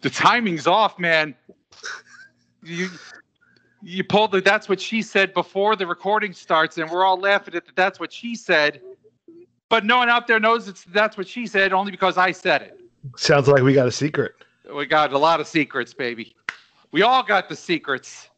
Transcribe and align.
the 0.00 0.10
timing's 0.10 0.66
off, 0.66 0.98
man. 0.98 1.34
You 2.62 2.88
you 3.82 4.02
pulled 4.04 4.32
the 4.32 4.40
that's 4.40 4.68
what 4.68 4.80
she 4.80 5.02
said 5.02 5.32
before 5.34 5.76
the 5.76 5.86
recording 5.86 6.32
starts, 6.32 6.78
and 6.78 6.90
we're 6.90 7.04
all 7.04 7.18
laughing 7.18 7.54
at 7.54 7.64
that 7.66 7.76
that's 7.76 8.00
what 8.00 8.12
she 8.12 8.34
said. 8.34 8.80
But 9.68 9.84
no 9.84 9.98
one 9.98 10.08
out 10.08 10.26
there 10.26 10.40
knows 10.40 10.68
it's 10.68 10.84
that's 10.84 11.16
what 11.16 11.28
she 11.28 11.46
said 11.46 11.72
only 11.72 11.90
because 11.90 12.16
I 12.16 12.32
said 12.32 12.62
it. 12.62 12.80
Sounds 13.16 13.48
like 13.48 13.62
we 13.62 13.72
got 13.72 13.86
a 13.86 13.92
secret. 13.92 14.32
We 14.72 14.86
got 14.86 15.12
a 15.12 15.18
lot 15.18 15.40
of 15.40 15.46
secrets, 15.46 15.94
baby. 15.94 16.34
We 16.90 17.02
all 17.02 17.22
got 17.22 17.48
the 17.48 17.56
secrets. 17.56 18.28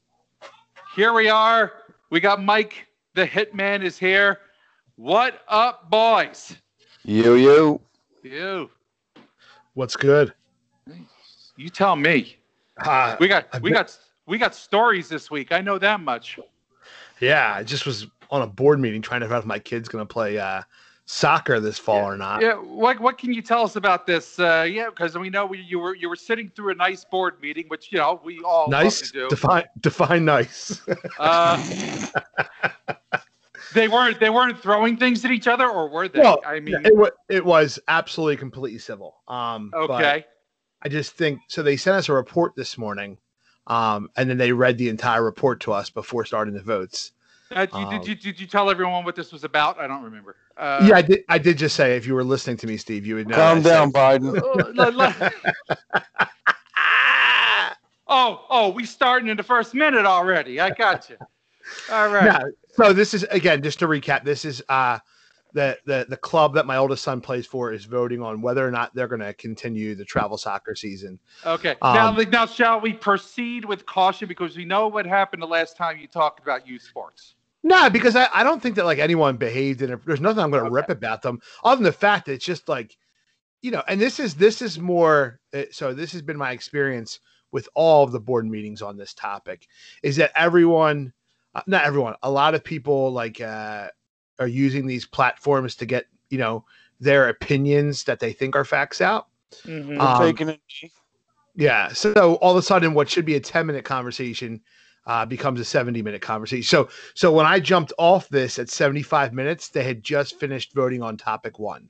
Here 0.95 1.13
we 1.13 1.29
are. 1.29 1.73
We 2.11 2.21
got 2.21 2.43
Mike, 2.43 2.87
the 3.15 3.27
hitman, 3.27 3.83
is 3.83 3.99
here. 3.99 4.41
What 4.97 5.43
up, 5.49 5.91
boys? 5.91 6.57
You, 7.05 7.35
you. 7.35 7.81
You. 8.23 8.71
What's 9.79 9.95
good? 9.95 10.35
You 11.57 11.69
tell 11.69 11.95
me. 11.95 12.37
Uh, 12.85 13.15
We 13.21 13.29
got 13.29 13.63
we 13.63 13.71
got 13.71 13.97
we 14.27 14.37
got 14.37 14.53
stories 14.53 15.09
this 15.09 15.31
week. 15.31 15.53
I 15.53 15.61
know 15.61 15.79
that 15.79 16.01
much. 16.01 16.37
yeah, 17.21 17.55
I 17.55 17.63
just 17.63 17.87
was 17.87 18.09
on 18.29 18.43
a 18.43 18.47
board 18.49 18.81
meeting 18.81 19.01
trying 19.03 19.21
to 19.21 19.27
figure 19.27 19.37
out 19.37 19.43
if 19.45 19.47
my 19.47 19.61
kid's 19.61 19.89
going 19.89 20.03
to 20.05 20.13
play 20.13 20.37
uh, 20.37 20.63
soccer 21.05 21.61
this 21.61 21.79
fall 21.79 22.05
or 22.11 22.17
not. 22.17 22.43
Yeah, 22.43 22.55
what 22.55 22.99
what 22.99 23.19
can 23.19 23.33
you 23.33 23.41
tell 23.41 23.63
us 23.63 23.77
about 23.77 24.05
this? 24.05 24.41
Uh, 24.41 24.67
yeah, 24.69 24.91
because 24.91 25.17
we 25.17 25.31
know 25.31 25.47
we, 25.47 25.61
you 25.61 25.79
were 25.79 25.95
you 25.95 26.09
were 26.09 26.17
sitting 26.17 26.51
through 26.57 26.73
a 26.73 26.75
nice 26.75 27.05
board 27.05 27.41
meeting, 27.41 27.67
which 27.69 27.93
you 27.93 27.99
know 27.99 28.21
we 28.25 28.41
all 28.45 28.69
Nice. 28.69 29.01
to 29.03 29.13
do. 29.13 29.29
Define 29.29 29.67
define 29.81 30.25
nice. 30.25 30.81
Uh, 31.21 31.57
they 33.75 33.89
weren't 33.89 34.19
they 34.21 34.31
weren't 34.31 34.59
throwing 34.61 34.97
things 34.97 35.25
at 35.25 35.31
each 35.31 35.47
other, 35.47 35.69
or 35.69 35.89
were 35.89 36.09
they? 36.09 36.21
Well, 36.21 36.41
I 36.47 36.61
mean, 36.61 36.85
it, 36.85 36.97
wa- 36.97 37.11
it 37.29 37.45
was 37.45 37.79
absolutely 37.89 38.37
completely 38.37 38.79
civil. 38.79 39.17
Um, 39.29 39.71
okay, 39.75 40.25
I 40.83 40.89
just 40.89 41.13
think 41.13 41.41
so. 41.49 41.63
They 41.63 41.77
sent 41.77 41.97
us 41.97 42.09
a 42.09 42.13
report 42.13 42.55
this 42.57 42.79
morning, 42.79 43.19
um, 43.67 44.09
and 44.17 44.29
then 44.31 44.39
they 44.39 44.53
read 44.53 44.79
the 44.79 44.89
entire 44.89 45.23
report 45.25 45.61
to 45.61 45.73
us 45.73 45.91
before 45.91 46.25
starting 46.25 46.55
the 46.55 46.63
votes. 46.63 47.13
uh, 47.51 47.67
you, 47.73 47.79
um, 47.79 47.91
did, 47.91 48.07
you, 48.09 48.15
did 48.15 48.41
you 48.41 48.47
tell 48.47 48.71
everyone 48.71 49.05
what 49.05 49.17
this 49.17 49.33
was 49.33 49.45
about? 49.45 49.79
I 49.79 49.87
don't 49.87 50.03
remember. 50.03 50.37
Uh, 50.57 50.87
yeah, 50.89 50.97
I 50.97 51.03
did. 51.03 51.21
I 51.29 51.39
did 51.39 51.57
just 51.59 51.77
say 51.77 51.97
if 51.97 52.07
you 52.07 52.15
were 52.15 52.25
listening 52.25 52.57
to 52.59 52.67
me, 52.67 52.77
Steve, 52.77 53.07
you 53.07 53.15
would 53.17 53.29
know. 53.29 53.37
Calm 53.37 53.63
down, 53.63 53.91
said- 53.93 54.21
Biden. 54.23 54.75
le- 54.75 54.91
le- 54.91 55.33
oh, 58.09 58.45
oh, 58.51 58.69
we 58.71 58.85
starting 58.85 59.29
in 59.29 59.37
the 59.37 59.43
first 59.43 59.75
minute 59.75 60.05
already. 60.07 60.61
I 60.61 60.71
got 60.71 61.09
you. 61.11 61.17
All 61.89 62.09
right. 62.09 62.31
No, 62.31 62.51
so 62.77 62.93
this 62.93 63.15
is 63.15 63.25
again 63.25 63.63
just 63.63 63.79
to 63.81 63.89
recap. 63.89 64.25
This 64.25 64.45
is 64.45 64.63
uh, 64.69 64.99
the 65.53 65.79
the 65.87 66.07
the 66.09 66.17
club 66.17 66.55
that 66.55 66.67
my 66.67 66.77
oldest 66.77 67.03
son 67.05 67.21
plays 67.21 67.47
for 67.47 67.73
is 67.73 67.85
voting 67.85 68.23
on 68.23 68.43
whether 68.43 68.67
or 68.67 68.71
not 68.71 68.95
they're 68.95 69.09
going 69.09 69.21
to 69.21 69.35
continue 69.35 69.95
the 69.95 70.05
travel 70.05 70.37
soccer 70.37 70.75
season. 70.75 71.19
Okay. 71.45 71.77
now, 71.83 72.09
Um, 72.09 72.17
like, 72.17 72.31
now, 72.31 72.47
shall 72.47 72.81
we 72.81 72.93
proceed 72.93 73.65
with 73.65 73.87
caution 73.87 74.29
because 74.29 74.57
we 74.57 74.65
know 74.65 74.89
what 74.89 75.07
happened 75.07 75.43
the 75.43 75.47
last 75.47 75.77
time 75.77 75.99
you 75.99 76.07
talked 76.09 76.41
about 76.41 76.67
youth 76.67 76.83
sports. 76.83 77.35
No, 77.63 77.91
because 77.91 78.15
I, 78.17 78.29
I 78.33 78.45
don't 78.45 78.63
think 78.63 78.77
that 78.77 78.85
like 78.85 78.99
anyone 78.99 79.37
behaved 79.37 79.83
and 79.83 80.01
there's 80.07 80.21
nothing 80.21 80.41
I'm 80.43 80.51
going 80.51 80.63
to 80.63 80.67
Okay. 80.67 80.75
rip 80.75 80.91
about 80.91 81.23
them 81.23 81.41
other 81.65 81.77
than 81.77 81.85
the 81.85 81.93
fact 81.93 82.27
that 82.27 82.33
it's 82.33 82.45
just 82.45 82.69
like, 82.69 82.97
you 83.63 83.71
know, 83.73 83.83
and 83.89 84.01
this 84.01 84.21
is 84.21 84.35
this 84.35 84.63
is 84.63 84.79
more. 84.79 85.41
uh, 85.53 85.63
So 85.73 85.93
this 85.93 86.13
has 86.13 86.23
been 86.23 86.37
my 86.37 86.53
experience 86.53 87.19
with 87.51 87.69
all 87.75 88.05
of 88.05 88.13
the 88.13 88.21
board 88.21 88.47
meetings 88.47 88.83
on 88.83 88.97
this 88.97 89.15
topic, 89.15 89.67
is 90.03 90.17
that 90.17 90.31
everyone, 90.37 91.13
not 91.67 91.85
everyone, 91.85 92.15
a 92.23 92.31
lot 92.31 92.55
of 92.55 92.63
people 92.63 93.13
like 93.13 93.41
uh, 93.41 93.89
are 94.39 94.47
using 94.47 94.87
these 94.87 95.07
platforms 95.07 95.75
to 95.77 95.87
get 95.87 96.07
you 96.31 96.39
know 96.39 96.65
their 97.01 97.29
opinions 97.29 98.05
that 98.05 98.21
they 98.21 98.33
think 98.33 98.57
are 98.57 98.65
facts 98.65 99.01
out. 99.01 99.29
Mm-hmm. 99.65 100.01
Um, 100.01 100.19
Yeah. 101.55 101.89
So 101.93 102.35
all 102.37 102.53
of 102.53 102.57
a 102.57 102.63
sudden, 102.63 102.95
what 102.95 103.09
should 103.09 103.25
be 103.25 103.35
a 103.35 103.41
10 103.41 103.67
minute 103.67 103.85
conversation 103.85 104.61
uh, 105.09 105.25
becomes 105.25 105.59
a 105.59 105.65
70 105.65 106.03
minute 106.03 106.23
conversation. 106.23 106.63
So, 106.63 106.89
so 107.15 107.33
when 107.33 107.47
I 107.47 107.59
jumped 107.59 107.93
off 107.99 108.29
this 108.29 108.59
at 108.59 108.69
75 108.69 109.33
minutes, 109.33 109.69
they 109.71 109.83
had 109.83 110.05
just 110.05 110.39
finished 110.39 110.75
voting 110.75 111.03
on 111.03 111.17
topic 111.17 111.59
one. 111.59 111.89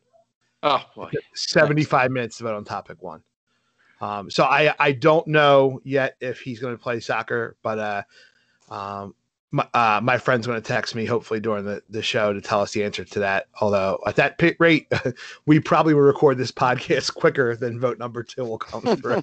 oh 0.62 0.82
boy. 0.94 1.10
75 1.34 2.10
minutes 2.12 2.38
to 2.38 2.44
vote 2.44 2.54
on 2.54 2.64
topic 2.64 3.02
one. 3.02 3.22
Um, 4.00 4.30
so 4.30 4.44
I, 4.44 4.72
I 4.78 4.92
don't 4.92 5.26
know 5.26 5.80
yet 5.82 6.16
if 6.20 6.40
he's 6.40 6.60
going 6.60 6.76
to 6.76 6.82
play 6.82 7.00
soccer, 7.00 7.56
but 7.62 7.78
uh, 7.78 8.02
um, 8.72 9.14
my, 9.50 9.66
uh, 9.74 10.00
my 10.02 10.18
friend's 10.18 10.46
going 10.46 10.60
to 10.60 10.66
text 10.66 10.94
me 10.94 11.04
hopefully 11.06 11.40
during 11.40 11.64
the, 11.64 11.82
the 11.88 12.02
show 12.02 12.32
to 12.32 12.40
tell 12.40 12.60
us 12.60 12.72
the 12.72 12.84
answer 12.84 13.04
to 13.04 13.18
that. 13.20 13.46
Although 13.60 13.98
at 14.06 14.16
that 14.16 14.38
pit 14.38 14.56
rate, 14.58 14.90
we 15.46 15.58
probably 15.60 15.94
will 15.94 16.02
record 16.02 16.36
this 16.38 16.52
podcast 16.52 17.14
quicker 17.20 17.56
than 17.56 17.80
vote 17.80 17.98
number 17.98 18.22
two 18.22 18.44
will 18.44 18.58
come 18.58 18.82
through. 18.96 19.22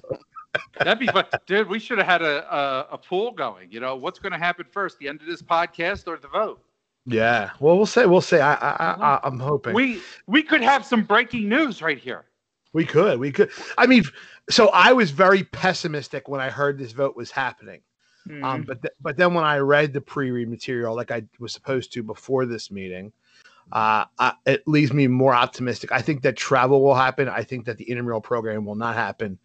That'd 0.78 0.98
be 0.98 1.06
fun, 1.08 1.26
dude. 1.46 1.68
We 1.68 1.78
should 1.78 1.98
have 1.98 2.06
had 2.06 2.22
a, 2.22 2.54
a 2.54 2.94
a 2.94 2.98
pool 2.98 3.30
going. 3.32 3.70
You 3.70 3.80
know, 3.80 3.94
what's 3.96 4.18
going 4.18 4.32
to 4.32 4.38
happen 4.38 4.64
first, 4.70 4.98
the 4.98 5.06
end 5.08 5.20
of 5.20 5.26
this 5.26 5.42
podcast 5.42 6.06
or 6.08 6.16
the 6.16 6.28
vote? 6.28 6.60
Yeah. 7.04 7.50
Well, 7.60 7.76
we'll 7.76 7.86
say 7.86 8.06
we'll 8.06 8.20
say. 8.22 8.40
I 8.40 8.54
I, 8.54 8.70
I 8.94 9.20
I'm 9.22 9.38
hoping 9.38 9.74
we 9.74 9.96
We 9.96 10.02
we 10.26 10.42
could 10.42 10.62
have 10.62 10.84
some 10.84 11.02
breaking 11.04 11.48
news 11.48 11.82
right 11.82 11.98
here. 11.98 12.24
we 12.72 12.84
could 12.86 13.20
we 13.20 13.30
could. 13.32 13.50
I 13.78 13.86
mean, 13.86 14.04
so 14.48 14.68
I 14.70 14.92
was 14.94 15.10
very 15.10 15.44
pessimistic 15.44 16.26
when 16.26 16.40
I 16.40 16.48
heard 16.50 16.78
this 16.78 16.92
vote 16.92 17.16
was 17.16 17.30
happening. 17.30 17.80
Um, 18.28 18.62
Mm-hmm. 18.62 18.62
but 18.62 18.82
th- 18.82 18.94
but 19.00 19.16
then 19.16 19.34
when 19.34 19.44
I 19.44 19.58
read 19.58 19.92
the 19.92 20.00
pre-read 20.00 20.48
material, 20.48 20.94
like 20.94 21.10
I 21.10 21.24
was 21.38 21.52
supposed 21.52 21.92
to 21.94 22.02
before 22.02 22.46
this 22.46 22.70
meeting, 22.70 23.12
uh, 23.72 24.04
I, 24.18 24.34
it 24.46 24.66
leaves 24.66 24.92
me 24.92 25.06
more 25.08 25.34
optimistic. 25.34 25.90
I 25.92 26.00
think 26.02 26.22
that 26.22 26.36
travel 26.36 26.82
will 26.82 26.94
happen. 26.94 27.28
I 27.28 27.42
think 27.42 27.64
that 27.66 27.78
the 27.78 27.84
intramural 27.84 28.20
program 28.20 28.64
will 28.64 28.74
not 28.76 28.94
happen, 28.94 29.38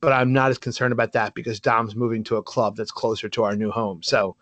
but 0.00 0.12
I'm 0.12 0.32
not 0.32 0.50
as 0.50 0.58
concerned 0.58 0.92
about 0.92 1.12
that 1.12 1.34
because 1.34 1.60
Dom's 1.60 1.94
moving 1.94 2.24
to 2.24 2.36
a 2.36 2.42
club 2.42 2.76
that's 2.76 2.90
closer 2.90 3.28
to 3.28 3.44
our 3.44 3.54
new 3.56 3.70
home. 3.70 4.02
So 4.02 4.36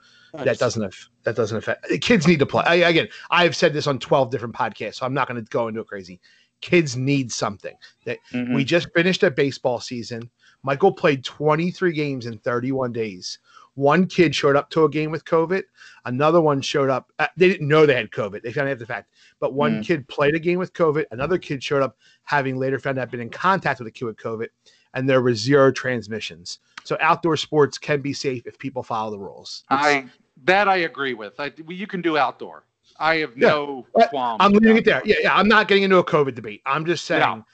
that 0.45 0.59
doesn't 0.59 0.95
that 1.25 1.37
doesn't 1.37 1.57
affect 1.57 1.89
the 1.89 1.99
kids 1.99 2.27
need 2.27 2.39
to 2.41 2.45
play 2.47 2.63
I, 2.67 2.75
again 2.75 3.09
i've 3.31 3.57
said 3.57 3.73
this 3.73 3.87
on 3.87 3.99
12 3.99 4.31
different 4.31 4.55
podcasts 4.55 4.97
so 4.97 5.07
i'm 5.07 5.15
not 5.15 5.27
going 5.29 5.43
to 5.43 5.49
go 5.51 5.67
into 5.69 5.81
it 5.81 5.87
crazy 5.87 6.21
kids 6.61 6.95
need 6.95 7.33
something 7.33 7.75
that 8.05 8.19
Mm-hmm. 8.33 8.55
we 8.55 8.63
just 8.63 8.89
finished 8.95 9.23
a 9.23 9.31
baseball 9.31 9.81
season 9.81 10.29
michael 10.63 10.93
played 10.93 11.25
23 11.25 11.91
games 11.93 12.27
in 12.27 12.37
31 12.39 12.93
days 12.93 13.39
one 13.77 14.07
kid 14.07 14.35
showed 14.35 14.57
up 14.57 14.69
to 14.71 14.85
a 14.85 14.89
game 14.91 15.11
with 15.11 15.25
covid 15.25 15.63
another 16.07 16.41
one 16.41 16.61
showed 16.61 16.91
up 16.91 17.13
uh, 17.21 17.27
they 17.37 17.49
didn't 17.49 17.69
know 17.69 17.87
they 17.87 17.95
had 17.95 18.11
covid 18.11 18.43
they 18.43 18.53
found 18.53 18.69
out 18.69 18.79
the 18.79 18.85
fact 18.87 19.11
but 19.39 19.55
one 19.55 19.83
kid 19.83 20.07
played 20.09 20.35
a 20.35 20.39
game 20.39 20.59
with 20.59 20.73
covid 20.73 21.05
another 21.13 21.39
kid 21.39 21.63
showed 21.63 21.83
up 21.83 21.97
having 22.25 22.57
later 22.59 22.79
found 22.79 22.99
out 22.99 23.11
been 23.11 23.21
in 23.21 23.31
contact 23.31 23.79
with 23.79 23.87
a 23.87 23.91
kid 23.91 24.05
with 24.07 24.17
covid 24.17 24.49
and 24.95 25.09
there 25.09 25.23
were 25.23 25.35
zero 25.35 25.71
transmissions 25.71 26.59
so 26.85 26.97
outdoor 27.01 27.37
sports 27.37 27.79
can 27.79 28.01
be 28.01 28.13
safe 28.13 28.47
if 28.47 28.59
people 28.59 28.83
follow 28.83 29.11
the 29.11 29.19
rules 29.19 29.65
I 29.71 30.07
that 30.45 30.69
I 30.69 30.77
agree 30.77 31.15
with. 31.15 31.41
I, 31.41 31.51
you 31.67 31.87
can 31.87 32.03
do 32.03 32.19
outdoor. 32.19 32.65
I 32.99 33.17
have 33.17 33.37
Yeah. 33.37 33.49
no 33.49 33.87
qualms. 34.11 34.37
I'm 34.41 34.53
leaving 34.53 34.77
it 34.77 34.85
there. 34.85 35.03
Yeah, 35.05 35.17
yeah. 35.23 35.35
I'm 35.37 35.49
not 35.49 35.67
getting 35.67 35.83
into 35.85 35.97
a 35.97 36.05
COVID 36.05 36.35
debate. 36.35 36.61
I'm 36.67 36.85
just 36.85 37.05
saying, 37.05 37.21
No. 37.21 37.45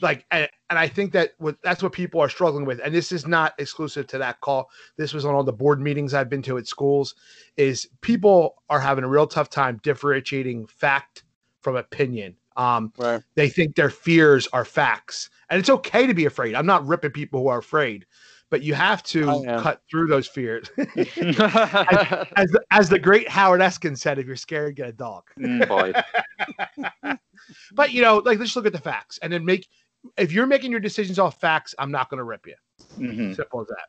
Like, 0.00 0.24
and, 0.30 0.48
and 0.68 0.78
I 0.78 0.88
think 0.88 1.12
that 1.12 1.32
what 1.38 1.56
that's 1.62 1.82
what 1.82 1.92
people 1.92 2.20
are 2.20 2.28
struggling 2.28 2.64
with. 2.64 2.80
And 2.84 2.94
this 2.94 3.12
is 3.12 3.26
not 3.26 3.54
exclusive 3.58 4.06
to 4.08 4.18
that 4.18 4.40
call. 4.40 4.70
This 4.96 5.12
was 5.12 5.24
on 5.24 5.34
all 5.34 5.42
the 5.42 5.52
board 5.52 5.80
meetings 5.80 6.14
I've 6.14 6.28
been 6.28 6.42
to 6.42 6.58
at 6.58 6.66
schools. 6.66 7.14
Is 7.56 7.88
people 8.00 8.62
are 8.68 8.80
having 8.80 9.04
a 9.04 9.08
real 9.08 9.26
tough 9.26 9.50
time 9.50 9.80
differentiating 9.82 10.66
fact 10.66 11.24
from 11.60 11.76
opinion. 11.76 12.36
Um, 12.56 12.92
Right. 12.98 13.22
they 13.36 13.48
think 13.48 13.74
their 13.76 13.90
fears 13.90 14.46
are 14.52 14.64
facts, 14.64 15.30
and 15.48 15.58
it's 15.58 15.70
okay 15.70 16.06
to 16.06 16.14
be 16.14 16.26
afraid. 16.26 16.54
I'm 16.54 16.66
not 16.66 16.86
ripping 16.86 17.12
people 17.12 17.40
who 17.40 17.48
are 17.48 17.58
afraid, 17.58 18.06
but 18.50 18.62
you 18.62 18.74
have 18.74 19.02
to 19.04 19.44
cut 19.60 19.82
through 19.90 20.08
those 20.08 20.26
fears. 20.26 20.70
as 20.76 21.06
the, 21.06 22.62
as 22.70 22.88
the 22.88 22.98
great 22.98 23.28
Howard 23.28 23.60
Eskin 23.60 23.96
said, 23.96 24.18
if 24.18 24.26
you're 24.26 24.36
scared, 24.36 24.76
get 24.76 24.88
a 24.88 24.92
dog. 24.92 25.24
Mm, 25.38 25.68
boy. 25.68 27.16
But 27.72 27.92
you 27.92 28.02
know, 28.02 28.18
like 28.18 28.38
let's 28.38 28.56
look 28.56 28.66
at 28.66 28.72
the 28.72 28.78
facts 28.78 29.18
and 29.22 29.32
then 29.32 29.44
make 29.44 29.68
if 30.16 30.32
you're 30.32 30.46
making 30.46 30.70
your 30.70 30.80
decisions 30.80 31.18
off 31.18 31.40
facts, 31.40 31.74
I'm 31.78 31.90
not 31.90 32.08
gonna 32.10 32.24
rip 32.24 32.46
you. 32.46 32.54
Mhm. 32.98 33.36
Simple 33.36 33.60
as 33.62 33.66
that. 33.68 33.88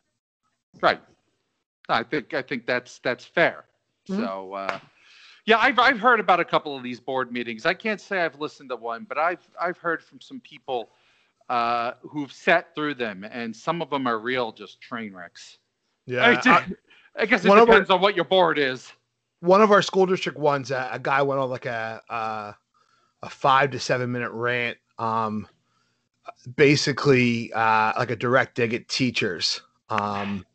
Right. 0.82 1.02
I 1.90 2.04
think 2.04 2.34
I 2.34 2.42
think 2.42 2.66
that's 2.66 3.00
that's 3.00 3.26
fair. 3.26 3.66
Mhm. 4.10 4.18
So 4.18 4.54
uh, 4.54 4.80
yeah, 5.46 5.58
I've 5.58 5.80
I've 5.80 6.00
heard 6.00 6.20
about 6.20 6.40
a 6.40 6.46
couple 6.46 6.76
of 6.76 6.84
these 6.84 7.00
board 7.00 7.32
meetings. 7.32 7.66
I 7.66 7.74
can't 7.74 8.00
say 8.00 8.22
I've 8.22 8.40
listened 8.40 8.70
to 8.70 8.76
one, 8.76 9.06
but 9.08 9.18
I've 9.18 9.48
I've 9.60 9.78
heard 9.78 10.04
from 10.04 10.22
some 10.22 10.40
people 10.42 10.92
uh, 11.50 11.94
who've 12.02 12.32
sat 12.32 12.74
through 12.76 12.94
them, 12.96 13.26
and 13.30 13.54
some 13.54 13.82
of 13.82 13.90
them 13.90 14.08
are 14.08 14.20
real 14.20 14.52
just 14.54 14.80
train 14.80 15.14
wrecks. 15.14 15.58
Yeah. 16.06 16.40
I, 16.46 16.50
I- 16.52 16.66
I 17.18 17.26
guess 17.26 17.44
it 17.44 17.50
of 17.52 17.58
our- 17.58 17.66
depends 17.66 17.90
on 17.90 18.00
what 18.00 18.16
your 18.16 18.24
board 18.24 18.58
is. 18.58 18.90
one 19.42 19.62
of 19.62 19.70
our 19.72 19.82
school 19.82 20.06
district 20.06 20.38
ones, 20.38 20.72
uh, 20.72 20.88
a 20.94 20.98
guy 21.00 21.22
went 21.22 21.42
on 21.42 21.50
like 21.50 21.66
a 21.66 22.02
uh, 22.10 22.54
a 23.24 23.30
five 23.30 23.72
to 23.72 23.80
seven 23.80 24.12
minute 24.12 24.32
rant, 24.32 24.78
um, 24.98 25.48
basically 26.56 27.52
uh, 27.54 27.94
like 27.98 28.12
a 28.12 28.16
direct 28.16 28.56
dig 28.56 28.74
at 28.74 28.88
teachers. 28.88 29.62
Um, 29.90 30.46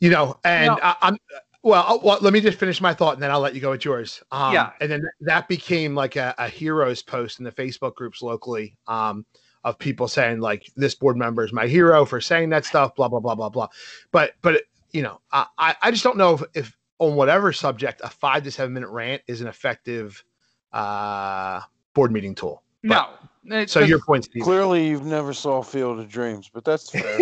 you 0.00 0.10
know, 0.10 0.38
and 0.44 0.66
No. 0.66 0.78
I, 0.82 0.96
I'm 1.02 1.18
well, 1.62 2.00
well. 2.02 2.18
Let 2.20 2.32
me 2.32 2.40
just 2.40 2.58
finish 2.58 2.80
my 2.80 2.94
thought, 2.94 3.14
and 3.14 3.22
then 3.22 3.30
I'll 3.30 3.40
let 3.40 3.54
you 3.54 3.60
go 3.60 3.70
with 3.70 3.84
yours. 3.84 4.22
Um, 4.30 4.54
Yeah. 4.54 4.70
and 4.80 4.90
then 4.90 5.02
that 5.20 5.46
became 5.46 5.94
like 5.94 6.16
a, 6.16 6.34
a 6.38 6.48
heroes 6.48 7.02
post 7.02 7.38
in 7.38 7.44
the 7.44 7.52
Facebook 7.52 7.94
groups 7.94 8.22
locally. 8.22 8.76
Um, 8.86 9.26
of 9.62 9.78
people 9.78 10.08
saying 10.08 10.40
like 10.40 10.70
this 10.76 10.94
board 10.94 11.18
member 11.18 11.44
is 11.44 11.52
my 11.52 11.66
hero 11.66 12.06
for 12.06 12.18
saying 12.18 12.48
that 12.48 12.64
stuff, 12.64 12.94
blah 12.94 13.08
blah 13.08 13.20
blah 13.20 13.34
blah 13.34 13.50
blah. 13.50 13.68
But 14.10 14.32
but 14.40 14.62
you 14.92 15.02
know, 15.02 15.20
I 15.32 15.74
I 15.82 15.90
just 15.90 16.02
don't 16.02 16.16
know 16.16 16.34
if, 16.34 16.42
if 16.54 16.76
on 16.98 17.14
whatever 17.14 17.52
subject 17.52 18.00
a 18.02 18.08
five 18.08 18.42
to 18.44 18.50
seven 18.50 18.72
minute 18.72 18.88
rant 18.88 19.22
is 19.26 19.40
an 19.40 19.46
effective 19.46 20.24
uh, 20.72 21.60
board 21.94 22.12
meeting 22.12 22.34
tool. 22.34 22.62
But, 22.82 23.10
no. 23.44 23.66
So 23.66 23.80
your 23.80 24.00
point, 24.00 24.24
Steve. 24.24 24.42
Clearly, 24.42 24.86
you've 24.88 25.04
never 25.04 25.32
saw 25.32 25.62
Field 25.62 25.98
of 25.98 26.08
Dreams, 26.08 26.50
but 26.52 26.64
that's 26.64 26.90
fair. 26.92 27.18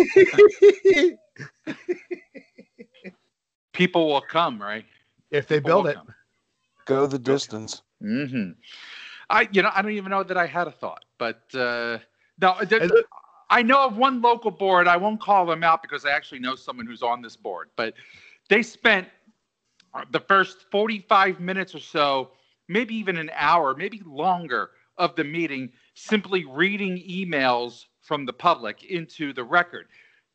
People 3.73 4.07
will 4.07 4.21
come, 4.21 4.61
right? 4.61 4.85
If 5.31 5.47
they 5.47 5.57
People 5.57 5.83
build 5.83 5.87
it. 5.87 5.95
come. 5.95 6.13
Go 6.85 7.07
the 7.07 7.19
distance. 7.19 7.81
Mm-hmm. 8.03 8.51
I, 9.29 9.47
you 9.51 9.61
know, 9.61 9.69
I 9.73 9.81
don't 9.81 9.91
even 9.91 10.09
know 10.09 10.23
that 10.23 10.37
I 10.37 10.45
had 10.47 10.67
a 10.67 10.71
thought, 10.71 11.05
but 11.17 11.43
uh, 11.53 11.99
no, 12.41 12.55
th- 12.67 12.91
I 13.49 13.61
know 13.61 13.85
of 13.85 13.95
one 13.97 14.21
local 14.21 14.51
board. 14.51 14.87
I 14.87 14.97
won't 14.97 15.21
call 15.21 15.45
them 15.45 15.63
out 15.63 15.81
because 15.81 16.05
I 16.05 16.11
actually 16.11 16.39
know 16.39 16.55
someone 16.55 16.85
who's 16.85 17.03
on 17.03 17.21
this 17.21 17.35
board, 17.35 17.69
but 17.75 17.93
they 18.49 18.63
spent 18.63 19.07
uh, 19.93 20.05
the 20.11 20.19
first 20.19 20.65
45 20.71 21.39
minutes 21.39 21.75
or 21.75 21.79
so, 21.79 22.31
maybe 22.69 22.95
even 22.95 23.17
an 23.17 23.31
hour, 23.35 23.75
maybe 23.75 24.01
longer 24.05 24.71
of 24.97 25.15
the 25.17 25.25
meeting, 25.25 25.73
simply 25.95 26.45
reading 26.45 26.97
emails 26.97 27.85
from 28.01 28.25
the 28.25 28.33
public 28.33 28.83
into 28.85 29.33
the 29.33 29.43
record. 29.43 29.87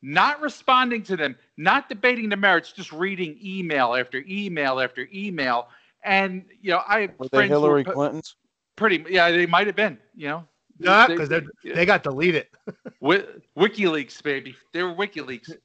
Not 0.03 0.41
responding 0.43 1.03
to 1.05 1.17
them, 1.17 1.37
not 1.57 1.89
debating 1.89 2.29
the 2.29 2.37
merits, 2.37 2.73
just 2.73 2.93
reading 2.93 3.39
email 3.43 3.95
after 3.95 4.23
email 4.29 4.81
after 4.81 5.09
email. 5.15 5.69
And 6.05 6.45
you 6.61 6.73
know, 6.73 6.83
I 6.87 7.01
have 7.03 7.13
Were 7.19 7.29
they 7.33 7.47
friends 7.47 7.61
who 7.63 7.69
Hillary 7.69 7.85
were 7.85 7.95
Clintons? 7.95 8.37
pretty 8.77 9.05
yeah 9.09 9.31
they 9.31 9.47
might 9.47 9.67
have 9.67 9.77
been 9.77 9.99
you 10.15 10.29
know 10.29 10.45
Nah, 10.79 11.07
because 11.07 11.29
they 11.29 11.41
yeah. 11.63 11.75
they 11.75 11.87
got 11.87 12.03
deleted. 12.03 12.49
Wi- 13.01 13.27
WikiLeaks, 13.57 14.23
baby. 14.23 14.57
They 14.73 14.83
were 14.83 14.95
WikiLeaks. 14.95 15.57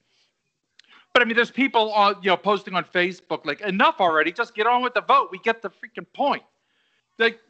But 1.12 1.22
I 1.22 1.26
mean, 1.26 1.34
there's 1.36 1.50
people 1.50 1.92
on 1.92 2.16
you 2.22 2.30
know 2.30 2.36
posting 2.36 2.74
on 2.74 2.84
Facebook 2.84 3.44
like 3.44 3.60
enough 3.62 4.00
already. 4.00 4.32
Just 4.32 4.54
get 4.54 4.66
on 4.66 4.82
with 4.82 4.94
the 4.94 5.00
vote. 5.02 5.28
We 5.32 5.38
get 5.40 5.62
the 5.62 5.70
freaking 5.70 6.06
point. 6.14 6.42
Like 7.18 7.40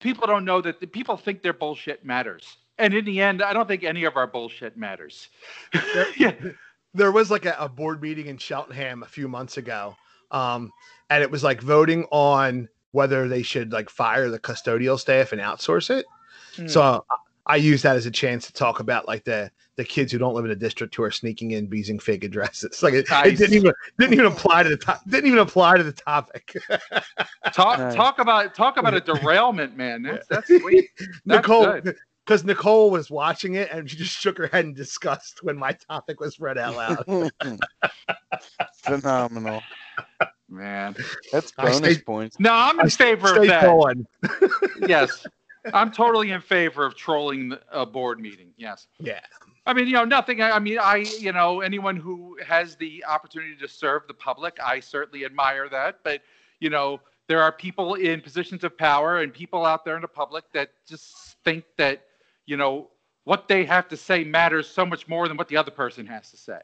people 0.00 0.26
don't 0.26 0.44
know 0.44 0.60
that 0.60 0.80
the 0.80 0.86
people 0.86 1.16
think 1.16 1.42
their 1.42 1.52
bullshit 1.52 2.04
matters, 2.04 2.56
and 2.78 2.94
in 2.94 3.04
the 3.04 3.20
end, 3.20 3.42
I 3.42 3.52
don't 3.52 3.68
think 3.68 3.84
any 3.84 4.04
of 4.04 4.16
our 4.16 4.26
bullshit 4.26 4.76
matters. 4.76 5.28
yeah. 6.16 6.34
there 6.94 7.12
was 7.12 7.30
like 7.30 7.44
a, 7.44 7.56
a 7.58 7.68
board 7.68 8.00
meeting 8.00 8.26
in 8.26 8.38
Cheltenham 8.38 9.02
a 9.02 9.06
few 9.06 9.28
months 9.28 9.56
ago, 9.56 9.96
um, 10.30 10.72
and 11.10 11.22
it 11.22 11.30
was 11.30 11.44
like 11.44 11.60
voting 11.60 12.06
on 12.10 12.68
whether 12.92 13.28
they 13.28 13.42
should 13.42 13.72
like 13.72 13.90
fire 13.90 14.30
the 14.30 14.38
custodial 14.38 14.98
staff 14.98 15.32
and 15.32 15.40
outsource 15.40 15.90
it. 15.90 16.06
Hmm. 16.56 16.66
So 16.66 17.04
I 17.48 17.56
use 17.56 17.82
that 17.82 17.96
as 17.96 18.06
a 18.06 18.10
chance 18.10 18.46
to 18.46 18.52
talk 18.52 18.80
about 18.80 19.06
like 19.06 19.24
the 19.24 19.50
the 19.76 19.84
kids 19.84 20.10
who 20.10 20.18
don't 20.18 20.34
live 20.34 20.44
in 20.46 20.50
a 20.50 20.56
district 20.56 20.94
who 20.94 21.02
are 21.02 21.10
sneaking 21.10 21.52
in 21.52 21.70
using 21.70 21.98
fake 21.98 22.24
addresses. 22.24 22.82
Like 22.82 22.94
it, 22.94 23.06
it 23.10 23.38
didn't 23.38 23.54
even 23.54 23.72
didn't 23.98 24.14
even 24.14 24.26
apply 24.26 24.62
to 24.64 24.68
the 24.68 24.76
top 24.76 25.00
didn't 25.08 25.26
even 25.26 25.38
apply 25.38 25.76
to 25.76 25.84
the 25.84 25.92
topic. 25.92 26.56
Talk 27.52 27.78
Nice. 27.78 27.94
talk 27.94 28.18
about 28.18 28.54
talk 28.54 28.76
about 28.78 28.94
a 28.94 29.00
derailment, 29.00 29.76
man. 29.76 30.02
That's 30.02 30.26
that's 30.30 30.48
sweet. 30.48 30.88
That's 30.98 31.46
Nicole 31.46 31.80
because 32.24 32.42
Nicole 32.44 32.90
was 32.90 33.08
watching 33.10 33.54
it 33.54 33.70
and 33.70 33.88
she 33.88 33.96
just 33.96 34.18
shook 34.18 34.36
her 34.38 34.48
head 34.48 34.64
in 34.64 34.74
disgust 34.74 35.44
when 35.44 35.56
my 35.56 35.72
topic 35.72 36.18
was 36.20 36.40
read 36.40 36.58
out 36.58 36.74
loud. 36.74 37.30
Phenomenal. 38.82 39.62
Man. 40.48 40.96
That's 41.32 41.52
bonus 41.52 41.76
stay- 41.76 41.98
points. 42.02 42.38
No, 42.40 42.52
I'm 42.52 42.78
in 42.80 42.90
favor 42.90 43.28
of 43.28 43.36
Stay 43.36 43.46
that. 43.48 43.62
going. 43.64 44.06
yes, 44.86 45.24
I'm 45.72 45.90
totally 45.92 46.30
in 46.30 46.40
favor 46.40 46.84
of 46.84 46.94
trolling 46.94 47.54
a 47.70 47.84
board 47.86 48.20
meeting. 48.20 48.52
Yes. 48.56 48.86
Yeah. 48.98 49.20
I 49.66 49.72
mean, 49.72 49.86
you 49.86 49.92
know, 49.94 50.04
nothing. 50.04 50.40
I 50.40 50.52
I 50.52 50.58
mean, 50.58 50.78
I, 50.78 51.06
you 51.18 51.32
know, 51.32 51.60
anyone 51.60 51.96
who 51.96 52.38
has 52.46 52.76
the 52.76 53.04
opportunity 53.04 53.56
to 53.56 53.68
serve 53.68 54.02
the 54.06 54.14
public, 54.14 54.56
I 54.64 54.80
certainly 54.80 55.24
admire 55.24 55.68
that. 55.68 55.98
But, 56.04 56.22
you 56.60 56.70
know, 56.70 57.00
there 57.28 57.42
are 57.42 57.50
people 57.50 57.94
in 57.94 58.20
positions 58.20 58.62
of 58.64 58.78
power 58.78 59.18
and 59.20 59.32
people 59.32 59.64
out 59.66 59.84
there 59.84 59.96
in 59.96 60.02
the 60.02 60.08
public 60.08 60.44
that 60.52 60.70
just 60.88 61.36
think 61.44 61.64
that, 61.76 62.04
you 62.46 62.56
know, 62.56 62.88
what 63.24 63.48
they 63.48 63.64
have 63.64 63.88
to 63.88 63.96
say 63.96 64.22
matters 64.22 64.68
so 64.68 64.86
much 64.86 65.08
more 65.08 65.26
than 65.26 65.36
what 65.36 65.48
the 65.48 65.56
other 65.56 65.72
person 65.72 66.06
has 66.06 66.30
to 66.30 66.36
say. 66.36 66.60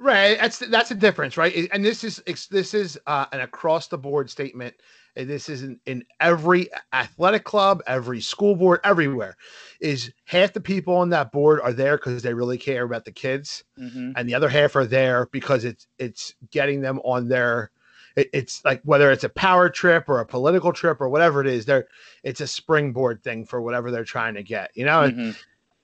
Right. 0.00 0.38
That's 0.40 0.58
that's 0.58 0.90
a 0.90 0.94
difference, 0.94 1.36
right? 1.36 1.68
And 1.72 1.84
this 1.84 2.02
is 2.04 2.18
it's- 2.20 2.46
this 2.46 2.74
is 2.74 2.98
uh, 3.06 3.26
an 3.32 3.42
across 3.42 3.86
the 3.86 3.98
board 3.98 4.30
statement. 4.30 4.74
And 5.16 5.28
this 5.28 5.48
is 5.48 5.62
in, 5.62 5.80
in 5.86 6.04
every 6.20 6.68
athletic 6.92 7.44
club, 7.44 7.82
every 7.86 8.20
school 8.20 8.54
board, 8.54 8.80
everywhere. 8.84 9.36
Is 9.80 10.12
half 10.24 10.52
the 10.52 10.60
people 10.60 10.94
on 10.96 11.10
that 11.10 11.32
board 11.32 11.60
are 11.62 11.72
there 11.72 11.96
because 11.96 12.22
they 12.22 12.34
really 12.34 12.58
care 12.58 12.84
about 12.84 13.04
the 13.04 13.12
kids, 13.12 13.64
Mm-hmm. 13.78 14.12
and 14.16 14.28
the 14.28 14.34
other 14.34 14.48
half 14.48 14.76
are 14.76 14.86
there 14.86 15.26
because 15.32 15.64
it's 15.64 15.86
it's 15.98 16.34
getting 16.50 16.80
them 16.80 16.98
on 17.00 17.28
their. 17.28 17.70
It, 18.16 18.28
it's 18.32 18.64
like 18.64 18.82
whether 18.84 19.10
it's 19.10 19.24
a 19.24 19.28
power 19.28 19.68
trip 19.70 20.08
or 20.08 20.20
a 20.20 20.26
political 20.26 20.72
trip 20.72 21.00
or 21.00 21.08
whatever 21.08 21.40
it 21.40 21.46
is. 21.46 21.64
They're 21.64 21.86
it's 22.22 22.40
a 22.40 22.46
springboard 22.46 23.22
thing 23.22 23.44
for 23.46 23.60
whatever 23.62 23.90
they're 23.90 24.04
trying 24.04 24.34
to 24.34 24.42
get. 24.42 24.70
You 24.74 24.84
know, 24.84 25.10
Mm-hmm. 25.10 25.30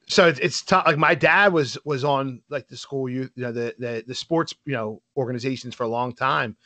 so 0.09 0.29
it's, 0.29 0.39
it's 0.41 0.63
tough. 0.63 0.87
Like 0.87 0.99
my 0.99 1.15
dad 1.15 1.53
was 1.53 1.79
was 1.85 2.05
on 2.05 2.43
like 2.49 2.69
the 2.69 2.77
school 2.77 3.09
youth, 3.09 3.31
you 3.35 3.43
know, 3.45 3.53
the 3.53 3.75
the 3.79 4.05
the 4.07 4.15
sports, 4.15 4.55
you 4.65 4.73
know, 4.73 5.01
organizations 5.17 5.75
for 5.75 5.85
a 5.85 5.89
long 5.89 6.13
time, 6.15 6.57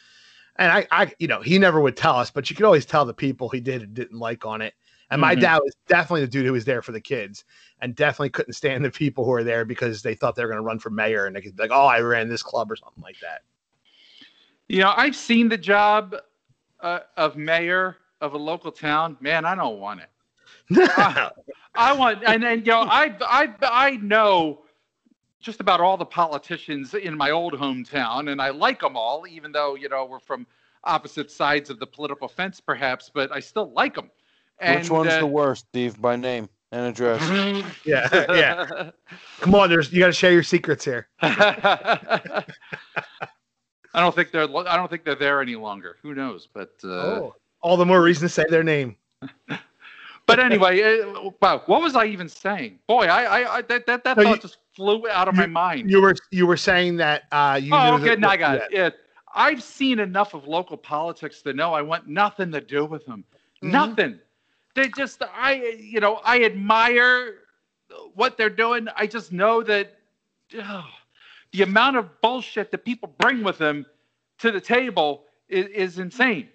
and 0.60 0.70
I, 0.70 0.86
I, 0.90 1.12
you 1.18 1.26
know, 1.26 1.40
he 1.40 1.58
never 1.58 1.80
would 1.80 1.96
tell 1.96 2.14
us, 2.16 2.30
but 2.30 2.50
you 2.50 2.54
could 2.54 2.66
always 2.66 2.84
tell 2.84 3.06
the 3.06 3.14
people 3.14 3.48
he 3.48 3.60
did 3.60 3.82
and 3.82 3.94
didn't 3.94 4.18
like 4.18 4.44
on 4.44 4.60
it. 4.60 4.74
And 5.10 5.18
my 5.18 5.34
Mhm. 5.34 5.40
dad 5.40 5.58
was 5.58 5.74
definitely 5.88 6.20
the 6.20 6.30
dude 6.30 6.44
who 6.44 6.52
was 6.52 6.66
there 6.66 6.82
for 6.82 6.92
the 6.92 7.00
kids, 7.00 7.44
and 7.80 7.96
definitely 7.96 8.28
couldn't 8.28 8.52
stand 8.52 8.84
the 8.84 8.90
people 8.90 9.24
who 9.24 9.30
were 9.30 9.42
there 9.42 9.64
because 9.64 10.02
they 10.02 10.14
thought 10.14 10.36
they 10.36 10.44
were 10.44 10.50
going 10.50 10.62
to 10.62 10.66
run 10.66 10.78
for 10.78 10.90
mayor, 10.90 11.24
and 11.24 11.34
they 11.34 11.40
could 11.40 11.56
be 11.56 11.62
like, 11.62 11.72
oh, 11.72 11.86
I 11.86 12.00
ran 12.00 12.28
this 12.28 12.42
club 12.42 12.70
or 12.70 12.76
something 12.76 13.02
like 13.02 13.18
that. 13.22 13.40
You 14.68 14.80
know, 14.80 14.92
I've 14.94 15.16
seen 15.16 15.48
the 15.48 15.58
job 15.58 16.14
uh, 16.80 17.00
of 17.16 17.36
mayor 17.36 17.96
of 18.20 18.34
a 18.34 18.38
local 18.38 18.70
town. 18.70 19.16
Man, 19.20 19.46
I 19.46 19.54
don't 19.54 19.80
want 19.80 20.00
it. 20.02 20.10
I 21.74 21.92
want, 21.92 22.22
and 22.24 22.44
and 22.44 22.66
you 22.66 22.72
know, 22.72 22.82
I 22.82 23.16
I 23.22 23.54
I 23.62 23.90
know 23.96 24.62
just 25.40 25.60
about 25.60 25.80
all 25.80 25.96
the 25.96 26.04
politicians 26.04 26.94
in 26.94 27.16
my 27.16 27.30
old 27.30 27.54
hometown, 27.54 28.30
and 28.30 28.40
I 28.40 28.50
like 28.50 28.80
them 28.80 28.96
all, 28.96 29.26
even 29.28 29.52
though 29.52 29.74
you 29.74 29.88
know 29.88 30.04
we're 30.04 30.20
from 30.20 30.46
opposite 30.84 31.30
sides 31.30 31.70
of 31.70 31.78
the 31.78 31.86
political 31.86 32.28
fence, 32.28 32.60
perhaps, 32.60 33.10
but 33.12 33.32
I 33.32 33.40
still 33.40 33.72
like 33.72 33.94
them. 33.94 34.10
And, 34.58 34.80
Which 34.80 34.90
one's 34.90 35.12
uh, 35.12 35.20
the 35.20 35.26
worst, 35.26 35.66
Steve, 35.70 36.00
by 36.00 36.16
name 36.16 36.48
and 36.70 36.86
address? 36.86 37.22
yeah, 37.84 38.08
yeah. 38.32 38.90
Come 39.40 39.54
on, 39.54 39.70
there's 39.70 39.92
you 39.92 40.00
got 40.00 40.08
to 40.08 40.12
share 40.12 40.32
your 40.32 40.42
secrets 40.42 40.84
here. 40.84 41.08
I 41.22 42.44
don't 43.94 44.14
think 44.14 44.30
they're. 44.30 44.48
I 44.68 44.76
don't 44.76 44.88
think 44.88 45.04
they're 45.04 45.14
there 45.14 45.40
any 45.40 45.56
longer. 45.56 45.96
Who 46.02 46.14
knows? 46.14 46.46
But 46.52 46.72
uh, 46.84 46.88
oh, 46.88 47.36
all 47.62 47.76
the 47.76 47.86
more 47.86 48.02
reason 48.02 48.22
to 48.22 48.28
say 48.28 48.44
their 48.48 48.62
name. 48.62 48.96
but 50.36 50.40
anyway, 50.44 51.00
uh, 51.00 51.30
wow, 51.40 51.62
what 51.66 51.82
was 51.82 51.94
I 51.96 52.06
even 52.06 52.28
saying? 52.28 52.78
Boy, 52.86 53.06
I, 53.06 53.22
I, 53.40 53.56
I 53.58 53.62
that 53.62 53.86
that, 53.86 54.04
that 54.04 54.16
No, 54.16 54.22
thought 54.22 54.36
you- 54.36 54.42
just 54.42 54.58
flew 54.74 55.08
out 55.08 55.28
of 55.28 55.34
my 55.34 55.46
mind. 55.46 55.90
You 55.90 56.00
were 56.00 56.14
you 56.30 56.46
were 56.46 56.56
saying 56.56 56.96
that 56.98 57.24
uh, 57.32 57.58
you. 57.62 57.74
oh, 57.74 57.94
okay, 57.96 58.16
I 58.22 58.36
got 58.36 58.56
it. 58.56 58.68
Yeah, 58.70 58.90
I've 59.34 59.62
seen 59.62 59.98
enough 59.98 60.34
of 60.34 60.46
local 60.46 60.76
politics 60.76 61.42
to 61.42 61.52
know 61.52 61.74
I 61.74 61.82
want 61.82 62.08
nothing 62.08 62.50
to 62.52 62.60
do 62.60 62.84
with 62.84 63.04
them. 63.06 63.24
Mhm. 63.62 63.70
Nothing. 63.72 64.18
They 64.76 64.88
just, 64.88 65.20
I, 65.34 65.76
you 65.80 65.98
know, 66.00 66.20
I 66.24 66.44
admire 66.44 67.38
what 68.14 68.36
they're 68.36 68.48
doing. 68.48 68.86
I 68.94 69.06
just 69.08 69.32
know 69.32 69.62
that 69.64 69.98
ugh, 70.58 70.84
the 71.52 71.62
amount 71.62 71.96
of 71.96 72.20
bullshit 72.20 72.70
that 72.70 72.84
people 72.84 73.12
bring 73.18 73.42
with 73.42 73.58
them 73.58 73.84
to 74.38 74.52
the 74.52 74.60
table 74.60 75.24
is, 75.48 75.66
is 75.66 75.98
insane. 75.98 76.48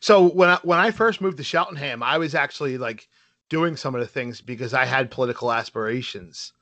So 0.00 0.28
when 0.28 0.48
I, 0.48 0.58
when 0.62 0.78
I 0.78 0.90
first 0.90 1.20
moved 1.20 1.38
to 1.38 1.44
Cheltenham, 1.44 2.02
I 2.02 2.18
was 2.18 2.34
actually 2.34 2.78
like 2.78 3.08
doing 3.48 3.76
some 3.76 3.94
of 3.94 4.00
the 4.00 4.06
things 4.06 4.40
because 4.40 4.74
I 4.74 4.84
had 4.84 5.10
political 5.10 5.52
aspirations. 5.52 6.52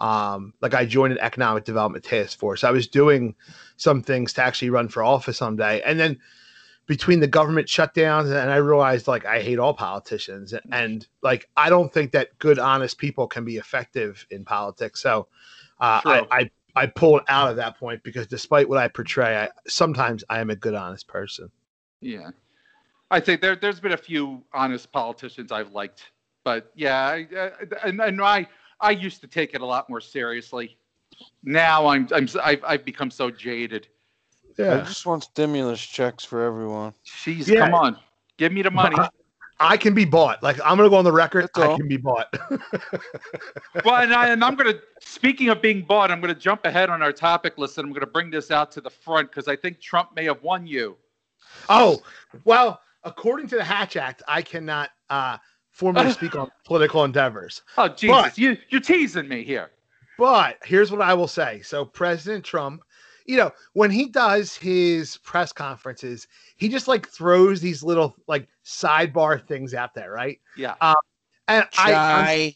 Um, 0.00 0.54
like 0.60 0.74
I 0.74 0.84
joined 0.84 1.12
an 1.12 1.20
economic 1.20 1.64
development 1.64 2.04
task 2.04 2.38
force. 2.38 2.64
I 2.64 2.70
was 2.70 2.88
doing 2.88 3.34
some 3.76 4.02
things 4.02 4.32
to 4.34 4.42
actually 4.42 4.70
run 4.70 4.88
for 4.88 5.02
office 5.02 5.38
someday, 5.38 5.82
and 5.82 5.98
then 5.98 6.18
between 6.86 7.20
the 7.20 7.26
government 7.26 7.66
shutdowns 7.66 8.24
and 8.26 8.50
I 8.50 8.56
realized 8.56 9.08
like 9.08 9.24
I 9.24 9.40
hate 9.40 9.58
all 9.58 9.72
politicians 9.72 10.52
and, 10.52 10.62
and 10.70 11.08
like 11.22 11.48
I 11.56 11.70
don't 11.70 11.92
think 11.92 12.12
that 12.12 12.38
good 12.38 12.58
honest 12.58 12.98
people 12.98 13.26
can 13.26 13.44
be 13.44 13.56
effective 13.56 14.26
in 14.30 14.44
politics. 14.44 15.00
So 15.00 15.28
uh, 15.80 16.00
I, 16.04 16.26
I 16.30 16.50
I 16.76 16.86
pulled 16.86 17.22
out 17.28 17.50
of 17.50 17.56
that 17.56 17.78
point 17.78 18.02
because 18.02 18.26
despite 18.26 18.68
what 18.68 18.78
I 18.78 18.88
portray, 18.88 19.36
I, 19.36 19.48
sometimes 19.66 20.24
I 20.28 20.40
am 20.40 20.50
a 20.50 20.56
good 20.56 20.74
honest 20.74 21.06
person. 21.06 21.50
Yeah. 22.00 22.30
I 23.10 23.20
think 23.20 23.40
there, 23.40 23.56
there's 23.56 23.80
been 23.80 23.92
a 23.92 23.96
few 23.96 24.42
honest 24.52 24.90
politicians 24.92 25.52
I've 25.52 25.72
liked, 25.72 26.10
but 26.44 26.70
yeah, 26.74 27.06
I, 27.06 27.28
uh, 27.36 27.50
and, 27.84 28.00
and 28.00 28.20
I, 28.20 28.46
I 28.80 28.90
used 28.90 29.20
to 29.20 29.26
take 29.26 29.54
it 29.54 29.60
a 29.60 29.66
lot 29.66 29.88
more 29.88 30.00
seriously. 30.00 30.76
Now 31.42 31.86
I'm, 31.86 32.08
I'm, 32.12 32.28
I've, 32.42 32.64
I've 32.64 32.84
become 32.84 33.10
so 33.10 33.30
jaded. 33.30 33.88
Yeah. 34.58 34.74
I 34.74 34.78
just 34.84 35.04
want 35.06 35.24
stimulus 35.24 35.80
checks 35.80 36.24
for 36.24 36.42
everyone. 36.42 36.94
Jeez, 37.06 37.46
Yeah. 37.46 37.66
come 37.66 37.74
on, 37.74 37.98
give 38.36 38.52
me 38.52 38.62
the 38.62 38.70
money. 38.70 38.96
I, 38.96 39.08
I 39.60 39.76
can 39.76 39.94
be 39.94 40.04
bought. 40.04 40.42
Like 40.42 40.58
I'm 40.64 40.76
gonna 40.76 40.90
go 40.90 40.96
on 40.96 41.04
the 41.04 41.12
record. 41.12 41.48
I 41.54 41.76
can 41.76 41.86
be 41.86 41.96
bought. 41.96 42.34
well, 43.84 43.96
and, 43.96 44.12
I, 44.12 44.28
and 44.28 44.44
I'm 44.44 44.56
going 44.56 44.74
to, 44.74 44.80
speaking 45.00 45.48
of 45.48 45.62
being 45.62 45.82
bought, 45.82 46.10
I'm 46.10 46.20
going 46.20 46.34
to 46.34 46.40
jump 46.40 46.64
ahead 46.66 46.90
on 46.90 47.02
our 47.02 47.12
topic 47.12 47.56
list 47.56 47.78
and 47.78 47.86
I'm 47.86 47.92
going 47.92 48.00
to 48.00 48.06
bring 48.06 48.30
this 48.30 48.50
out 48.50 48.72
to 48.72 48.80
the 48.80 48.90
front 48.90 49.30
because 49.30 49.46
I 49.46 49.54
think 49.54 49.80
Trump 49.80 50.10
may 50.14 50.24
have 50.24 50.42
won 50.42 50.66
you. 50.66 50.96
oh, 51.68 52.02
well, 52.44 52.80
according 53.04 53.48
to 53.48 53.56
the 53.56 53.64
Hatch 53.64 53.96
Act, 53.96 54.22
I 54.28 54.42
cannot 54.42 54.90
uh, 55.10 55.38
formally 55.70 56.10
speak 56.12 56.36
on 56.36 56.50
political 56.64 57.04
endeavors. 57.04 57.62
Oh, 57.78 57.88
Jesus. 57.88 58.08
But- 58.16 58.38
you, 58.38 58.56
you're 58.70 58.80
teasing 58.80 59.28
me 59.28 59.44
here. 59.44 59.70
But 60.18 60.58
here's 60.64 60.92
what 60.92 61.00
I 61.00 61.12
will 61.14 61.26
say. 61.26 61.60
So 61.62 61.84
President 61.84 62.44
Trump, 62.44 62.82
you 63.26 63.36
know, 63.36 63.50
when 63.72 63.90
he 63.90 64.08
does 64.08 64.54
his 64.54 65.16
press 65.18 65.52
conferences, 65.52 66.28
he 66.56 66.68
just 66.68 66.86
like 66.86 67.08
throws 67.08 67.60
these 67.60 67.82
little 67.82 68.14
like 68.28 68.46
sidebar 68.64 69.44
things 69.44 69.74
out 69.74 69.92
there, 69.92 70.12
right? 70.12 70.38
Yeah. 70.56 70.74
Um, 70.80 70.94
And 71.48 71.66
I, 71.78 71.92
I'm- 71.92 72.52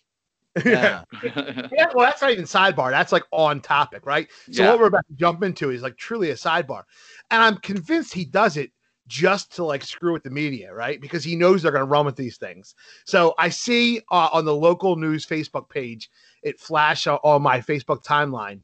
Yeah. 0.65 1.03
yeah, 1.23 1.87
well, 1.95 2.07
that's 2.07 2.21
not 2.23 2.31
even 2.33 2.45
sidebar. 2.45 2.91
That's 2.91 3.13
like 3.13 3.23
on 3.33 3.61
topic, 3.61 4.07
right? 4.07 4.29
So 4.51 4.63
Yeah. 4.63 4.71
what 4.71 4.81
we're 4.81 4.87
about 4.87 5.07
to 5.09 5.15
jump 5.15 5.43
into 5.45 5.71
is 5.71 5.83
like 5.83 5.97
truly 5.97 6.31
a 6.31 6.35
sidebar, 6.35 6.83
and 7.31 7.41
I'm 7.43 7.57
convinced 7.59 8.13
he 8.13 8.25
does 8.25 8.57
it 8.57 8.73
just 9.09 9.55
to 9.57 9.65
like 9.65 9.83
screw 9.83 10.13
with 10.13 10.23
the 10.23 10.31
media, 10.31 10.73
right? 10.73 11.01
Because 11.01 11.25
he 11.25 11.35
knows 11.35 11.63
they're 11.63 11.73
going 11.73 11.85
to 11.85 11.91
run 11.91 12.07
with 12.07 12.17
these 12.17 12.37
things. 12.37 12.75
So 13.05 13.35
I 13.39 13.49
see 13.49 14.01
uh, 14.11 14.29
on 14.33 14.45
the 14.45 14.55
local 14.55 14.97
news 14.97 15.27
Facebook 15.27 15.69
page, 15.69 16.11
it 16.43 16.61
flash 16.61 17.07
on, 17.07 17.19
on 17.25 17.43
my 17.43 17.61
Facebook 17.61 18.05
timeline. 18.05 18.61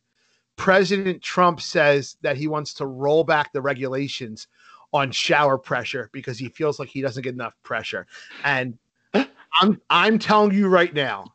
President 0.57 1.21
Trump 1.23 1.61
says 1.61 2.17
that 2.23 2.37
he 2.37 2.47
wants 2.47 2.75
to 2.75 2.87
roll 2.87 3.25
back 3.25 3.53
the 3.53 3.61
regulations 3.61 4.47
on 4.93 5.11
shower 5.11 5.59
pressure 5.59 6.09
because 6.13 6.39
he 6.39 6.49
feels 6.49 6.79
like 6.79 6.89
he 6.89 7.03
doesn't 7.03 7.23
get 7.23 7.35
enough 7.35 7.55
pressure. 7.65 8.07
And 8.45 8.79
I'm 9.15 9.81
I'm 9.91 10.19
telling 10.19 10.55
you 10.55 10.69
right 10.69 10.95
now, 10.95 11.35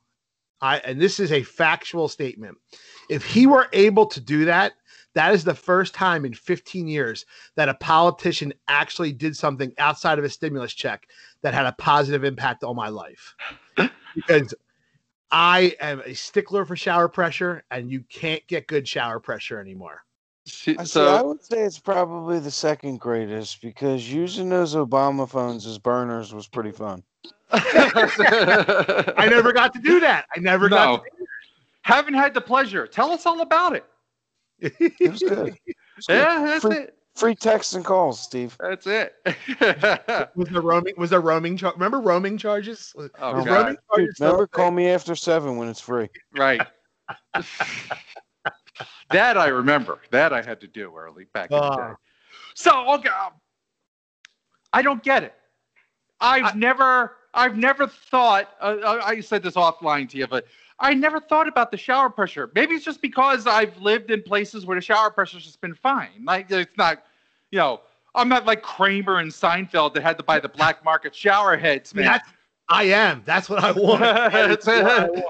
I 0.61 0.77
and 0.79 1.01
this 1.01 1.19
is 1.19 1.31
a 1.31 1.43
factual 1.43 2.07
statement. 2.07 2.57
If 3.09 3.25
he 3.25 3.47
were 3.47 3.67
able 3.73 4.05
to 4.07 4.21
do 4.21 4.45
that, 4.45 4.73
that 5.15 5.33
is 5.33 5.43
the 5.43 5.55
first 5.55 5.93
time 5.93 6.25
in 6.25 6.33
15 6.33 6.87
years 6.87 7.25
that 7.55 7.69
a 7.69 7.73
politician 7.73 8.53
actually 8.67 9.11
did 9.11 9.35
something 9.35 9.73
outside 9.77 10.19
of 10.19 10.25
a 10.25 10.29
stimulus 10.29 10.73
check 10.73 11.07
that 11.41 11.53
had 11.53 11.65
a 11.65 11.71
positive 11.73 12.23
impact 12.23 12.63
on 12.63 12.75
my 12.75 12.89
life. 12.89 13.35
because 14.15 14.53
I 15.31 15.75
am 15.79 16.01
a 16.05 16.13
stickler 16.13 16.65
for 16.65 16.75
shower 16.75 17.07
pressure, 17.07 17.63
and 17.71 17.91
you 17.91 18.03
can't 18.09 18.45
get 18.47 18.67
good 18.67 18.87
shower 18.87 19.19
pressure 19.19 19.59
anymore. 19.59 20.03
So, 20.45 20.83
see, 20.83 20.99
I 20.99 21.21
would 21.21 21.43
say 21.43 21.61
it's 21.61 21.77
probably 21.77 22.39
the 22.39 22.49
second 22.49 22.99
greatest 22.99 23.61
because 23.61 24.11
using 24.11 24.49
those 24.49 24.73
Obama 24.73 25.29
phones 25.29 25.67
as 25.67 25.77
burners 25.77 26.33
was 26.33 26.47
pretty 26.47 26.71
fun. 26.71 27.03
I 27.51 29.27
never 29.29 29.53
got 29.53 29.73
to 29.73 29.79
do 29.79 29.99
that. 29.99 30.25
I 30.35 30.39
never 30.39 30.69
got 30.69 31.03
no. 31.03 31.05
Haven't 31.81 32.15
had 32.15 32.33
the 32.33 32.41
pleasure. 32.41 32.87
Tell 32.87 33.11
us 33.11 33.25
all 33.25 33.41
about 33.41 33.75
it. 33.75 33.85
To. 34.61 34.71
It 34.79 35.11
was 35.11 35.19
good. 35.21 35.57
It 35.67 35.75
was 35.95 36.05
good. 36.07 36.13
Yeah, 36.15 36.43
that's 36.45 36.61
free, 36.61 36.77
it. 36.77 36.97
free 37.15 37.35
texts 37.35 37.73
and 37.73 37.83
calls, 37.83 38.21
Steve. 38.21 38.55
That's 38.59 38.87
it. 38.87 39.15
was 40.35 40.47
there 40.49 40.61
roaming? 40.61 40.93
Was 40.97 41.09
there 41.09 41.19
roaming? 41.21 41.57
Char- 41.57 41.73
remember 41.73 41.99
roaming 41.99 42.37
charges? 42.37 42.93
Was, 42.95 43.09
oh, 43.19 43.35
was 43.35 43.45
God. 43.45 43.53
roaming 43.53 43.77
charges 43.93 44.15
still 44.15 44.27
Remember, 44.27 44.47
thing? 44.47 44.51
call 44.63 44.71
me 44.71 44.87
after 44.87 45.15
seven 45.15 45.57
when 45.57 45.67
it's 45.67 45.81
free. 45.81 46.09
Right. 46.37 46.61
that 49.11 49.37
I 49.37 49.47
remember. 49.47 49.99
That 50.11 50.31
I 50.33 50.41
had 50.41 50.61
to 50.61 50.67
do 50.67 50.93
early 50.95 51.25
back 51.33 51.51
in 51.51 51.57
the 51.57 51.69
day. 51.69 51.75
Ah. 51.79 51.95
So 52.55 52.93
okay, 52.95 53.09
I 54.73 54.81
don't 54.81 55.03
get 55.03 55.23
it. 55.23 55.33
I've 56.21 56.55
I- 56.55 56.57
never, 56.57 57.17
I've 57.33 57.57
never 57.57 57.87
thought. 57.87 58.49
Uh, 58.61 58.77
I 58.83 59.07
I 59.09 59.19
said 59.21 59.43
this 59.43 59.55
offline 59.55 60.07
to 60.09 60.17
you, 60.17 60.27
but 60.27 60.45
I 60.79 60.93
never 60.93 61.19
thought 61.19 61.47
about 61.47 61.71
the 61.71 61.77
shower 61.77 62.09
pressure. 62.09 62.49
Maybe 62.55 62.73
it's 62.75 62.85
just 62.85 63.01
because 63.01 63.47
I've 63.47 63.77
lived 63.77 64.11
in 64.11 64.23
places 64.23 64.65
where 64.65 64.75
the 64.75 64.81
shower 64.81 65.11
pressure's 65.11 65.43
just 65.43 65.59
been 65.61 65.75
fine. 65.75 66.23
Like 66.23 66.49
it's 66.49 66.77
not, 66.77 67.03
you 67.51 67.59
know, 67.59 67.81
I'm 68.15 68.29
not 68.29 68.45
like 68.45 68.61
Kramer 68.61 69.17
and 69.17 69.29
Seinfeld 69.29 69.93
that 69.93 70.03
had 70.03 70.17
to 70.17 70.23
buy 70.23 70.39
the 70.39 70.49
black 70.49 70.83
market 70.83 71.13
shower 71.13 71.57
heads, 71.57 71.93
man. 71.93 72.05
That's, 72.05 72.29
I 72.69 72.83
am. 72.83 73.23
That's 73.25 73.49
what 73.49 73.63
I 73.63 73.71
want. 73.71 74.01
What 74.01 74.67
I 74.67 75.07
want. 75.07 75.25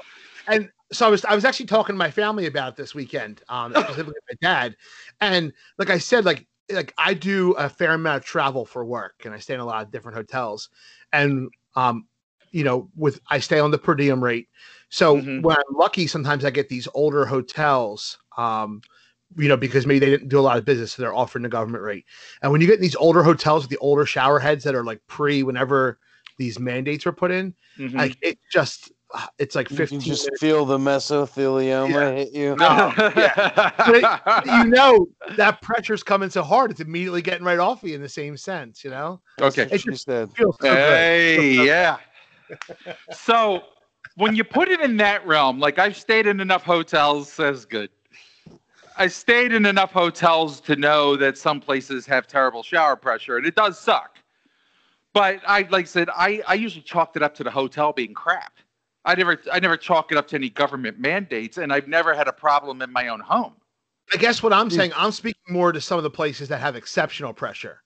and 0.47 0.69
so 0.91 1.07
I 1.07 1.09
was 1.09 1.25
I 1.25 1.35
was 1.35 1.45
actually 1.45 1.67
talking 1.67 1.93
to 1.93 1.97
my 1.97 2.11
family 2.11 2.45
about 2.45 2.75
this 2.75 2.93
weekend, 2.93 3.41
um, 3.49 3.73
specifically 3.75 4.13
my 4.29 4.37
dad, 4.41 4.75
and 5.21 5.53
like 5.77 5.89
I 5.89 5.97
said, 5.97 6.25
like 6.25 6.47
like 6.71 6.93
I 6.97 7.13
do 7.13 7.53
a 7.53 7.69
fair 7.69 7.93
amount 7.93 8.17
of 8.17 8.25
travel 8.25 8.65
for 8.65 8.85
work, 8.85 9.23
and 9.25 9.33
I 9.33 9.39
stay 9.39 9.53
in 9.53 9.59
a 9.59 9.65
lot 9.65 9.83
of 9.83 9.91
different 9.91 10.17
hotels, 10.17 10.69
and 11.13 11.49
um, 11.75 12.07
you 12.51 12.63
know, 12.63 12.89
with 12.95 13.19
I 13.29 13.39
stay 13.39 13.59
on 13.59 13.71
the 13.71 13.77
per 13.77 13.95
diem 13.95 14.23
rate. 14.23 14.47
So 14.89 15.17
Mhm. 15.17 15.41
when 15.43 15.55
I'm 15.57 15.75
lucky, 15.75 16.07
sometimes 16.07 16.43
I 16.45 16.49
get 16.49 16.69
these 16.69 16.87
older 16.93 17.25
hotels, 17.25 18.17
um, 18.37 18.81
you 19.37 19.47
know, 19.47 19.57
because 19.57 19.85
maybe 19.85 19.99
they 19.99 20.09
didn't 20.09 20.29
do 20.29 20.39
a 20.39 20.41
lot 20.41 20.57
of 20.57 20.65
business, 20.65 20.93
so 20.93 21.01
they're 21.01 21.13
offering 21.13 21.43
the 21.43 21.49
government 21.49 21.83
rate. 21.83 22.05
And 22.41 22.51
when 22.51 22.61
you 22.61 22.67
get 22.67 22.81
these 22.81 22.95
older 22.95 23.21
hotels 23.23 23.63
with 23.63 23.69
the 23.69 23.77
older 23.77 24.05
shower 24.05 24.39
heads 24.39 24.63
that 24.63 24.73
are 24.75 24.83
like 24.83 25.01
pre 25.07 25.43
whenever 25.43 25.99
these 26.37 26.59
mandates 26.59 27.05
were 27.05 27.11
put 27.11 27.29
in, 27.31 27.53
Mhm. 27.77 27.95
like 27.95 28.17
it 28.21 28.39
just 28.51 28.91
uh, 29.11 29.25
it's 29.39 29.55
like 29.55 29.71
You 29.71 29.77
15 29.77 29.99
can 30.01 30.07
just 30.07 30.25
minutes. 30.25 30.39
feel 30.39 30.65
the 30.65 30.77
mesothelioma 30.77 31.89
Yeah. 31.89 32.11
hit 32.11 32.31
you. 32.31 32.55
No, 32.55 32.93
you 34.45 34.65
know 34.69 35.07
that 35.35 35.61
pressure's 35.63 36.03
coming 36.03 36.29
so 36.29 36.43
hard 36.43 36.69
it's 36.69 36.79
immediately 36.79 37.21
getting 37.23 37.43
right 37.43 37.57
off 37.57 37.81
you 37.83 37.95
in 37.95 38.01
the 38.03 38.09
same 38.09 38.37
sense 38.37 38.83
you 38.83 38.91
know 38.91 39.19
okay. 39.41 39.63
That's 39.63 39.71
what 39.71 39.81
she 39.81 39.89
just- 39.91 40.05
said. 40.05 40.29
feels 40.35 40.55
so 40.61 40.67
good. 40.67 40.77
Hey, 40.77 41.53
yeah. 41.65 41.97
so 43.11 43.63
when 44.19 44.35
you 44.35 44.43
put 44.43 44.67
it 44.67 44.81
in 44.81 44.97
that 44.97 45.25
realm, 45.25 45.59
like 45.59 45.79
I've 45.79 45.95
stayed 45.95 46.27
in 46.27 46.39
enough 46.41 46.63
hotels, 46.63 47.31
says 47.31 47.65
good. 47.65 47.89
I 48.97 49.07
stayed 49.07 49.53
in 49.53 49.65
enough 49.65 49.91
hotels 49.91 50.59
to 50.61 50.75
know 50.75 51.15
that 51.15 51.37
some 51.37 51.61
places 51.61 52.05
have 52.07 52.27
terrible 52.27 52.61
shower 52.61 52.97
pressure, 52.97 53.37
and 53.37 53.45
it 53.45 53.55
does 53.55 53.79
suck. 53.79 54.17
But 55.13 55.39
I, 55.47 55.61
like 55.69 55.85
I 55.85 55.87
said, 55.87 56.09
I, 56.09 56.41
I 56.47 56.53
usually 56.55 56.83
chalked 56.83 57.15
it 57.15 57.23
up 57.23 57.33
to 57.35 57.43
the 57.43 57.49
hotel 57.51 57.93
being 57.93 58.13
crap. 58.13 58.53
I 59.05 59.15
never, 59.15 59.39
I 59.51 59.59
never 59.59 59.77
chalk 59.77 60.11
it 60.11 60.17
up 60.17 60.27
to 60.29 60.35
any 60.35 60.49
government 60.49 60.99
mandates, 60.99 61.57
and 61.57 61.71
I've 61.71 61.87
never 61.87 62.13
had 62.13 62.27
a 62.27 62.33
problem 62.33 62.81
in 62.81 62.91
my 62.91 63.07
own 63.07 63.21
home. 63.21 63.53
i 64.13 64.17
guess 64.17 64.43
what 64.43 64.51
i'm 64.51 64.69
saying 64.69 64.91
i'm 64.95 65.11
speaking 65.11 65.47
more 65.49 65.71
to 65.71 65.79
some 65.79 65.97
of 65.97 66.03
the 66.03 66.09
places 66.09 66.49
that 66.49 66.59
have 66.59 66.75
exceptional 66.75 67.31
pressure 67.33 67.81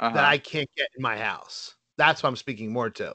Uh-huh. 0.00 0.14
that 0.14 0.24
i 0.24 0.36
can't 0.36 0.68
get 0.76 0.88
in 0.96 1.02
my 1.02 1.16
house 1.16 1.76
that's 1.96 2.22
what 2.22 2.28
i'm 2.28 2.36
speaking 2.36 2.72
more 2.72 2.90
to 2.90 3.14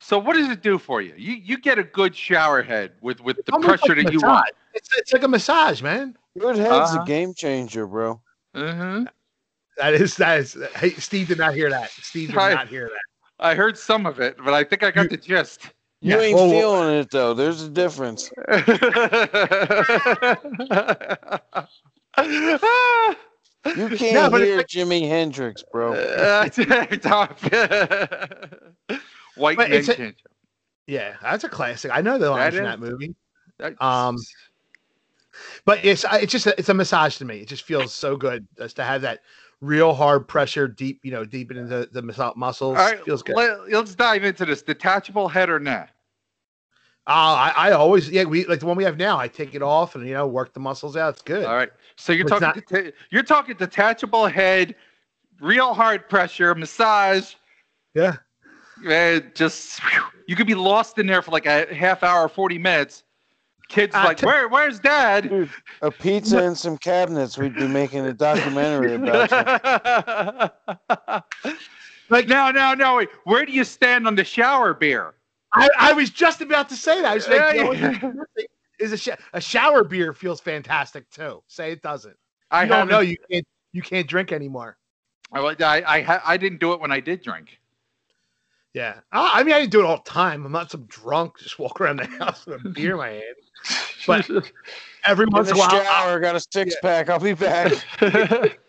so 0.00 0.18
what 0.18 0.36
does 0.36 0.48
it 0.50 0.62
do 0.62 0.78
for 0.78 1.00
you? 1.02 1.12
You, 1.16 1.34
you 1.34 1.58
get 1.58 1.78
a 1.78 1.82
good 1.84 2.14
shower 2.16 2.62
head 2.62 2.92
with, 3.00 3.20
with 3.20 3.36
the 3.44 3.52
pressure 3.60 3.94
like 3.94 4.04
that 4.04 4.12
you 4.12 4.20
want. 4.20 4.46
it's, 4.74 4.88
it's 4.96 5.12
like 5.12 5.22
a 5.22 5.28
massage 5.28 5.82
man 5.82 6.16
Good 6.38 6.56
head's 6.56 6.90
Uh-huh. 6.92 7.02
a 7.02 7.06
game 7.06 7.34
changer, 7.34 7.86
bro. 7.86 8.20
hmm 8.54 9.04
that 9.76 9.94
is 9.94 10.16
that 10.16 10.38
is 10.40 10.56
hey 10.76 10.90
steve 10.90 11.28
did 11.28 11.38
not 11.38 11.54
hear 11.54 11.70
that 11.70 11.90
steve 11.90 12.28
did 12.30 12.36
Hi. 12.36 12.54
not 12.54 12.66
hear 12.68 12.88
that 12.88 13.44
I 13.44 13.54
heard 13.54 13.78
some 13.78 14.06
of 14.06 14.18
it, 14.18 14.36
but 14.44 14.52
I 14.54 14.64
think 14.64 14.82
I 14.82 14.90
got 14.90 15.04
You- 15.04 15.08
the 15.10 15.16
gist. 15.16 15.60
You 16.00 16.16
Yeah, 16.16 16.22
ain't 16.22 16.36
well, 16.36 16.48
well- 16.48 16.60
feeling 16.82 16.98
it 17.00 17.10
though. 17.10 17.34
There's 17.34 17.62
a 17.62 17.70
difference. 17.70 18.30
You 23.76 23.88
can't 23.96 24.32
No, 24.32 24.38
hear 24.38 24.56
like- 24.58 24.66
Jimi 24.68 25.08
Hendrix, 25.08 25.62
bro. 25.72 25.92
White 29.38 29.56
But 29.56 29.70
men 29.70 29.80
a- 29.88 29.94
can't. 29.94 30.16
yeah 30.86 31.14
that's 31.22 31.44
a 31.44 31.48
classic 31.48 31.90
i 31.94 32.00
know 32.00 32.18
the 32.18 32.30
lines 32.30 32.54
That 32.54 32.60
is- 32.62 32.68
that 32.68 32.80
movie 32.80 33.14
That- 33.58 33.80
Um, 33.82 34.16
but 35.64 35.84
it's 35.84 36.04
it's 36.12 36.32
just 36.32 36.46
a, 36.46 36.58
it's 36.58 36.68
a 36.68 36.74
massage 36.74 37.16
to 37.18 37.24
me. 37.24 37.38
It 37.38 37.48
just 37.48 37.62
feels 37.62 37.94
so 37.94 38.16
good 38.16 38.46
just 38.56 38.76
to 38.76 38.84
have 38.84 39.02
that 39.02 39.20
real 39.60 39.92
hard 39.94 40.26
pressure 40.26 40.66
deep, 40.66 41.00
you 41.04 41.10
know, 41.12 41.24
deep 41.24 41.50
into 41.52 41.64
the, 41.64 41.88
the 41.92 42.02
mus- 42.02 42.18
muscles. 42.36 42.76
all 42.76 42.84
right, 42.84 43.04
feels 43.04 43.22
good. 43.22 43.36
let, 43.36 43.72
us 43.72 43.94
dive 43.94 44.24
into 44.24 44.44
this. 44.44 44.62
Detachable 44.62 45.28
head 45.28 45.48
or 45.50 45.60
not? 45.60 45.90
Uh, 47.06 47.10
I, 47.10 47.52
I 47.56 47.70
always 47.72 48.10
yeah 48.10 48.24
we 48.24 48.44
like 48.46 48.60
the 48.60 48.66
one 48.66 48.76
we 48.76 48.84
have 48.84 48.96
now. 48.96 49.18
I 49.18 49.28
take 49.28 49.54
it 49.54 49.62
off 49.62 49.94
and 49.94 50.06
you 50.06 50.14
know 50.14 50.26
work 50.26 50.52
the 50.54 50.60
muscles 50.60 50.96
out. 50.96 51.14
It's 51.14 51.22
good. 51.22 51.44
All 51.44 51.54
right. 51.54 51.70
So 51.96 52.12
you're 52.12 52.26
It's 52.26 52.38
talking 52.38 52.62
deta- 52.62 52.92
you're 53.10 53.22
talking 53.22 53.56
detachable 53.56 54.26
head, 54.26 54.74
real 55.40 55.72
hard 55.72 56.08
pressure, 56.08 56.54
massage. 56.54 57.34
Yeah. 57.94 58.16
Eh, 58.86 59.20
just 59.34 59.80
you 60.26 60.36
could 60.36 60.46
be 60.46 60.54
lost 60.54 60.98
in 60.98 61.06
there 61.06 61.22
for 61.22 61.30
like 61.30 61.46
a 61.46 61.72
half 61.74 62.02
hour, 62.02 62.28
forty 62.28 62.58
minutes. 62.58 63.02
Kids 63.68 63.94
Uh, 63.94 64.02
like, 64.04 64.16
to- 64.18 64.26
where 64.26 64.48
where's 64.48 64.78
dad? 64.80 65.28
Dude, 65.28 65.50
a 65.82 65.90
pizza 65.90 66.38
and 66.38 66.56
some 66.56 66.78
cabinets. 66.78 67.36
We'd 67.36 67.54
be 67.54 67.68
making 67.68 68.06
a 68.06 68.12
documentary 68.14 68.94
about 68.94 69.30
you. 70.90 71.54
Like 72.10 72.26
no, 72.26 72.50
no, 72.50 72.72
no. 72.72 72.96
Wait. 72.96 73.10
Where 73.24 73.44
do 73.44 73.52
you 73.52 73.64
stand 73.64 74.06
on 74.06 74.14
the 74.14 74.24
shower 74.24 74.72
beer? 74.72 75.12
I, 75.52 75.68
I 75.78 75.92
was 75.92 76.08
just 76.08 76.40
about 76.40 76.68
to 76.70 76.74
say 76.74 77.02
that. 77.02 77.10
I 77.10 77.14
was 77.14 77.28
like, 77.28 77.36
Yeah, 77.36 77.52
you 77.52 77.64
know, 77.64 77.72
yeah. 77.72 78.44
is 78.78 78.92
a, 78.92 78.96
sh- 78.96 79.08
a 79.34 79.40
shower 79.42 79.84
beer 79.84 80.14
feels 80.14 80.40
fantastic 80.40 81.08
too. 81.10 81.42
Say 81.48 81.72
it 81.72 81.82
doesn't. 81.82 82.16
I 82.50 82.62
you 82.62 82.68
don't 82.70 82.88
know 82.88 83.00
you 83.00 83.16
can't 83.30 83.46
you 83.72 83.82
can't 83.82 84.06
drink 84.08 84.32
anymore. 84.32 84.78
I, 85.32 85.40
I, 85.40 85.82
I, 85.96 86.00
ha- 86.00 86.22
I 86.24 86.38
didn't 86.38 86.60
do 86.60 86.72
it 86.72 86.80
when 86.80 86.90
I 86.90 87.00
did 87.00 87.22
drink. 87.22 87.58
Yeah. 88.78 89.00
I 89.10 89.40
I 89.40 89.42
mean, 89.42 89.54
I 89.56 89.58
didn't 89.58 89.72
do 89.72 89.80
it 89.80 89.86
all 89.86 89.96
the 89.96 90.08
time. 90.08 90.46
I'm 90.46 90.52
not 90.52 90.70
some 90.70 90.84
drunk 90.84 91.40
just 91.40 91.58
walk 91.58 91.80
around 91.80 91.96
the 91.96 92.06
house 92.20 92.46
with 92.46 92.64
a 92.64 92.68
beer 92.68 92.92
in 92.92 92.98
my 92.98 93.08
hand. 93.08 93.24
But 94.06 94.30
every 95.04 95.26
once 95.26 95.48
in 95.48 95.56
a 95.56 95.58
while, 95.58 95.68
shower, 95.68 96.20
got 96.20 96.36
a 96.36 96.40
six 96.52 96.76
pack. 96.80 97.10
I'll 97.10 97.18
be 97.18 97.32
back. 97.32 97.72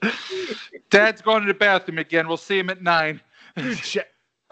Dad's 0.90 1.22
going 1.22 1.44
to 1.44 1.48
the 1.48 1.54
bathroom 1.54 2.00
again. 2.00 2.28
We'll 2.28 2.38
see 2.38 2.58
him 2.58 2.72
at 2.72 2.82
nine. 2.82 3.22
dude, 3.56 3.78
sh- 3.78 3.98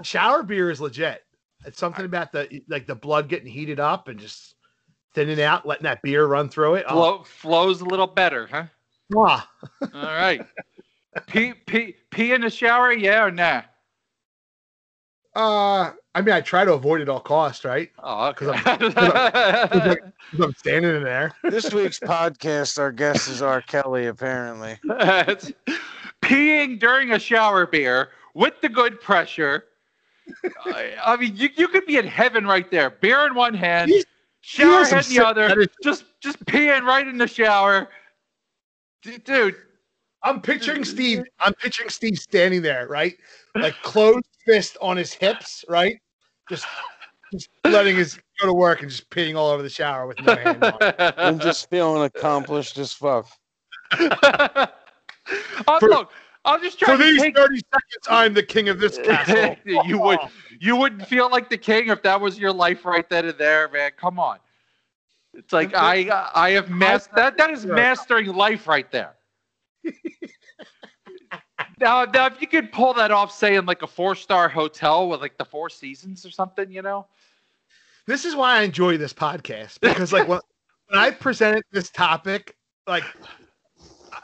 shower 0.04 0.44
beer 0.44 0.70
is 0.70 0.80
legit. 0.80 1.24
It's 1.66 1.80
something 1.80 2.06
about 2.06 2.32
the 2.32 2.62
like 2.70 2.86
the 2.86 2.94
blood 2.94 3.28
getting 3.28 3.52
heated 3.52 3.80
up 3.80 4.10
and 4.10 4.20
just 4.20 4.54
thinning 5.16 5.42
out, 5.42 5.66
letting 5.66 5.86
that 5.86 6.04
beer 6.04 6.28
run 6.28 6.50
through 6.50 6.76
it. 6.76 6.86
Oh, 6.88 7.24
flows 7.24 7.82
a 7.82 7.86
little 7.86 8.06
better, 8.06 8.46
huh? 8.46 8.66
mwah. 9.12 9.42
All 9.82 10.04
right. 10.04 10.46
pee, 11.26 11.54
pee, 11.66 11.96
pee 12.12 12.34
in 12.34 12.42
the 12.42 12.52
shower? 12.52 12.94
Yeah 12.94 13.24
or 13.24 13.32
nah? 13.32 13.64
Uh, 15.38 15.92
I 16.16 16.22
mean, 16.22 16.34
I 16.34 16.42
try 16.42 16.66
to 16.66 16.74
avoid 16.74 17.00
it 17.00 17.10
all 17.10 17.20
costs, 17.20 17.64
right? 17.64 17.92
Oh, 18.02 18.34
'Cause 18.36 18.48
okay. 18.48 18.78
'Cause 18.92 20.40
I'm 20.42 20.54
standing 20.56 20.96
in 20.96 21.04
there. 21.04 21.32
This 21.44 21.72
week's 21.72 22.00
podcast, 22.00 22.80
our 22.80 22.92
guest 22.92 23.30
is 23.30 23.44
R. 23.44 23.62
Kelly, 23.62 24.08
apparently. 24.08 24.80
It's 24.90 25.52
peeing 26.24 26.80
during 26.80 27.12
a 27.12 27.20
shower 27.20 27.68
beer 27.68 28.10
with 28.34 28.60
the 28.62 28.70
good 28.70 29.00
pressure. 29.00 29.66
I, 30.66 30.94
I 31.06 31.16
mean, 31.18 31.36
you, 31.38 31.50
you 31.56 31.68
could 31.68 31.86
be 31.86 31.98
in 31.98 32.08
heaven 32.08 32.48
right 32.48 32.70
there. 32.72 32.90
Beer 32.90 33.28
in 33.28 33.36
one 33.36 33.54
hand, 33.54 33.92
He's- 33.92 34.06
shower 34.42 34.80
has 34.86 34.90
some 34.90 34.98
head 34.98 35.06
in 35.10 35.16
the 35.18 35.28
other, 35.28 35.48
that 35.50 35.58
is- 35.60 35.68
just 35.84 36.06
just 36.20 36.44
peeing 36.46 36.82
right 36.82 37.08
in 37.08 37.20
the 37.20 37.28
shower. 37.28 37.90
D- 39.04 39.20
Dude, 39.20 39.56
I'm 40.24 40.42
picturing 40.42 40.84
Steve. 40.84 41.24
I'm 41.40 41.54
picturing 41.54 41.90
Steve 41.90 42.18
standing 42.18 42.64
there, 42.64 42.88
right? 42.88 43.16
Like 43.62 43.82
closed 43.82 44.26
fist 44.46 44.78
on 44.82 44.98
his 44.98 45.14
hips, 45.14 45.66
right? 45.68 45.98
Just, 46.50 46.66
just 47.32 47.50
letting 47.66 47.96
his 47.96 48.20
go 48.40 48.48
to 48.48 48.54
work 48.54 48.82
and 48.82 48.90
just 48.90 49.10
peeing 49.10 49.36
all 49.36 49.50
over 49.50 49.64
the 49.64 49.70
shower 49.70 50.08
with 50.08 50.20
no 50.22 50.36
hand 50.36 50.64
on. 50.64 50.78
it. 50.82 50.96
I'm 51.18 51.40
just 51.40 51.70
feeling 51.70 52.04
accomplished 52.04 52.78
as 52.78 52.94
fuck. 52.94 53.28
oh, 53.92 54.68
For- 55.80 55.90
look, 55.90 56.12
I'm 56.46 56.62
just 56.62 56.80
For 56.80 56.86
trying 56.86 57.00
to 57.00 57.04
these 57.06 57.22
take 57.22 57.36
30 57.36 57.56
seconds, 57.58 58.08
I'm 58.10 58.34
the 58.34 58.44
king 58.44 58.70
of 58.70 58.80
this 58.80 58.98
castle. 59.04 59.58
you 59.66 60.00
would 60.00 60.20
you 60.60 60.76
wouldn't 60.76 61.06
feel 61.08 61.30
like 61.30 61.50
the 61.50 61.58
king 61.58 61.90
if 61.90 62.02
that 62.04 62.20
was 62.20 62.40
your 62.40 62.54
life 62.54 62.86
right 62.86 63.08
then 63.10 63.26
and 63.26 63.38
there, 63.38 63.68
man. 63.70 63.92
Come 63.98 64.20
on. 64.20 64.40
It's 65.34 65.52
like 65.52 65.76
I 65.76 66.30
I 66.34 66.52
have 66.52 66.70
mastered 66.70 67.16
that 67.16 67.38
that 67.38 67.50
is 67.50 67.66
mastering 67.66 68.28
life 68.28 68.68
right 68.68 68.90
there. 68.92 69.16
now, 71.80 72.06
now 72.06 72.26
if 72.28 72.42
you 72.42 72.48
could 72.48 72.72
pull 72.72 72.94
that 72.96 73.12
off, 73.12 73.32
say 73.32 73.56
in 73.56 73.66
like 73.66 73.82
a 73.82 73.88
four 73.88 74.16
star 74.16 74.50
hotel 74.50 75.10
with 75.10 75.22
like 75.22 75.38
the 75.38 75.46
Four 75.46 75.70
Seasons 75.70 76.26
or 76.26 76.32
something, 76.32 76.72
you 76.72 76.82
know. 76.82 77.06
This 78.06 78.26
is 78.26 78.36
why 78.36 78.60
I 78.60 78.62
enjoy 78.64 78.98
this 78.98 79.14
podcast 79.14 79.80
because, 79.82 80.14
like, 80.14 80.28
when, 80.28 80.40
when 80.88 81.00
I 81.00 81.12
presented 81.12 81.64
this 81.72 81.90
topic, 81.90 82.56
like, 82.88 83.04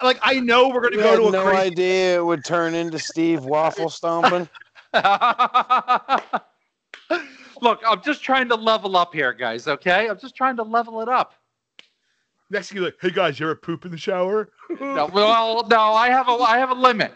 like 0.02 0.18
I 0.22 0.40
know 0.40 0.70
we're 0.70 0.82
going 0.82 0.94
to 0.94 1.00
go 1.00 1.10
had 1.10 1.18
to 1.18 1.28
a 1.28 1.32
no 1.32 1.44
crazy. 1.44 1.72
idea 1.72 2.18
it 2.18 2.26
would 2.26 2.46
turn 2.46 2.74
into 2.74 2.98
Steve 2.98 3.44
waffle 3.44 3.90
stomping. 3.90 4.48
Look, 7.62 7.82
I'm 7.88 8.02
just 8.04 8.24
trying 8.24 8.50
to 8.50 8.56
level 8.56 8.98
up 8.98 9.14
here, 9.14 9.34
guys. 9.34 9.68
Okay, 9.68 10.10
I'm 10.10 10.18
just 10.18 10.36
trying 10.36 10.56
to 10.58 10.64
level 10.64 11.02
it 11.02 11.10
up. 11.10 11.34
Next 12.50 12.70
thing 12.70 12.78
you're 12.78 12.86
like, 12.86 12.96
hey 13.02 13.10
guys, 13.10 13.40
you 13.40 13.48
ever 13.48 13.56
poop 13.56 13.86
in 13.86 13.92
the 13.92 13.98
shower? 13.98 14.50
No, 14.80 15.10
well, 15.14 15.68
no, 15.70 15.80
I 15.80 16.10
have 16.10 16.28
a, 16.30 16.32
I 16.32 16.58
have 16.58 16.70
a 16.70 16.76
limit. 16.76 17.14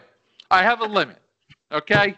I 0.50 0.62
have 0.62 0.80
a 0.80 0.86
limit. 0.86 1.18
Okay, 1.72 2.14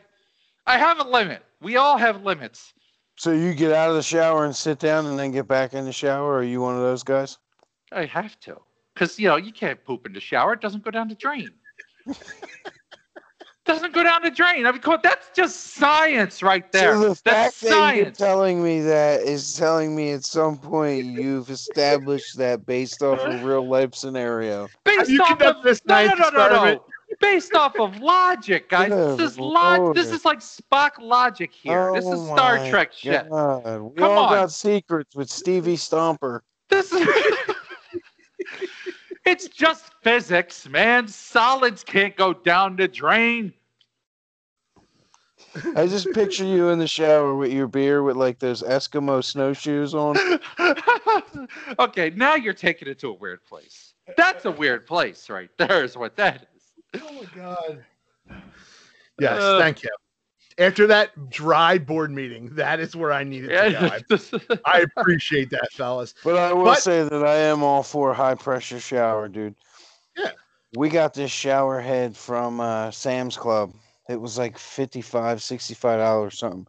I 0.67 0.79
have 0.79 1.01
a 1.01 1.09
limit. 1.09 1.43
We 1.61 1.77
all 1.77 1.99
have 1.99 2.23
limits. 2.23 2.73
So 3.17 3.33
you 3.33 3.53
get 3.55 3.73
out 3.73 3.91
of 3.91 3.97
the 3.97 4.03
shower 4.03 4.45
and 4.45 4.55
sit 4.55 4.79
down 4.79 5.07
and 5.07 5.19
then 5.19 5.33
get 5.33 5.47
back 5.47 5.75
in 5.75 5.85
the 5.85 5.93
shower? 5.93 6.37
Are 6.37 6.43
you 6.43 6.61
one 6.61 6.75
of 6.77 6.81
those 6.81 7.03
guys? 7.03 7.39
I 7.93 8.07
have 8.07 8.39
to, 8.41 8.57
because 8.95 9.19
you 9.19 9.29
know 9.29 9.37
you 9.37 9.53
can't 9.53 9.85
poop 9.85 10.07
in 10.07 10.13
the 10.13 10.21
shower. 10.21 10.53
It 10.55 10.61
doesn't 10.61 10.85
go 10.85 10.91
down 10.91 11.09
the 11.09 11.17
drain. 11.17 11.51
doesn't 13.65 13.93
go 13.93 14.03
down 14.03 14.23
the 14.23 14.31
drain. 14.31 14.67
I 14.67 14.73
mean, 14.73 14.81
that's 15.03 15.31
just 15.35 15.75
science 15.75 16.43
right 16.43 16.71
there. 16.73 16.95
So 16.95 17.01
the 17.01 17.09
that's 17.09 17.21
fact 17.23 17.61
that 17.61 17.67
you're 17.69 18.05
science. 18.05 18.19
telling 18.19 18.63
me 18.63 18.81
that 18.81 19.23
is 19.23 19.55
telling 19.55 19.95
me 19.95 20.13
at 20.13 20.25
some 20.25 20.59
point 20.59 21.05
you've 21.05 21.51
established 21.51 22.37
that 22.39 22.67
based 22.67 23.03
off 23.03 23.21
a 23.21 23.45
real 23.45 23.69
life 23.69 23.95
scenario. 23.95 24.69
Based 24.85 25.11
You 25.11 25.23
off 25.23 25.41
of 25.43 25.63
this 25.63 25.83
no, 25.85 25.95
no, 25.95 26.15
science 26.15 26.21
no, 26.33 26.49
no, 26.49 26.65
no. 26.65 26.85
Based 27.21 27.55
off 27.55 27.79
of 27.79 27.99
logic, 27.99 28.69
guys. 28.71 28.91
This 28.91 29.31
is 29.33 29.37
Good 29.37 29.45
log. 29.45 29.95
This 29.95 30.11
is 30.11 30.25
like 30.25 30.41
Spock 30.41 30.93
logic 30.99 31.53
here. 31.53 31.93
this 31.95 32.07
is 32.07 32.15
Oh 32.15 32.35
Star 32.35 32.69
Trek 32.69 32.93
shit. 32.93 33.25
We 33.25 33.31
Come 33.31 33.93
all 34.01 34.19
on. 34.25 34.33
got 34.33 34.51
secrets 34.51 35.15
with 35.15 35.31
Stevie 35.31 35.77
Stomper. 35.77 36.41
This 36.69 36.93
is. 36.93 37.07
it's 39.27 39.49
just 39.49 39.93
physics, 40.03 40.69
man. 40.69 41.09
Solids 41.09 41.85
can't 41.85 42.17
go 42.17 42.33
down 42.33 42.77
the 42.77 42.89
drain. 42.89 43.53
I 45.77 45.87
just 45.87 46.11
picture 46.13 46.45
you 46.45 46.69
in 46.69 46.79
the 46.79 46.87
shower 46.87 47.35
with 47.35 47.53
your 47.53 47.67
beer 47.67 48.03
with 48.03 48.17
like 48.17 48.39
those 48.39 48.63
Eskimo 48.63 49.23
snowshoes 49.23 49.95
on. 49.95 50.17
okay, 51.79 52.11
now 52.11 52.37
you're 52.37 52.55
taking 52.55 52.89
it 52.89 52.99
to 53.01 53.09
a 53.09 53.13
weird 53.13 53.45
place. 53.45 53.95
That's 54.17 54.45
a 54.45 54.51
weird 54.51 54.87
place, 54.87 55.29
right 55.29 55.51
there. 55.59 55.85
Is 55.85 55.97
what 55.97 56.17
that 56.17 56.43
is. 56.43 56.47
Oh 56.95 57.13
my 57.13 57.25
god. 57.35 57.85
Yes, 59.19 59.41
Uh, 59.41 59.59
thank 59.59 59.83
you. 59.83 59.91
After 60.59 60.87
that 60.89 61.31
dry 61.31 61.79
board 61.79 62.11
meeting, 62.11 62.55
that 62.55 62.81
is 62.81 62.95
where 62.95 63.13
I 63.13 63.25
needed 63.25 63.49
to 63.49 63.99
go. 64.09 64.49
I, 64.57 64.61
I 64.79 64.87
appreciate 64.97 65.49
that, 65.51 65.69
fellas. 65.73 66.15
But 66.25 66.37
I 66.37 66.53
will 66.53 66.65
But- 66.65 66.83
say 66.83 67.03
that 67.03 67.25
I 67.25 67.37
am 67.37 67.63
all 67.63 67.83
for 67.83 68.13
high 68.13 68.35
pressure 68.35 68.81
shower, 68.81 69.29
dude. 69.29 69.55
Yeah. 70.17 70.33
We 70.77 70.89
got 70.89 71.15
this 71.15 71.31
shower 71.31 71.81
head 71.81 72.17
from 72.17 72.61
uh, 72.61 72.91
Sam's 72.91 73.37
Club. 73.37 73.73
It 74.09 74.21
was 74.21 74.39
like 74.39 74.59
55 74.59 75.39
$65 75.39 76.33
something. 76.35 76.67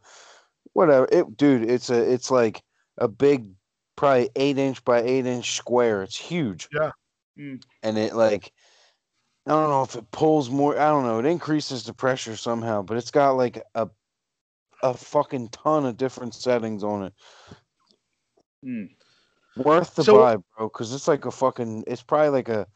Whatever. 0.73 1.07
It 1.11 1.35
dude, 1.37 1.69
it's 1.69 1.89
a 1.89 2.11
it's 2.11 2.31
like 2.31 2.61
a 2.97 3.07
big 3.07 3.49
probably 3.95 4.29
eight 4.35 4.57
inch 4.57 4.83
by 4.85 5.01
eight 5.01 5.25
inch 5.25 5.51
square. 5.55 6.01
It's 6.03 6.15
huge. 6.15 6.69
Yeah. 6.73 6.91
Mm. 7.37 7.61
And 7.83 7.97
it 7.97 8.15
like 8.15 8.51
I 9.47 9.51
don't 9.51 9.69
know 9.69 9.81
if 9.83 9.95
it 9.95 10.09
pulls 10.11 10.49
more. 10.49 10.77
I 10.79 10.89
don't 10.89 11.03
know. 11.03 11.17
It 11.19 11.25
increases 11.25 11.83
the 11.83 11.93
pressure 11.93 12.35
somehow, 12.37 12.83
but 12.83 12.97
it's 12.97 13.11
got 13.11 13.31
like 13.31 13.61
a 13.75 13.89
a 14.83 14.93
fucking 14.95 15.49
ton 15.49 15.85
of 15.85 15.97
different 15.97 16.33
settings 16.33 16.83
on 16.83 17.05
it. 17.05 17.13
Hmm. 18.63 18.85
Worth 19.57 19.95
the 19.95 20.03
So- 20.03 20.17
buy, 20.19 20.35
bro, 20.57 20.67
because 20.69 20.93
it's 20.93 21.07
like 21.07 21.25
a 21.25 21.31
fucking. 21.31 21.83
It's 21.87 22.03
probably 22.03 22.29
like 22.29 22.49
a. 22.49 22.67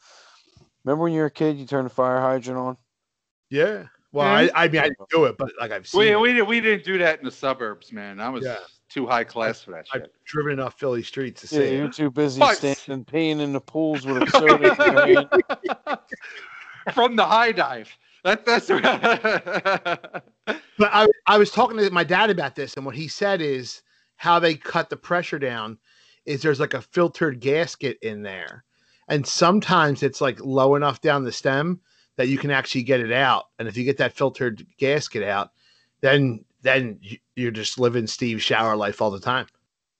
Remember 0.84 1.04
when 1.04 1.12
you 1.12 1.20
were 1.20 1.26
a 1.26 1.30
kid, 1.30 1.56
you 1.58 1.66
turned 1.66 1.86
the 1.86 1.94
fire 1.94 2.20
hydrant 2.20 2.58
on? 2.58 2.76
Yeah. 3.50 3.84
Well, 4.12 4.26
Yeah. 4.44 4.50
I, 4.54 4.64
I 4.64 4.68
mean, 4.68 4.80
I 4.80 4.84
didn't 4.88 5.08
do 5.10 5.24
it, 5.24 5.36
but 5.38 5.52
like 5.60 5.70
I've 5.72 5.86
seen. 5.86 5.98
We, 6.00 6.10
it. 6.10 6.20
we, 6.20 6.32
didn't- 6.32 6.48
we 6.48 6.60
didn't 6.60 6.84
do 6.84 6.98
that 6.98 7.18
in 7.20 7.24
the 7.24 7.30
suburbs, 7.30 7.92
man. 7.92 8.20
I 8.20 8.28
was 8.28 8.44
Yeah. 8.44 8.58
too 8.88 9.06
high 9.06 9.24
class 9.24 9.62
for 9.62 9.70
that 9.72 9.86
Shit. 9.88 10.02
I've 10.02 10.06
shit. 10.06 10.12
driven 10.26 10.52
enough 10.54 10.78
Philly 10.78 11.02
streets 11.02 11.48
to 11.48 11.54
Yeah, 11.56 11.60
see. 11.68 11.76
you're 11.76 11.84
it. 11.86 11.92
too 11.92 12.10
busy 12.10 12.38
But- 12.40 12.56
standing 12.56 13.04
peeing 13.04 13.40
in 13.40 13.52
the 13.52 13.60
pools 13.60 14.04
with 14.06 14.22
a 14.22 14.26
soda 14.30 14.54
in 14.54 14.62
your 14.62 15.28
hand. 15.86 15.98
From 16.94 17.16
the 17.16 17.24
high 17.24 17.52
dive. 17.52 17.90
That, 18.24 18.44
that's 18.44 18.68
But 20.78 20.90
I, 20.92 21.06
I 21.26 21.38
was 21.38 21.50
talking 21.50 21.78
to 21.78 21.90
my 21.90 22.04
dad 22.04 22.28
about 22.30 22.54
this, 22.54 22.76
and 22.76 22.84
what 22.84 22.94
he 22.94 23.08
said 23.08 23.40
is 23.40 23.82
how 24.16 24.38
they 24.38 24.54
cut 24.54 24.90
the 24.90 24.96
pressure 24.96 25.38
down 25.38 25.78
is 26.24 26.42
there's 26.42 26.60
like 26.60 26.74
a 26.74 26.82
filtered 26.82 27.40
gasket 27.40 27.98
in 28.02 28.22
there, 28.22 28.64
and 29.08 29.26
sometimes 29.26 30.02
it's 30.02 30.20
like 30.20 30.38
low 30.40 30.74
enough 30.74 31.00
down 31.00 31.24
the 31.24 31.32
stem 31.32 31.80
that 32.16 32.28
you 32.28 32.36
can 32.38 32.50
actually 32.50 32.82
get 32.82 33.00
it 33.00 33.12
out. 33.12 33.44
And 33.58 33.68
if 33.68 33.76
you 33.76 33.84
get 33.84 33.98
that 33.98 34.12
filtered 34.14 34.66
gasket 34.78 35.22
out, 35.22 35.52
then 36.00 36.44
then 36.62 36.98
you- 37.00 37.18
you're 37.36 37.50
just 37.52 37.78
living 37.78 38.06
Steve's 38.08 38.42
shower 38.42 38.74
life 38.76 39.00
all 39.00 39.10
the 39.10 39.20
time. 39.20 39.46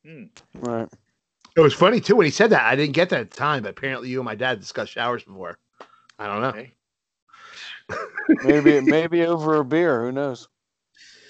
Hmm. 0.05 0.25
Right. 0.55 0.89
It 1.57 1.61
was 1.61 1.75
funny 1.75 2.01
too 2.01 2.17
when 2.17 2.25
he 2.27 2.31
said 2.33 2.51
that. 2.51 2.65
I 2.67 2.75
didn't 2.75 2.95
get 2.95 3.09
that 3.11 3.21
at 3.21 3.31
the 3.31 3.37
time, 3.37 3.63
but 3.63 3.71
apparently 3.71 4.09
you 4.09 4.19
and 4.19 4.25
my 4.25 4.35
dad 4.35 4.59
discussed 4.59 4.93
showers 4.93 5.23
before. 5.23 5.59
I 6.19 6.27
don't 6.27 6.43
know. 6.43 6.49
Okay. 6.49 6.73
Maybe 8.45 8.81
maybe 8.81 9.25
over 9.25 9.57
a 9.57 9.65
beer. 9.65 10.03
Who 10.03 10.13
knows? 10.13 10.49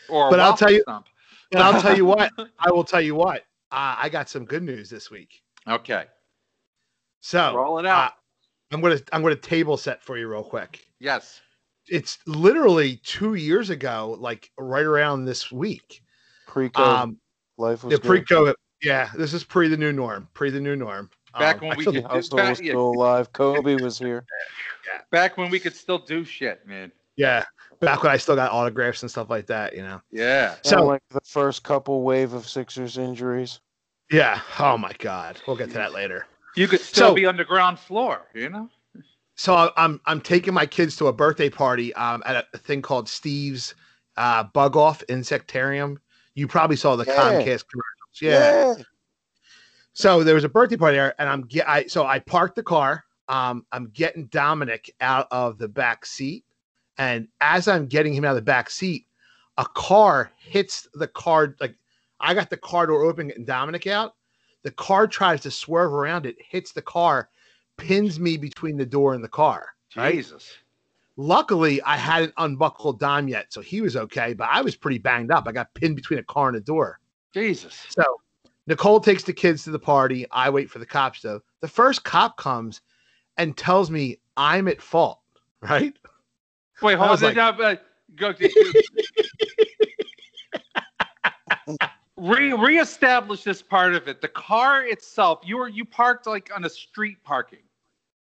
Or 0.09 0.31
But 0.31 0.41
I'll 0.41 0.57
tell 0.57 0.71
you- 0.73 0.83
stump. 0.83 1.07
And 1.53 1.63
I'll 1.63 1.81
tell 1.81 1.97
you 1.97 2.05
what. 2.05 2.33
I 2.59 2.71
will 2.71 2.85
tell 2.85 3.01
you 3.01 3.15
what. 3.15 3.43
Uh, 3.71 3.95
I 3.99 4.09
got 4.09 4.29
some 4.29 4.45
good 4.45 4.63
news 4.63 4.91
this 4.91 5.11
week. 5.11 5.43
Okay. 5.69 6.07
So 7.21 7.55
Roll 7.57 7.79
it 7.79 7.87
out. 7.87 8.13
uh, 8.13 8.15
I'm 8.73 8.81
gonna 8.81 8.99
I'm 9.13 9.23
gonna 9.23 9.37
table 9.37 9.77
set 9.77 10.03
for 10.03 10.17
you 10.19 10.29
real 10.29 10.43
quick. 10.45 10.87
yes. 11.01 11.41
It's 11.89 12.19
literally 12.27 12.97
two 13.05 13.35
years 13.35 13.71
ago, 13.71 14.17
like 14.19 14.51
right 14.59 14.85
around 14.85 15.25
this 15.25 15.53
week. 15.53 16.03
Pre-COVID 16.49 16.81
Um, 16.81 17.21
life 17.59 17.85
was 17.85 17.93
the 17.95 18.01
good. 18.01 18.09
pre-COVID. 18.27 18.55
Yeah, 18.83 19.09
this 19.17 19.33
is 19.33 19.45
pre 19.45 19.69
the 19.69 19.77
new 19.77 19.93
norm. 19.93 20.29
Pre 20.35 20.51
the 20.51 20.59
new 20.61 20.75
norm. 20.75 21.11
Back 21.39 21.57
Um, 21.57 21.69
when 21.69 21.77
we 21.79 21.83
actually, 21.85 22.03
could- 22.03 22.11
Household 22.11 22.39
back- 22.39 22.49
was 22.51 22.61
yeah. 22.61 22.73
still 22.73 22.89
alive. 22.89 23.33
Kobe 23.33 23.77
was 23.77 23.99
here. 24.01 24.25
Back 25.11 25.37
when 25.37 25.51
we 25.51 25.59
could 25.61 25.75
still 25.75 25.99
do 25.99 26.25
shit, 26.25 26.67
man. 26.67 26.93
yeah. 27.17 27.45
back 27.81 28.03
when 28.03 28.11
I 28.13 28.17
still 28.17 28.37
got 28.37 28.53
autographs 28.53 29.03
and 29.03 29.11
stuff 29.11 29.29
like 29.31 29.47
that. 29.47 29.75
You 29.77 29.83
know. 29.83 30.01
Yeah. 30.11 30.55
So 30.63 30.71
So- 30.71 30.87
like 30.87 31.03
the 31.11 31.21
first 31.27 31.63
couple 31.63 32.03
wave 32.03 32.33
of 32.33 32.49
Sixers 32.49 32.97
injuries. 32.99 33.61
Yeah. 34.11 34.41
Oh 34.59 34.79
my 34.79 34.93
God. 34.99 35.41
We'll 35.47 35.57
get 35.57 35.69
to 35.69 35.75
that 35.75 35.93
later. 35.93 36.27
You 36.57 36.69
could 36.69 36.81
still 36.81 37.09
So- 37.11 37.15
be 37.15 37.27
on 37.27 37.37
the 37.37 37.45
ground 37.45 37.79
floor, 37.79 38.29
you 38.35 38.49
know? 38.49 38.69
So 39.35 39.55
I- 39.55 39.73
I'm 39.77 40.01
I'm 40.07 40.21
taking 40.23 40.55
my 40.55 40.65
kids 40.67 40.97
to 40.97 41.09
a 41.09 41.13
birthday 41.13 41.51
party 41.51 41.93
um, 41.95 42.23
at 42.25 42.37
a, 42.37 42.47
a 42.55 42.59
thing 42.59 42.81
called 42.83 43.09
Steve's 43.09 43.75
uh, 44.17 44.45
Bug 44.45 44.77
Off 44.77 45.03
Insectarium. 45.09 45.99
You 46.35 46.47
probably 46.49 46.77
saw 46.77 46.97
the 46.97 47.05
Yeah. 47.05 47.15
Comcast 47.15 47.65
commercials. 47.69 48.21
Yeah. 48.23 48.75
So 49.93 50.23
there 50.23 50.35
was 50.35 50.45
a 50.45 50.49
birthday 50.49 50.77
party 50.77 50.97
there, 50.97 51.15
and 51.19 51.29
I'm 51.29 51.49
I 51.67 51.87
so 51.87 52.07
I 52.07 52.19
parked 52.19 52.57
the 52.57 52.63
car. 52.63 53.05
Um, 53.29 53.67
I'm 53.73 53.89
getting 53.89 54.27
Dominic 54.27 54.95
out 55.01 55.27
of 55.31 55.59
the 55.59 55.69
back 55.69 56.07
seat, 56.07 56.45
and 56.99 57.29
as 57.41 57.69
I'm 57.69 57.87
getting 57.87 58.15
him 58.15 58.25
out 58.25 58.31
of 58.31 58.37
the 58.37 58.43
back 58.43 58.71
seat, 58.71 59.07
a 59.59 59.65
car 59.65 60.31
hits 60.39 60.89
the 60.95 61.09
car. 61.09 61.57
Like 61.61 61.75
I 62.21 62.35
got 62.35 62.51
the 62.51 62.57
car 62.57 62.87
door 62.87 63.03
open, 63.05 63.31
and 63.33 63.47
Dominic 63.47 63.87
out. 63.87 64.15
The 64.63 64.71
car 64.73 65.07
tries 65.07 65.41
to 65.43 65.51
swerve 65.51 65.93
around 65.93 66.27
it, 66.27 66.37
hits 66.41 66.73
the 66.73 66.83
car, 66.83 67.29
pins 67.77 68.19
me 68.19 68.37
between 68.37 68.77
the 68.77 68.87
door 68.87 69.15
and 69.15 69.23
the 69.23 69.29
car. 69.29 69.69
Right. 69.97 70.15
Jesus. 70.15 70.53
Luckily, 71.17 71.81
I 71.83 71.97
hadn't 71.97 72.35
unbuckled 72.37 73.01
Dom 73.01 73.29
yet, 73.29 73.47
so 73.51 73.61
he 73.61 73.81
was 73.81 73.97
okay. 73.97 74.35
But 74.35 74.49
I 74.51 74.61
was 74.61 74.77
pretty 74.77 74.99
banged 74.99 75.31
up. 75.31 75.49
I 75.49 75.53
got 75.53 75.73
pinned 75.75 75.97
between 75.97 76.19
a 76.19 76.25
car 76.25 76.49
and 76.49 76.57
a 76.57 76.61
door. 76.61 77.01
Jesus. 77.33 77.87
So 77.89 78.05
Nicole 78.67 79.01
takes 79.01 79.23
the 79.23 79.33
kids 79.33 79.65
to 79.65 79.71
the 79.71 79.79
party. 79.79 80.27
I 80.31 80.51
wait 80.51 80.69
for 80.69 80.79
the 80.79 80.87
cops 80.87 81.23
though. 81.23 81.41
The 81.61 81.69
first 81.69 82.05
cop 82.05 82.37
comes 82.37 82.83
and 83.39 83.57
tells 83.57 83.91
me 83.91 84.19
I'm 84.37 84.69
at 84.69 84.81
fault, 84.81 85.21
right? 85.61 85.95
Wait, 86.83 86.95
I 86.95 86.97
hold 86.97 87.11
on. 87.11 87.21
like- 87.23 87.37
now, 87.37 87.51
uh, 87.51 87.77
go, 88.17 88.33
Re 92.19 92.53
reestablish 92.55 93.43
this 93.43 93.61
part 93.61 93.95
of 93.95 94.09
it. 94.09 94.23
The 94.23 94.29
car 94.29 94.85
itself, 94.85 95.41
you 95.45 95.59
were 95.59 95.69
you 95.69 95.85
parked 95.85 96.27
like 96.27 96.51
on 96.55 96.65
a 96.65 96.71
street 96.71 97.19
parking. 97.25 97.59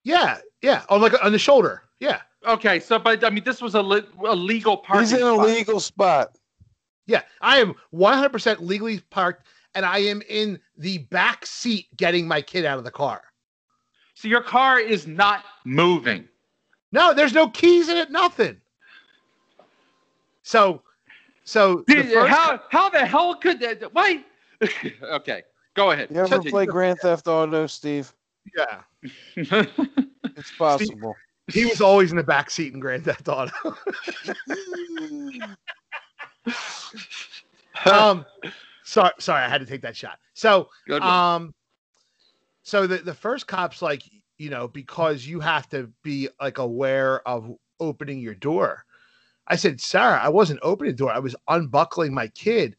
Yeah, 0.04 0.38
yeah. 0.62 0.84
On 0.89 1.02
like 1.02 1.13
on 1.24 1.32
the 1.32 1.39
shoulder. 1.39 1.84
Yeah. 2.00 2.22
Okay, 2.48 2.80
so 2.80 3.00
but 3.00 3.24
I 3.24 3.32
mean 3.32 3.43
this 3.43 3.62
was 3.62 3.74
a, 3.76 3.82
le- 3.82 4.04
a 4.26 4.36
legal 4.36 4.78
parking. 4.78 5.02
He's 5.02 5.13
in 5.13 5.26
a 5.26 5.34
spot. 5.34 5.48
legal 5.48 5.80
spot. 5.80 6.38
Yeah. 7.08 7.24
I 7.41 7.58
am 7.58 7.74
100% 7.93 8.60
legally 8.60 9.00
parked 9.10 9.48
and 9.74 9.84
I 9.84 9.98
am 10.00 10.22
in 10.30 10.60
the 10.78 11.00
back 11.00 11.45
seat 11.45 11.88
getting 11.98 12.28
my 12.28 12.41
kid 12.41 12.65
out 12.65 12.78
of 12.78 12.84
the 12.84 12.91
car. 12.91 13.24
So 14.19 14.27
your 14.27 14.41
car 14.41 14.82
is 14.82 15.08
not 15.08 15.45
moving. 15.63 16.27
No, 16.91 17.13
there's 17.13 17.32
no 17.32 17.47
keys 17.47 17.88
in 17.88 17.95
it, 17.95 18.12
nothing. 18.12 18.58
So 20.43 20.82
so 21.45 21.86
the 21.88 21.95
Did- 21.95 22.12
first 22.12 22.29
how 22.29 22.60
how 22.69 22.89
the 22.89 23.05
hell 23.05 23.34
could 23.36 23.62
that? 23.62 23.93
Why? 23.93 24.25
okay, 25.03 25.43
go 25.73 25.91
ahead. 25.91 26.10
You 26.12 26.17
ever 26.17 26.27
Continue. 26.27 26.51
play 26.51 26.65
Grand 26.65 26.99
Theft 26.99 27.29
Auto, 27.29 27.65
Steve? 27.65 28.13
yeah. 28.58 28.82
It's 30.36 30.51
possible. 30.58 31.15
He 31.47 31.63
was 31.65 31.79
always 31.79 32.12
in 32.12 32.17
the 32.17 32.23
back 32.23 32.51
seat 32.51 32.73
in 32.73 32.82
Grand 32.82 33.05
Theft 33.05 33.29
Auto. 33.29 33.53
um 37.86 38.25
sorry 38.84 39.13
sorry, 39.19 39.43
I 39.43 39.47
had 39.47 39.62
to 39.62 39.65
take 39.65 39.82
that 39.84 39.95
shot. 39.95 40.19
So 40.34 40.67
um 40.91 41.53
so 42.63 42.88
the 42.88 42.98
the 42.98 43.13
first 43.13 43.48
cop's 43.48 43.82
like, 43.82 44.04
you 44.38 44.50
know, 44.50 44.67
because 44.67 45.26
you 45.26 45.39
have 45.39 45.67
to 45.69 45.91
be 46.04 46.30
like 46.41 46.58
aware 46.58 47.28
of 47.28 47.52
opening 47.80 48.19
your 48.19 48.36
door. 48.36 48.86
I 49.48 49.56
said, 49.56 49.82
Sarah, 49.82 50.19
I 50.22 50.30
wasn't 50.30 50.60
opening 50.62 50.93
the 50.93 50.98
door. 50.98 51.12
I 51.12 51.19
was 51.19 51.36
unbuckling 51.48 52.13
my 52.13 52.28
kid. 52.28 52.76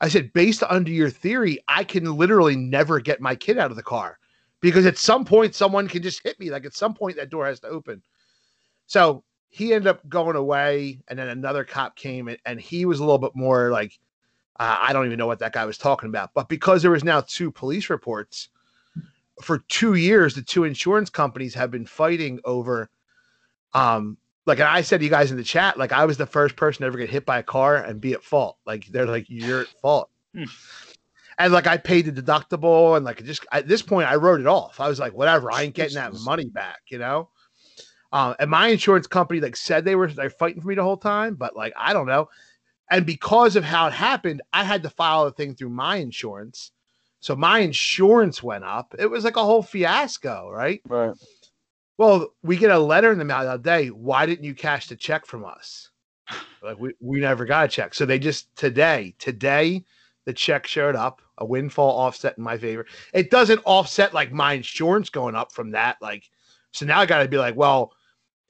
I 0.00 0.08
said, 0.08 0.32
based 0.32 0.62
under 0.68 0.90
your 0.90 1.10
theory, 1.10 1.58
I 1.68 1.84
can 1.84 2.16
literally 2.16 2.56
never 2.56 3.00
get 3.00 3.20
my 3.20 3.34
kid 3.34 3.58
out 3.58 3.70
of 3.70 3.76
the 3.76 3.82
car 3.82 4.18
because 4.60 4.86
at 4.86 4.98
some 4.98 5.24
point 5.24 5.54
someone 5.54 5.88
can 5.88 6.02
just 6.02 6.22
hit 6.22 6.38
me. 6.40 6.50
Like 6.50 6.64
at 6.64 6.74
some 6.74 6.94
point 6.94 7.16
that 7.16 7.30
door 7.30 7.46
has 7.46 7.60
to 7.60 7.68
open. 7.68 8.02
So 8.86 9.24
he 9.48 9.72
ended 9.72 9.88
up 9.88 10.06
going 10.08 10.36
away, 10.36 11.00
and 11.08 11.18
then 11.18 11.28
another 11.28 11.64
cop 11.64 11.96
came, 11.96 12.28
and, 12.28 12.38
and 12.44 12.60
he 12.60 12.84
was 12.84 13.00
a 13.00 13.04
little 13.04 13.18
bit 13.18 13.34
more 13.34 13.70
like, 13.70 13.98
uh, 14.60 14.76
I 14.80 14.92
don't 14.92 15.06
even 15.06 15.18
know 15.18 15.26
what 15.26 15.38
that 15.38 15.52
guy 15.52 15.64
was 15.64 15.78
talking 15.78 16.08
about. 16.08 16.30
But 16.34 16.48
because 16.48 16.82
there 16.82 16.90
was 16.90 17.04
now 17.04 17.20
two 17.20 17.50
police 17.50 17.90
reports 17.90 18.48
for 19.42 19.58
two 19.68 19.94
years, 19.94 20.34
the 20.34 20.42
two 20.42 20.64
insurance 20.64 21.10
companies 21.10 21.54
have 21.54 21.70
been 21.70 21.86
fighting 21.86 22.40
over, 22.44 22.90
um, 23.74 24.18
like 24.46 24.60
I 24.60 24.82
said 24.82 24.98
to 24.98 25.04
you 25.04 25.10
guys 25.10 25.30
in 25.30 25.36
the 25.36 25.44
chat, 25.44 25.78
like 25.78 25.92
I 25.92 26.04
was 26.04 26.16
the 26.16 26.26
first 26.26 26.56
person 26.56 26.80
to 26.80 26.86
ever 26.86 26.98
get 26.98 27.10
hit 27.10 27.26
by 27.26 27.38
a 27.38 27.42
car 27.42 27.76
and 27.76 28.00
be 28.00 28.14
at 28.14 28.24
fault. 28.24 28.56
Like 28.66 28.86
they're 28.86 29.06
like 29.06 29.26
you're 29.28 29.62
at 29.62 29.68
fault. 29.82 30.10
Hmm. 30.34 30.44
And 31.38 31.52
like 31.52 31.66
I 31.66 31.76
paid 31.76 32.06
the 32.06 32.22
deductible, 32.22 32.96
and 32.96 33.04
like 33.04 33.22
just 33.24 33.46
at 33.52 33.68
this 33.68 33.82
point 33.82 34.10
I 34.10 34.16
wrote 34.16 34.40
it 34.40 34.46
off. 34.46 34.80
I 34.80 34.88
was 34.88 34.98
like, 34.98 35.12
whatever, 35.12 35.52
I 35.52 35.62
ain't 35.62 35.74
getting 35.74 35.94
that 35.94 36.14
money 36.14 36.46
back, 36.46 36.80
you 36.88 36.98
know. 36.98 37.28
Um, 38.10 38.34
and 38.40 38.50
my 38.50 38.68
insurance 38.68 39.06
company 39.06 39.40
like 39.40 39.54
said 39.54 39.84
they 39.84 39.94
were 39.94 40.08
they're 40.08 40.30
fighting 40.30 40.62
for 40.62 40.68
me 40.68 40.74
the 40.74 40.82
whole 40.82 40.96
time, 40.96 41.34
but 41.34 41.54
like 41.54 41.74
I 41.76 41.92
don't 41.92 42.06
know. 42.06 42.28
And 42.90 43.04
because 43.04 43.54
of 43.54 43.64
how 43.64 43.86
it 43.86 43.92
happened, 43.92 44.40
I 44.52 44.64
had 44.64 44.82
to 44.82 44.90
file 44.90 45.26
the 45.26 45.32
thing 45.32 45.54
through 45.54 45.68
my 45.68 45.96
insurance. 45.96 46.72
So 47.20 47.34
my 47.34 47.60
insurance 47.60 48.42
went 48.42 48.64
up. 48.64 48.94
It 48.98 49.10
was 49.10 49.24
like 49.24 49.36
a 49.36 49.44
whole 49.44 49.62
fiasco, 49.62 50.50
right? 50.50 50.80
Right. 50.86 51.14
Well, 51.96 52.32
we 52.42 52.56
get 52.56 52.70
a 52.70 52.78
letter 52.78 53.10
in 53.10 53.18
the 53.18 53.24
mail 53.24 53.42
the 53.42 53.52
other 53.52 53.62
day. 53.62 53.88
Why 53.88 54.24
didn't 54.24 54.44
you 54.44 54.54
cash 54.54 54.88
the 54.88 54.96
check 54.96 55.26
from 55.26 55.44
us? 55.44 55.90
Like 56.60 56.80
we, 56.80 56.92
we 56.98 57.20
never 57.20 57.44
got 57.44 57.66
a 57.66 57.68
check. 57.68 57.94
So 57.94 58.04
they 58.04 58.18
just 58.18 58.54
today, 58.56 59.14
today, 59.20 59.84
the 60.24 60.32
check 60.32 60.66
showed 60.66 60.96
up, 60.96 61.22
a 61.38 61.44
windfall 61.44 61.96
offset 61.96 62.36
in 62.36 62.42
my 62.42 62.58
favor. 62.58 62.84
It 63.14 63.30
doesn't 63.30 63.62
offset 63.64 64.12
like 64.12 64.32
my 64.32 64.54
insurance 64.54 65.08
going 65.08 65.36
up 65.36 65.52
from 65.52 65.70
that. 65.70 65.98
Like, 66.02 66.28
so 66.72 66.84
now 66.84 66.98
I 66.98 67.06
got 67.06 67.22
to 67.22 67.28
be 67.28 67.38
like, 67.38 67.54
well, 67.54 67.92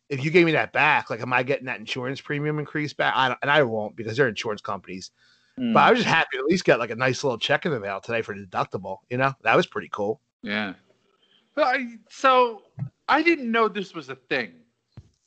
if 0.08 0.24
you 0.24 0.30
gave 0.30 0.46
me 0.46 0.52
that 0.52 0.72
back, 0.72 1.10
like, 1.10 1.20
am 1.20 1.34
I 1.34 1.42
getting 1.42 1.66
that 1.66 1.78
insurance 1.78 2.20
premium 2.20 2.58
increase 2.58 2.94
back? 2.94 3.12
I 3.14 3.28
don't, 3.28 3.38
and 3.42 3.50
I 3.50 3.62
won't 3.62 3.94
because 3.94 4.16
they're 4.16 4.26
insurance 4.26 4.62
companies. 4.62 5.10
Hmm. 5.58 5.72
But 5.72 5.80
I 5.80 5.90
was 5.90 6.00
just 6.00 6.08
happy 6.08 6.28
to 6.34 6.38
at 6.38 6.44
least 6.44 6.64
get 6.64 6.78
like 6.78 6.90
a 6.90 6.96
nice 6.96 7.24
little 7.24 7.38
check 7.38 7.66
in 7.66 7.72
the 7.72 7.80
mail 7.80 8.00
today 8.00 8.22
for 8.22 8.34
deductible. 8.34 8.98
You 9.10 9.18
know, 9.18 9.34
that 9.42 9.56
was 9.56 9.66
pretty 9.66 9.88
cool. 9.92 10.20
Yeah. 10.42 10.74
Well, 11.56 11.66
I, 11.66 11.96
so 12.08 12.62
I 13.08 13.22
didn't 13.22 13.50
know 13.50 13.68
this 13.68 13.94
was 13.94 14.08
a 14.08 14.14
thing. 14.14 14.52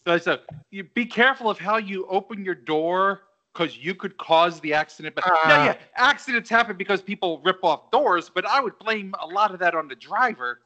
So, 0.08 0.17
so 0.17 0.39
you 0.72 0.86
be 0.86 1.06
careful 1.06 1.50
of 1.50 1.60
how 1.60 1.78
you 1.78 2.08
open 2.08 2.44
your 2.44 2.56
door 2.56 3.22
because 3.54 3.78
you 3.78 3.94
could 3.94 4.17
cause 4.17 4.60
the 4.62 4.74
accident. 4.74 5.15
But 5.15 5.26
yeah, 5.28 5.34
Uh, 5.34 5.65
yeah, 5.65 5.78
accidents 5.96 6.50
happen 6.50 6.78
because 6.78 7.02
people 7.02 7.41
rip 7.44 7.63
off 7.63 7.91
doors. 7.91 8.32
But 8.34 8.46
I 8.46 8.62
would 8.62 8.80
blame 8.80 9.13
a 9.22 9.28
lot 9.28 9.54
of 9.54 9.60
that 9.60 9.76
on 9.76 9.88
the 9.88 9.96
driver. 9.96 10.62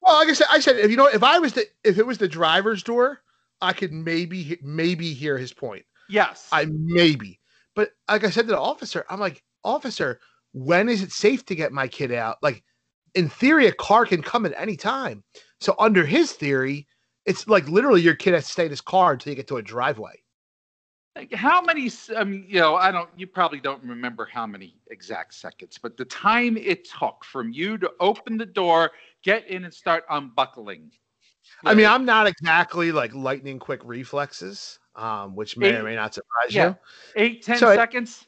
Well, 0.00 0.14
like 0.14 0.28
I 0.28 0.32
said, 0.32 0.46
I 0.50 0.60
said 0.60 0.76
if 0.76 0.90
you 0.90 0.96
know 0.96 1.06
if 1.06 1.22
I 1.22 1.38
was 1.38 1.52
the 1.54 1.66
if 1.82 1.98
it 1.98 2.06
was 2.06 2.18
the 2.18 2.28
driver's 2.28 2.82
door, 2.82 3.22
I 3.60 3.72
could 3.72 3.92
maybe 3.92 4.58
maybe 4.62 5.12
hear 5.12 5.36
his 5.36 5.52
point. 5.52 5.84
Yes. 6.08 6.48
I 6.52 6.66
maybe, 6.70 7.37
but 7.78 7.92
like 8.10 8.24
I 8.24 8.30
said 8.30 8.46
to 8.46 8.54
the 8.54 8.60
officer, 8.60 9.04
I'm 9.08 9.20
like, 9.20 9.44
officer, 9.62 10.18
when 10.52 10.88
is 10.88 11.00
it 11.00 11.12
safe 11.12 11.46
to 11.46 11.54
get 11.54 11.70
my 11.70 11.86
kid 11.86 12.10
out? 12.10 12.38
Like, 12.42 12.64
in 13.14 13.28
theory, 13.28 13.68
a 13.68 13.72
car 13.72 14.04
can 14.04 14.20
come 14.20 14.44
at 14.44 14.52
any 14.56 14.76
time. 14.76 15.22
So 15.60 15.76
under 15.78 16.04
his 16.04 16.32
theory, 16.32 16.88
it's 17.24 17.46
like 17.46 17.68
literally 17.68 18.00
your 18.00 18.16
kid 18.16 18.34
has 18.34 18.46
to 18.46 18.52
stay 18.52 18.64
in 18.64 18.70
his 18.70 18.80
car 18.80 19.12
until 19.12 19.30
you 19.30 19.36
get 19.36 19.46
to 19.46 19.58
a 19.58 19.62
driveway. 19.62 20.20
Like, 21.14 21.32
how 21.32 21.62
many? 21.62 21.88
I 22.16 22.24
mean, 22.24 22.46
you 22.48 22.58
know, 22.58 22.74
I 22.74 22.90
don't. 22.90 23.10
You 23.16 23.28
probably 23.28 23.60
don't 23.60 23.84
remember 23.84 24.24
how 24.26 24.44
many 24.44 24.74
exact 24.90 25.34
seconds, 25.34 25.78
but 25.80 25.96
the 25.96 26.04
time 26.06 26.56
it 26.56 26.84
took 26.98 27.24
from 27.24 27.52
you 27.52 27.78
to 27.78 27.92
open 28.00 28.38
the 28.38 28.46
door, 28.46 28.90
get 29.22 29.46
in, 29.46 29.64
and 29.64 29.72
start 29.72 30.02
unbuckling. 30.10 30.90
I 31.64 31.74
mean, 31.74 31.86
I'm 31.86 32.04
not 32.04 32.26
exactly 32.26 32.90
like 32.90 33.14
lightning 33.14 33.60
quick 33.60 33.82
reflexes, 33.84 34.80
um, 34.98 35.34
which 35.34 35.56
may 35.56 35.74
or 35.76 35.82
may 35.84 35.94
not 35.94 36.12
surprise 36.14 36.54
yeah. 36.54 36.68
you. 36.68 36.76
eight, 37.16 37.42
ten 37.42 37.56
So 37.58 37.74
seconds. 37.74 38.26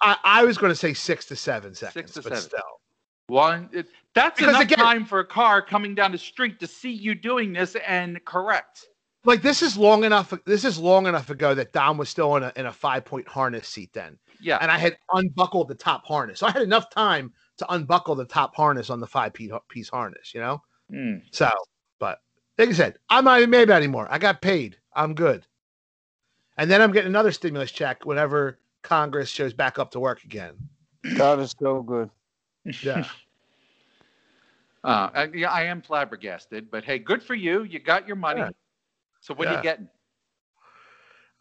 I, 0.00 0.16
I 0.24 0.44
was 0.44 0.58
going 0.58 0.70
to 0.72 0.76
say 0.76 0.92
six 0.94 1.24
to 1.26 1.36
seven 1.36 1.74
seconds, 1.74 2.12
six 2.12 2.12
to 2.14 2.22
but 2.22 2.36
seven. 2.38 2.42
still. 2.50 2.80
One, 3.28 3.68
it, 3.72 3.86
that's 4.14 4.38
Because 4.38 4.50
enough 4.54 4.62
again- 4.62 4.78
time 4.78 5.04
for 5.04 5.20
a 5.20 5.24
car 5.24 5.60
coming 5.62 5.94
down 5.94 6.12
the 6.12 6.18
street 6.18 6.58
to 6.60 6.66
see 6.66 6.90
you 6.92 7.14
doing 7.14 7.52
this 7.52 7.76
and 7.86 8.22
correct. 8.24 8.86
like 9.24 9.42
this 9.42 9.62
is 9.62 9.76
long 9.76 10.04
enough 10.04 10.32
this 10.44 10.64
is 10.64 10.78
long 10.78 11.06
enough 11.06 11.30
ago 11.30 11.54
that 11.54 11.72
Dom 11.72 11.98
was 11.98 12.08
still 12.08 12.36
in 12.36 12.44
a 12.44 12.52
in 12.56 12.66
a 12.66 12.72
five 12.72 13.04
point 13.04 13.26
harness 13.26 13.66
seat 13.68 13.90
then. 13.92 14.16
Yeah. 14.40 14.58
And 14.60 14.70
I 14.70 14.78
had 14.78 14.96
unbuckled 15.12 15.68
the 15.68 15.74
top 15.74 16.04
harness. 16.06 16.38
So 16.40 16.46
I 16.46 16.50
had 16.52 16.62
enough 16.62 16.88
time 16.90 17.32
to 17.58 17.72
unbuckle 17.72 18.14
the 18.14 18.26
top 18.26 18.54
harness 18.54 18.90
on 18.90 19.00
the 19.00 19.06
five 19.06 19.32
piece 19.32 19.88
harness, 19.88 20.32
you 20.34 20.40
know? 20.40 20.62
Hmm. 20.90 21.14
So 21.32 21.50
but 21.98 22.20
like 22.58 22.68
I 22.68 22.72
said, 22.72 22.98
I'm 23.10 23.24
not 23.24 23.38
even 23.38 23.50
mad 23.50 23.70
anymore. 23.70 24.06
I 24.10 24.18
got 24.18 24.40
paid. 24.42 24.76
I'm 24.94 25.14
good. 25.14 25.44
And 26.56 26.70
then 26.70 26.80
I'm 26.80 26.92
getting 26.92 27.08
another 27.08 27.32
stimulus 27.32 27.70
check 27.70 28.04
whenever 28.06 28.58
Congress 28.82 29.28
shows 29.28 29.52
back 29.52 29.78
up 29.78 29.90
to 29.92 30.00
work 30.00 30.24
again. 30.24 30.54
God 31.16 31.40
is 31.40 31.54
so 31.58 31.82
good. 31.82 32.10
Yeah. 32.82 33.06
Uh, 34.84 35.10
I, 35.12 35.24
yeah, 35.34 35.50
I 35.50 35.64
am 35.64 35.82
flabbergasted, 35.82 36.70
but 36.70 36.84
hey, 36.84 37.00
good 37.00 37.20
for 37.20 37.34
you. 37.34 37.64
You 37.64 37.80
got 37.80 38.06
your 38.06 38.14
money. 38.14 38.42
Yeah. 38.42 38.50
So 39.20 39.34
what 39.34 39.48
are 39.48 39.56
you 39.56 39.62
getting? 39.62 39.88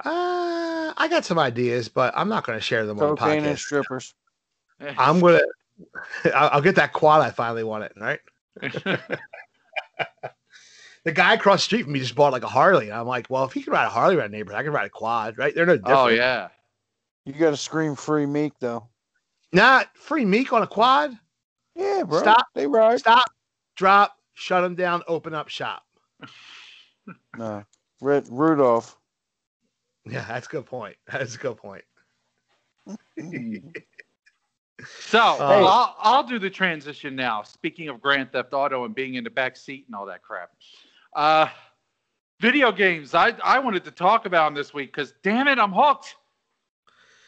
Uh, 0.04 0.94
I 0.98 1.08
got 1.12 1.26
some 1.26 1.38
ideas, 1.38 1.88
but 1.88 2.12
I'm 2.18 2.28
not 2.28 2.44
going 2.44 2.58
to 2.58 2.64
share 2.64 2.88
them 2.88 3.00
on 3.00 3.10
the 3.10 3.16
Cocaine 3.16 3.46
and 3.46 3.56
podcast. 3.56 3.60
strippers. 3.60 4.16
I'm 4.98 5.20
gonna. 5.20 5.42
I'll 6.34 6.50
I'll 6.54 6.62
get 6.62 6.76
that 6.78 6.94
quad 6.94 7.22
I 7.22 7.30
finally 7.30 7.64
wanted. 7.64 7.92
Right. 7.96 8.20
The 11.06 11.12
guy 11.12 11.36
across 11.36 11.60
the 11.60 11.64
street 11.66 11.84
from 11.84 11.94
me 11.94 12.00
just 12.00 12.16
bought 12.16 12.34
like 12.34 12.44
a 12.44 12.48
Harley. 12.48 12.90
And 12.90 12.98
I'm 12.98 13.08
like, 13.08 13.28
well, 13.30 13.46
if 13.46 13.54
he 13.54 13.62
can 13.62 13.74
ride 13.74 13.86
a 13.86 13.90
Harley 13.90 14.16
around 14.16 14.32
the 14.32 14.38
neighborhood, 14.38 14.60
I 14.60 14.64
can 14.64 14.74
ride 14.74 14.88
a 14.88 14.90
quad. 14.90 15.38
Right? 15.38 15.54
They're 15.54 15.66
no 15.66 15.74
oh, 15.74 15.78
different. 15.78 16.00
oh 16.00 16.08
yeah. 16.08 16.50
You 17.26 17.34
got 17.34 17.52
to 17.52 17.58
scream 17.58 17.96
free 17.96 18.26
meek 18.26 18.54
though. 18.60 18.88
Not 19.54 19.88
free 19.96 20.26
meek 20.26 20.52
on 20.52 20.64
a 20.64 20.68
quad. 20.68 21.18
Yeah, 21.76 22.04
bro. 22.04 22.20
Stop. 22.20 22.48
They 22.56 22.68
ride. 22.68 23.00
Stop. 23.00 23.26
Drop. 23.76 24.16
Shut 24.34 24.64
them 24.64 24.76
down. 24.76 25.04
Open 25.08 25.34
up 25.34 25.48
shop. 25.48 25.84
No. 27.38 27.64
Red 28.02 28.28
Rudolph. 28.32 28.98
Yeah, 30.06 30.26
that's 30.28 30.48
a 30.48 30.50
good 30.50 30.66
point. 30.66 30.96
That's 31.12 31.36
a 31.36 31.38
good 31.38 31.58
point. 31.58 31.84
So 35.00 35.20
uh, 35.20 35.38
Hey. 35.38 35.66
I'll, 35.66 35.96
I'll 36.00 36.24
do 36.24 36.40
the 36.40 36.50
transition 36.50 37.16
now. 37.16 37.44
Speaking 37.44 37.90
of 37.90 38.02
Grand 38.02 38.32
Theft 38.32 38.54
Auto 38.54 38.86
and 38.86 38.94
being 38.94 39.16
in 39.16 39.24
the 39.24 39.30
back 39.30 39.56
seat 39.56 39.86
and 39.88 39.96
all 39.96 40.06
that 40.08 40.22
crap, 40.22 40.52
uh, 41.16 41.48
video 42.40 42.72
games. 42.72 43.14
I 43.16 43.30
I 43.44 43.60
wanted 43.60 43.84
to 43.86 43.92
talk 43.92 44.26
about 44.26 44.46
them 44.48 44.54
this 44.56 44.74
week 44.74 44.94
because 44.94 45.14
damn 45.24 45.48
it, 45.48 45.60
I'm 45.60 45.74
hooked. 45.74 46.16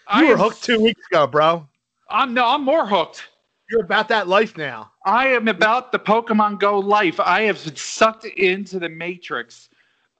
I 0.07 0.21
You 0.21 0.27
were 0.27 0.33
am 0.33 0.37
hooked 0.37 0.63
two 0.63 0.79
weeks 0.81 1.01
ago, 1.11 1.27
bro. 1.27 1.67
I'm 2.09 2.33
no, 2.33 2.45
I'm 2.47 2.63
more 2.63 2.85
hooked. 2.85 3.27
You're 3.69 3.83
about 3.83 4.07
that 4.09 4.27
life 4.27 4.57
now. 4.57 4.91
I 5.05 5.27
am 5.29 5.47
about 5.47 5.91
the 5.91 5.99
Pokemon 5.99 6.59
Go 6.59 6.79
life. 6.79 7.19
I 7.19 7.41
have 7.43 7.63
been 7.63 7.75
sucked 7.75 8.25
into 8.25 8.79
the 8.79 8.89
matrix 8.89 9.69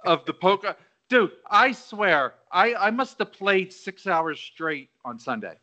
of 0.06 0.26
the 0.26 0.34
Poke. 0.34 0.66
Dude, 1.10 1.32
I 1.50 1.72
swear, 1.72 2.36
I, 2.52 2.74
I 2.76 2.92
must 2.92 3.20
have 3.20 3.32
played 3.32 3.72
six 3.72 4.06
hours 4.08 4.40
straight 4.40 4.90
on 5.06 5.18
Sunday. 5.20 5.56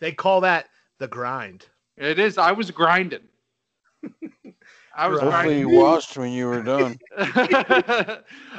They 0.00 0.12
call 0.12 0.40
that 0.40 0.68
the 0.98 1.06
grind. 1.08 1.66
It 1.96 2.18
is. 2.18 2.38
I 2.38 2.52
was 2.52 2.70
grinding. 2.70 3.28
I 4.96 5.08
was 5.08 5.20
Right. 5.22 5.30
Hopefully 5.32 5.58
you 5.58 5.64
grinding. 5.66 5.80
washed 5.82 6.16
when 6.18 6.32
you 6.32 6.46
were 6.48 6.62
done. 6.62 6.98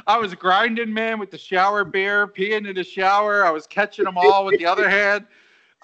I 0.06 0.18
was 0.18 0.34
grinding, 0.34 0.92
man, 0.94 1.18
with 1.18 1.30
the 1.30 1.38
shower 1.38 1.84
beer, 1.84 2.26
peeing 2.28 2.68
in 2.68 2.74
the 2.76 2.84
shower. 2.84 3.44
I 3.44 3.50
was 3.50 3.66
catching 3.66 4.04
them 4.04 4.16
all 4.16 4.44
with 4.44 4.58
the 4.58 4.66
other 4.66 4.88
hand. 4.98 5.26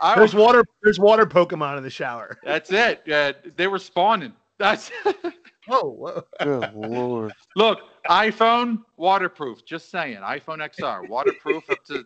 I 0.00 0.18
was, 0.20 0.32
There's 0.32 0.42
water. 0.42 0.64
There's 0.82 0.98
water 1.00 1.26
Pokemon 1.26 1.76
in 1.78 1.82
the 1.82 1.90
shower. 1.90 2.38
that's 2.44 2.70
it. 2.72 3.02
Uh, 3.10 3.32
they 3.56 3.66
were 3.66 3.78
spawning. 3.78 4.32
That's 4.58 4.90
Whoa, 5.66 5.80
whoa. 5.90 6.24
Good 6.42 6.72
lord. 6.74 7.32
look. 7.56 7.80
iPhone 8.08 8.82
waterproof. 8.96 9.64
Just 9.64 9.90
saying. 9.90 10.18
iPhone 10.18 10.58
XR 10.58 11.08
waterproof 11.08 11.68
up 11.70 11.82
to. 11.86 12.04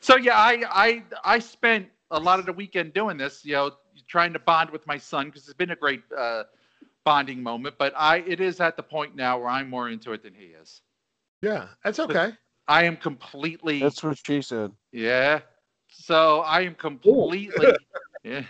so 0.00 0.16
yeah, 0.16 0.36
I 0.36 0.62
I 0.70 1.02
I 1.24 1.38
spent 1.38 1.88
a 2.10 2.20
lot 2.20 2.38
of 2.38 2.46
the 2.46 2.52
weekend 2.52 2.92
doing 2.92 3.16
this. 3.16 3.44
You 3.44 3.52
know, 3.52 3.70
trying 4.08 4.32
to 4.32 4.38
bond 4.38 4.70
with 4.70 4.86
my 4.86 4.98
son 4.98 5.26
because 5.26 5.44
it's 5.44 5.54
been 5.54 5.70
a 5.70 5.76
great 5.76 6.02
uh, 6.16 6.44
bonding 7.04 7.42
moment. 7.42 7.76
But 7.78 7.92
I 7.96 8.18
it 8.18 8.40
is 8.40 8.60
at 8.60 8.76
the 8.76 8.82
point 8.82 9.16
now 9.16 9.38
where 9.38 9.48
I'm 9.48 9.68
more 9.70 9.88
into 9.88 10.12
it 10.12 10.22
than 10.22 10.34
he 10.34 10.46
is. 10.46 10.82
Yeah, 11.42 11.68
that's 11.84 11.98
okay. 11.98 12.32
I 12.68 12.84
am 12.84 12.96
completely 12.96 13.80
That's 13.80 14.02
what 14.02 14.18
she 14.24 14.42
said. 14.42 14.72
yeah. 14.92 15.40
So 15.88 16.40
I 16.40 16.62
am 16.62 16.74
completely 16.74 17.72
yeah. 18.24 18.42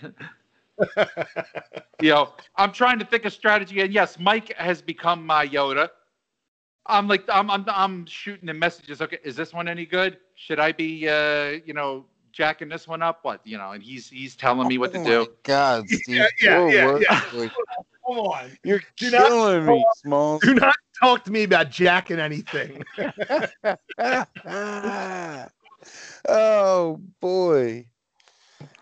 you 2.00 2.10
know, 2.10 2.32
I'm 2.56 2.72
trying 2.72 2.98
to 2.98 3.04
think 3.04 3.24
of 3.24 3.32
strategy, 3.32 3.80
and 3.80 3.92
yes, 3.92 4.18
Mike 4.18 4.54
has 4.56 4.82
become 4.82 5.24
my 5.24 5.46
Yoda. 5.46 5.88
I'm 6.86 7.08
like, 7.08 7.24
I'm, 7.28 7.50
I'm, 7.50 7.64
I'm 7.68 8.06
shooting 8.06 8.46
the 8.46 8.54
messages. 8.54 9.02
Okay, 9.02 9.18
is 9.24 9.36
this 9.36 9.52
one 9.52 9.68
any 9.68 9.86
good? 9.86 10.18
Should 10.36 10.60
I 10.60 10.72
be, 10.72 11.08
uh, 11.08 11.60
you 11.64 11.74
know, 11.74 12.04
jacking 12.36 12.68
this 12.68 12.86
one 12.86 13.02
up? 13.02 13.20
What, 13.22 13.40
you 13.44 13.56
know? 13.58 13.72
And 13.72 13.82
he's, 13.82 14.08
he's 14.08 14.36
telling 14.36 14.68
me 14.68 14.78
what 14.78 14.92
to 14.92 15.00
Oh 15.00 15.04
do. 15.04 15.26
God, 15.42 15.88
Steve. 15.88 16.16
Yeah, 16.40 16.68
yeah, 16.68 16.98
yeah, 17.00 17.20
yeah. 17.32 17.48
Come 18.06 18.18
on. 18.18 18.56
You're 18.62 18.82
Do 18.96 19.10
not- 19.10 19.26
killing 19.26 19.66
me, 19.66 19.84
Smalls. 19.96 20.42
Do 20.42 20.54
not 20.54 20.76
talk 21.02 21.24
to 21.24 21.32
me 21.32 21.42
about 21.42 21.70
jacking 21.70 22.20
anything. 22.20 22.84
oh 26.28 27.00
boy. 27.20 27.86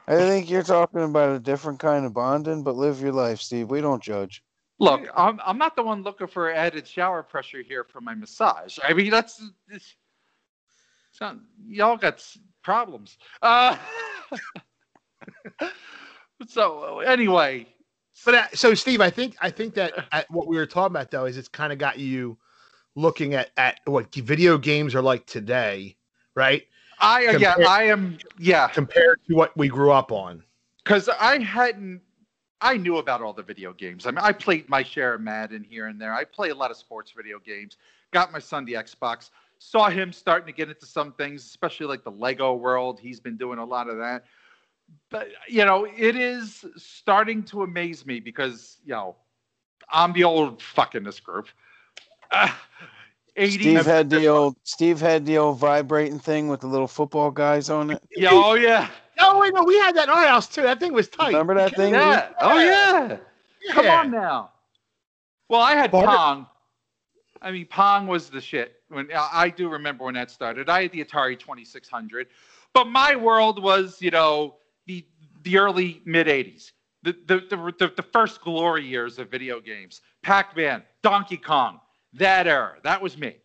I 0.07 0.17
think 0.17 0.51
you're 0.51 0.63
talking 0.63 1.03
about 1.03 1.35
a 1.35 1.39
different 1.41 1.79
kind 1.79 2.05
of 2.05 2.13
bonding, 2.13 2.63
but 2.63 2.77
live 2.77 3.01
your 3.01 3.13
life, 3.13 3.41
Steve. 3.41 3.71
We 3.71 3.81
don't 3.81 4.03
judge. 4.03 4.43
Look, 4.79 5.09
I'm, 5.17 5.41
I'm 5.47 5.57
not 5.57 5.77
the 5.77 5.83
one 5.83 6.03
looking 6.03 6.27
for 6.27 6.53
added 6.53 6.87
shower 6.87 7.23
pressure 7.23 7.63
here 7.63 7.85
for 7.85 8.03
my 8.03 8.15
massage. 8.15 8.79
I 8.87 8.93
mean, 8.93 9.11
that's, 9.11 9.41
it's, 9.71 9.95
it's 11.11 11.21
y'all 11.67 11.97
got 11.97 12.23
problems. 12.65 13.19
Uh, 13.43 13.77
so 16.49 17.01
anyway, 17.01 17.67
But 18.25 18.35
uh, 18.35 18.47
so, 18.55 18.75
Steve, 18.75 19.01
I 19.01 19.11
think 19.11 19.37
I 19.41 19.51
think 19.51 19.75
that 19.75 19.93
uh, 20.13 20.23
what 20.31 20.47
we 20.49 20.57
were 20.57 20.67
talking 20.67 20.93
about 20.93 21.11
though 21.11 21.27
is 21.27 21.37
it's 21.37 21.49
kind 21.49 21.73
of 21.73 21.79
got 21.79 21.99
you 21.99 22.37
looking 22.97 23.35
at 23.35 23.51
at 23.57 23.81
what 23.85 24.13
video 24.15 24.59
games 24.59 24.95
are 24.95 25.03
like 25.03 25.27
today, 25.27 25.97
right? 26.35 26.65
I 27.01 27.27
uh, 27.27 27.39
yeah, 27.39 27.55
I 27.69 27.85
am 27.85 28.19
yeah, 28.39 28.69
Compared 28.69 29.21
to 29.29 29.35
what 29.35 29.57
we 29.57 29.69
grew 29.69 29.93
up 29.93 30.11
on. 30.13 30.43
because 30.85 31.09
I 31.09 31.39
hadn't. 31.39 32.01
I 32.61 32.79
knew 32.79 32.97
about 32.97 33.21
all 33.21 33.35
the 33.35 33.43
video 33.43 33.75
games. 33.75 34.07
I 34.07 34.11
mean, 34.11 34.21
I 34.21 34.33
played 34.33 34.69
my 34.71 34.83
share 34.83 35.13
of 35.15 35.21
Madden 35.21 35.63
here 35.63 35.89
and 35.89 36.01
there. 36.01 36.15
I 36.15 36.25
play 36.25 36.49
a 36.49 36.55
lot 36.55 36.71
of 36.71 36.79
sports 36.79 37.13
video 37.15 37.39
games. 37.39 37.77
Got 38.11 38.33
my 38.33 38.39
son 38.39 38.65
the 38.65 38.73
Xbox. 38.75 39.31
Saw 39.67 39.89
him 39.89 40.13
starting 40.13 40.47
to 40.47 40.53
get 40.53 40.69
into 40.69 40.85
some 40.85 41.13
things, 41.13 41.45
especially 41.45 41.87
like 41.87 42.05
the 42.05 42.11
Lego 42.11 42.55
world. 42.55 43.01
He's 43.01 43.19
been 43.19 43.37
doing 43.37 43.59
a 43.59 43.65
lot 43.65 43.89
of 43.89 43.97
that. 43.97 44.25
But 45.11 45.29
you 45.49 45.65
know, 45.65 45.87
it 45.87 46.17
is 46.17 46.65
starting 46.77 47.43
to 47.45 47.63
amaze 47.63 48.05
me 48.05 48.21
because 48.21 48.77
you 48.85 48.93
know, 48.93 49.17
I'm 49.91 50.13
the 50.13 50.25
old 50.25 50.63
fuck 50.63 50.95
in 50.95 51.05
this 51.05 51.21
group. 51.21 51.49
Uh, 52.31 53.49
Steve 53.49 53.85
had 53.85 54.11
the 54.11 54.27
old 54.29 54.57
Steve 54.63 55.01
had 55.01 55.27
the 55.27 55.39
old 55.39 55.59
vibrating 55.59 56.19
thing 56.19 56.49
with 56.49 56.61
the 56.61 56.67
little 56.67 56.87
football 56.87 57.31
guys 57.31 57.69
on 57.69 57.91
it. 57.91 58.03
yeah, 58.17 58.31
oh 58.33 58.55
yeah, 58.55 58.89
Oh 59.19 59.41
wait, 59.41 59.53
no, 59.55 59.63
we 59.65 59.77
had 59.77 59.95
that 59.97 60.05
in 60.05 60.11
our 60.11 60.27
house 60.27 60.49
too. 60.49 60.63
That 60.63 60.81
thing 60.81 60.93
was 60.93 61.09
tight. 61.09 61.29
Remember 61.29 61.55
that 61.55 61.75
thing? 61.77 61.95
yeah, 61.95 62.31
oh 62.41 62.59
yeah. 62.59 63.19
Come 63.71 63.87
on 63.87 64.11
now. 64.11 64.51
Well, 65.49 65.61
I 65.61 65.73
had 65.73 65.91
Bart- 65.91 66.07
Pong. 66.07 66.47
I 67.43 67.51
mean, 67.51 67.67
Pong 67.67 68.07
was 68.07 68.31
the 68.31 68.41
shit. 68.41 68.74
When 68.95 69.09
I 69.13 69.49
do 69.49 69.69
remember 69.69 70.05
when 70.05 70.15
that 70.15 70.31
started. 70.31 70.69
I 70.69 70.83
had 70.83 70.93
the 70.93 71.05
Atari 71.05 71.39
2600, 71.39 72.29
but 72.73 72.87
my 72.87 73.17
world 73.17 73.63
was, 73.63 74.01
you 74.01 74.11
know, 74.11 74.57
the 74.87 75.05
the 75.43 75.59
early 75.59 76.01
mid 76.05 76.29
80s, 76.29 76.71
the 77.03 77.17
the, 77.27 77.41
the 77.51 77.75
the 77.79 77.93
the 77.97 78.03
first 78.03 78.41
glory 78.41 78.87
years 78.87 79.19
of 79.19 79.31
video 79.31 79.61
games. 79.61 80.01
Pac-Man, 80.23 80.83
Donkey 81.03 81.37
Kong, 81.37 81.81
that 82.13 82.47
era. 82.47 82.77
That 82.85 83.03
was 83.03 83.19
me. 83.19 83.37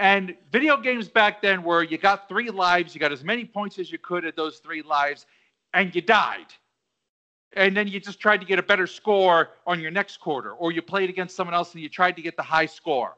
And 0.00 0.36
video 0.52 0.76
games 0.76 1.08
back 1.08 1.40
then 1.40 1.62
were 1.62 1.82
you 1.82 1.96
got 1.96 2.28
three 2.28 2.50
lives, 2.50 2.94
you 2.94 3.00
got 3.00 3.12
as 3.12 3.24
many 3.24 3.44
points 3.44 3.78
as 3.78 3.90
you 3.90 3.98
could 3.98 4.24
at 4.24 4.36
those 4.36 4.58
three 4.58 4.82
lives, 4.82 5.26
and 5.74 5.94
you 5.94 6.02
died 6.02 6.52
and 7.54 7.76
then 7.76 7.88
you 7.88 7.98
just 7.98 8.20
tried 8.20 8.38
to 8.38 8.46
get 8.46 8.58
a 8.58 8.62
better 8.62 8.86
score 8.86 9.50
on 9.66 9.80
your 9.80 9.90
next 9.90 10.18
quarter, 10.18 10.52
or 10.52 10.70
you 10.70 10.82
played 10.82 11.08
against 11.08 11.34
someone 11.34 11.54
else 11.54 11.72
and 11.74 11.82
you 11.82 11.88
tried 11.88 12.14
to 12.16 12.22
get 12.22 12.36
the 12.36 12.42
high 12.42 12.66
score. 12.66 13.16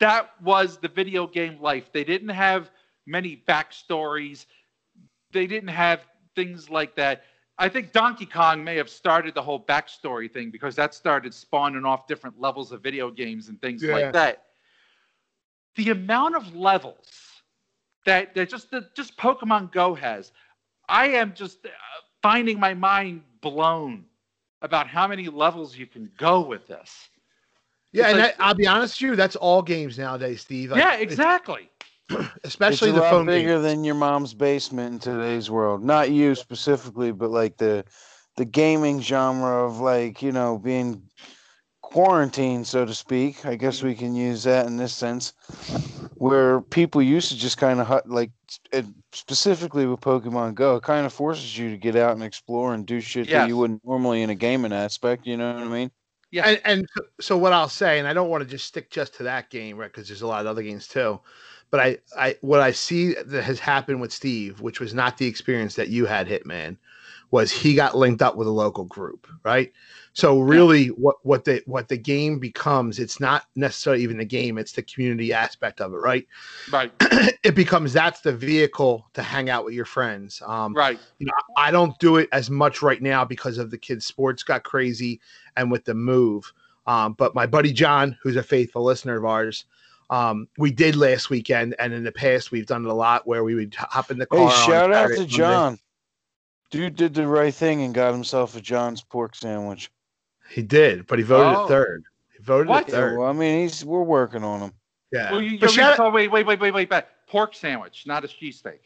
That 0.00 0.30
was 0.42 0.78
the 0.78 0.88
video 0.88 1.26
game 1.26 1.60
life. 1.60 1.90
They 1.92 2.04
didn't 2.04 2.28
have 2.28 2.70
many 3.06 3.42
backstories. 3.48 4.46
They 5.32 5.46
didn't 5.46 5.68
have 5.70 6.06
things 6.34 6.70
like 6.70 6.94
that. 6.96 7.24
I 7.58 7.68
think 7.68 7.92
Donkey 7.92 8.26
Kong 8.26 8.62
may 8.62 8.76
have 8.76 8.90
started 8.90 9.34
the 9.34 9.42
whole 9.42 9.60
backstory 9.60 10.30
thing 10.30 10.50
because 10.50 10.76
that 10.76 10.94
started 10.94 11.32
spawning 11.32 11.84
off 11.84 12.06
different 12.06 12.38
levels 12.40 12.72
of 12.72 12.82
video 12.82 13.10
games 13.10 13.48
and 13.48 13.60
things 13.60 13.82
Yeah. 13.82 13.92
like 13.92 14.12
that. 14.12 14.44
The 15.76 15.90
amount 15.90 16.36
of 16.36 16.54
levels 16.54 17.42
that 18.04 18.34
that 18.34 18.48
just 18.48 18.70
that 18.70 18.94
just 18.94 19.16
Pokemon 19.16 19.72
Go 19.72 19.94
has, 19.94 20.32
I 20.88 21.08
am 21.08 21.34
just 21.34 21.64
uh, 21.64 21.70
finding 22.22 22.58
my 22.60 22.74
mind 22.74 23.22
blown 23.40 24.06
about 24.62 24.86
how 24.88 25.06
many 25.06 25.28
levels 25.28 25.76
you 25.76 25.86
can 25.86 26.10
go 26.16 26.40
with 26.40 26.66
this. 26.66 27.08
Yeah, 27.96 28.08
and 28.08 28.18
like- 28.18 28.36
that, 28.36 28.44
I'll 28.44 28.54
be 28.54 28.66
honest 28.66 29.00
with 29.00 29.10
you, 29.10 29.16
that's 29.16 29.36
all 29.36 29.62
games 29.62 29.98
nowadays, 29.98 30.42
Steve. 30.42 30.70
Like, 30.70 30.80
yeah, 30.80 30.96
exactly. 30.96 31.70
Especially 32.44 32.74
it's 32.74 32.82
a 32.82 32.86
the 32.92 33.00
lot 33.00 33.10
phone 33.10 33.26
bigger 33.26 33.54
games. 33.54 33.62
than 33.62 33.84
your 33.84 33.94
mom's 33.94 34.34
basement 34.34 34.92
in 34.92 34.98
today's 34.98 35.50
world. 35.50 35.82
Not 35.82 36.10
you 36.10 36.34
specifically, 36.34 37.10
but 37.10 37.30
like 37.30 37.56
the 37.56 37.84
the 38.36 38.44
gaming 38.44 39.00
genre 39.00 39.64
of 39.64 39.80
like 39.80 40.22
you 40.22 40.30
know 40.30 40.58
being 40.58 41.02
quarantined, 41.80 42.66
so 42.66 42.84
to 42.84 42.94
speak. 42.94 43.46
I 43.46 43.56
guess 43.56 43.82
we 43.82 43.94
can 43.94 44.14
use 44.14 44.44
that 44.44 44.66
in 44.66 44.76
this 44.76 44.92
sense, 44.92 45.32
where 46.16 46.60
people 46.60 47.00
used 47.00 47.30
to 47.30 47.36
just 47.36 47.56
kind 47.56 47.80
of 47.80 48.02
like 48.06 48.30
it, 48.72 48.84
eh, 48.84 48.88
specifically 49.12 49.86
with 49.86 50.00
Pokemon 50.00 50.54
Go, 50.54 50.76
it 50.76 50.82
kind 50.82 51.06
of 51.06 51.12
forces 51.12 51.56
you 51.56 51.70
to 51.70 51.76
get 51.78 51.96
out 51.96 52.12
and 52.12 52.22
explore 52.22 52.74
and 52.74 52.86
do 52.86 53.00
shit 53.00 53.28
that 53.30 53.48
you 53.48 53.56
wouldn't 53.56 53.84
normally 53.84 54.22
in 54.22 54.30
a 54.30 54.34
gaming 54.34 54.72
aspect. 54.72 55.26
You 55.26 55.38
know 55.38 55.54
what 55.54 55.62
I 55.62 55.68
mean? 55.68 55.90
Yeah. 56.30 56.46
And, 56.48 56.60
and 56.64 56.86
so- 57.20 57.38
what 57.38 57.52
I'll 57.52 57.68
say, 57.68 57.98
and 57.98 58.08
I 58.08 58.12
don't 58.12 58.28
want 58.30 58.42
to 58.44 58.48
just 58.50 58.66
stick 58.66 58.90
just 58.90 59.14
to 59.14 59.22
that 59.24 59.50
game, 59.50 59.76
right? 59.76 59.90
Because 59.92 60.08
there's 60.08 60.22
a 60.22 60.26
lot 60.26 60.40
of 60.40 60.46
other 60.46 60.62
games 60.62 60.88
too. 60.88 61.20
But 61.70 61.80
I, 61.80 61.98
I 62.16 62.36
what 62.42 62.60
I 62.60 62.70
see 62.70 63.14
that 63.14 63.42
has 63.42 63.58
happened 63.58 64.00
with 64.00 64.12
Steve, 64.12 64.60
which 64.60 64.78
was 64.80 64.94
not 64.94 65.18
the 65.18 65.26
experience 65.26 65.74
that 65.74 65.88
you 65.88 66.06
had, 66.06 66.28
Hitman, 66.28 66.76
was 67.32 67.50
he 67.50 67.74
got 67.74 67.96
linked 67.96 68.22
up 68.22 68.36
with 68.36 68.46
a 68.46 68.52
local 68.52 68.84
group, 68.84 69.26
right? 69.44 69.72
So 70.16 70.40
really, 70.40 70.86
what 70.86 71.16
what 71.24 71.44
the 71.44 71.62
what 71.66 71.88
the 71.88 71.98
game 71.98 72.38
becomes, 72.38 72.98
it's 72.98 73.20
not 73.20 73.44
necessarily 73.54 74.02
even 74.02 74.16
the 74.16 74.24
game; 74.24 74.56
it's 74.56 74.72
the 74.72 74.82
community 74.82 75.34
aspect 75.34 75.82
of 75.82 75.92
it, 75.92 75.98
right? 75.98 76.26
Right. 76.72 76.90
it 77.44 77.54
becomes 77.54 77.92
that's 77.92 78.22
the 78.22 78.32
vehicle 78.32 79.06
to 79.12 79.22
hang 79.22 79.50
out 79.50 79.66
with 79.66 79.74
your 79.74 79.84
friends. 79.84 80.42
Um, 80.46 80.72
Right. 80.72 80.98
you 81.18 81.26
know, 81.26 81.32
I 81.58 81.70
don't 81.70 81.98
do 81.98 82.16
it 82.16 82.30
as 82.32 82.48
much 82.48 82.80
right 82.80 83.02
now 83.02 83.26
because 83.26 83.58
of 83.58 83.70
the 83.70 83.76
kids' 83.76 84.06
sports 84.06 84.42
got 84.42 84.64
crazy 84.64 85.20
and 85.58 85.70
with 85.70 85.84
the 85.84 85.92
move. 85.92 86.50
Um, 86.86 87.12
but 87.12 87.34
my 87.34 87.44
buddy 87.44 87.74
John, 87.74 88.16
who's 88.22 88.36
a 88.36 88.42
faithful 88.42 88.84
listener 88.84 89.18
of 89.18 89.26
ours, 89.26 89.66
um, 90.08 90.48
we 90.56 90.70
did 90.70 90.96
last 90.96 91.28
weekend, 91.28 91.74
and 91.78 91.92
in 91.92 92.04
the 92.04 92.12
past 92.12 92.52
we've 92.52 92.64
done 92.64 92.86
it 92.86 92.90
a 92.90 92.94
lot 92.94 93.26
where 93.26 93.44
we 93.44 93.54
would 93.54 93.74
hop 93.74 94.10
in 94.10 94.16
the 94.16 94.24
car. 94.24 94.48
Hey, 94.48 94.48
shout 94.48 94.94
out 94.94 95.10
to 95.10 95.26
John. 95.26 95.78
Dude 96.70 96.96
did 96.96 97.12
the 97.12 97.28
right 97.28 97.54
thing 97.54 97.82
and 97.82 97.94
got 97.94 98.14
himself 98.14 98.56
a 98.56 98.62
John's 98.62 99.02
pork 99.02 99.34
sandwich. 99.34 99.90
He 100.50 100.62
did, 100.62 101.06
but 101.06 101.18
he 101.18 101.24
voted 101.24 101.56
Oh. 101.56 101.62
at 101.64 101.68
third. 101.68 102.04
He 102.36 102.42
voted 102.42 102.68
What? 102.68 102.84
at 102.84 102.90
third. 102.90 103.18
well, 103.18 103.28
I 103.28 103.32
mean, 103.32 103.62
he's 103.62 103.84
we're 103.84 104.02
working 104.02 104.44
on 104.44 104.60
him. 104.60 104.72
Yeah, 105.12 105.32
Well, 105.32 105.40
you, 105.42 105.58
But 105.58 105.74
you're 105.74 105.84
shout- 105.84 106.00
oh, 106.00 106.10
wait, 106.10 106.30
wait, 106.30 106.46
wait, 106.46 106.60
wait, 106.60 106.72
wait, 106.74 106.88
back. 106.90 107.08
Pork 107.28 107.54
sandwich, 107.54 108.04
not 108.06 108.24
a 108.24 108.28
cheesesteak. 108.28 108.78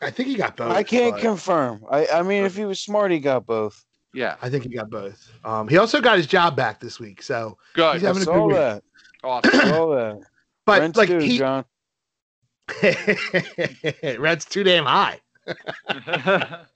I 0.00 0.10
think 0.10 0.28
he 0.28 0.34
got 0.36 0.56
both. 0.56 0.72
I 0.72 0.82
can't 0.82 1.14
but 1.14 1.20
confirm. 1.22 1.84
I, 1.90 2.06
I 2.06 2.22
mean, 2.22 2.44
if 2.44 2.54
he 2.56 2.64
was 2.64 2.80
smart, 2.80 3.10
he 3.10 3.18
got 3.18 3.46
both. 3.46 3.84
Yeah. 4.14 4.36
I 4.40 4.48
think 4.48 4.64
he 4.64 4.70
got 4.70 4.90
both. 4.90 5.30
Um, 5.44 5.68
he 5.68 5.76
also 5.78 6.00
got 6.00 6.16
his 6.18 6.26
job 6.26 6.54
back 6.56 6.80
this 6.80 6.98
week, 7.00 7.22
so 7.22 7.58
Good. 7.74 7.94
He's 7.94 8.04
I 8.04 8.06
having 8.08 8.22
a 8.22 8.24
good 8.26 8.34
saw 8.34 8.46
week. 8.46 8.56
that. 8.56 8.82
Awesome. 9.24 9.50
Saw 9.68 9.94
that. 9.96 10.20
but 10.66 10.80
Rent's 10.80 10.96
like 10.98 11.08
due, 11.08 11.18
he, 11.18 11.38
John. 11.38 11.64
Red's 14.18 14.44
too 14.44 14.62
damn 14.64 14.84
high. 14.84 15.20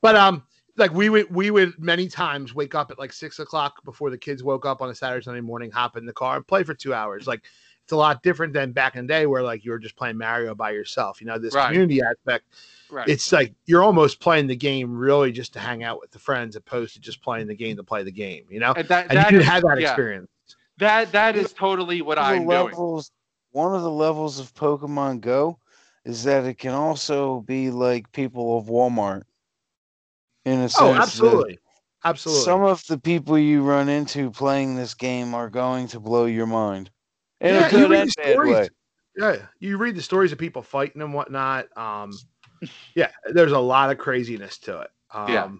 But 0.00 0.16
um, 0.16 0.42
like 0.76 0.92
we 0.92 1.08
would 1.08 1.30
we 1.34 1.50
would 1.50 1.78
many 1.78 2.08
times 2.08 2.54
wake 2.54 2.74
up 2.74 2.90
at 2.90 2.98
like 2.98 3.12
six 3.12 3.38
o'clock 3.38 3.84
before 3.84 4.10
the 4.10 4.18
kids 4.18 4.42
woke 4.42 4.64
up 4.66 4.80
on 4.80 4.88
a 4.90 4.94
Saturday 4.94 5.22
Sunday 5.24 5.40
morning, 5.40 5.70
hop 5.70 5.96
in 5.96 6.06
the 6.06 6.12
car 6.12 6.36
and 6.36 6.46
play 6.46 6.62
for 6.62 6.74
two 6.74 6.94
hours. 6.94 7.26
Like 7.26 7.42
it's 7.84 7.92
a 7.92 7.96
lot 7.96 8.22
different 8.22 8.52
than 8.52 8.72
back 8.72 8.96
in 8.96 9.06
the 9.06 9.12
day 9.12 9.26
where 9.26 9.42
like 9.42 9.64
you 9.64 9.70
were 9.72 9.78
just 9.78 9.96
playing 9.96 10.16
Mario 10.16 10.54
by 10.54 10.70
yourself. 10.70 11.20
You 11.20 11.26
know, 11.26 11.38
this 11.38 11.54
Right. 11.54 11.66
community 11.66 12.00
aspect. 12.02 12.46
right. 12.90 13.08
It's 13.08 13.32
like 13.32 13.54
you're 13.66 13.82
almost 13.82 14.20
playing 14.20 14.46
the 14.46 14.56
game 14.56 14.96
really 14.96 15.32
just 15.32 15.52
to 15.54 15.58
hang 15.58 15.82
out 15.82 16.00
with 16.00 16.10
the 16.10 16.18
friends, 16.18 16.56
opposed 16.56 16.94
to 16.94 17.00
just 17.00 17.20
playing 17.22 17.48
the 17.48 17.54
game 17.54 17.76
to 17.76 17.82
play 17.82 18.02
the 18.02 18.12
game. 18.12 18.44
You 18.48 18.60
know, 18.60 18.72
and 18.76 18.88
that, 18.88 19.06
and 19.10 19.18
that 19.18 19.32
you 19.32 19.40
is- 19.40 19.46
have 19.46 19.62
that 19.62 19.78
yeah, 19.80 19.90
experience. 19.90 20.30
That 20.78 21.12
that 21.12 21.36
is 21.36 21.52
totally 21.52 22.00
what 22.02 22.18
One 22.18 22.26
I'm 22.26 22.46
the 22.46 22.54
doing. 22.54 22.64
levels, 22.64 23.10
one 23.50 23.74
of 23.74 23.82
the 23.82 23.90
levels 23.90 24.38
of 24.38 24.54
Pokemon 24.54 25.20
Go 25.20 25.58
is 26.04 26.24
that 26.24 26.44
it 26.44 26.58
can 26.58 26.72
also 26.72 27.40
be 27.42 27.70
like 27.70 28.10
people 28.12 28.58
of 28.58 28.66
Walmart. 28.66 29.22
In 30.44 30.60
a 30.60 30.68
sense, 30.68 30.80
Oh, 30.80 30.94
absolutely, 30.94 31.58
absolutely. 32.04 32.44
Some 32.44 32.62
of 32.64 32.84
the 32.86 32.98
people 32.98 33.38
you 33.38 33.62
run 33.62 33.88
into 33.88 34.30
playing 34.30 34.74
this 34.74 34.94
game 34.94 35.34
are 35.34 35.48
going 35.48 35.86
to 35.88 36.00
blow 36.00 36.24
your 36.26 36.46
mind. 36.46 36.90
In 37.40 37.54
Yeah, 37.54 37.66
a 37.66 37.70
you 37.70 37.78
good 37.78 37.90
read 37.90 38.00
and 38.00 38.08
the 38.08 38.14
bad 38.16 38.32
stories. 38.32 38.50
way. 38.56 38.68
yeah, 39.16 39.46
you 39.60 39.76
read 39.76 39.94
the 39.96 40.02
stories 40.02 40.32
of 40.32 40.38
people 40.38 40.62
fighting 40.62 41.02
and 41.02 41.14
whatnot. 41.14 41.76
Um, 41.76 42.12
yeah, 42.94 43.10
there's 43.26 43.52
a 43.52 43.58
lot 43.58 43.90
of 43.90 43.98
craziness 43.98 44.58
to 44.58 44.80
it. 44.80 44.90
Um, 45.12 45.28
Yeah. 45.28 45.50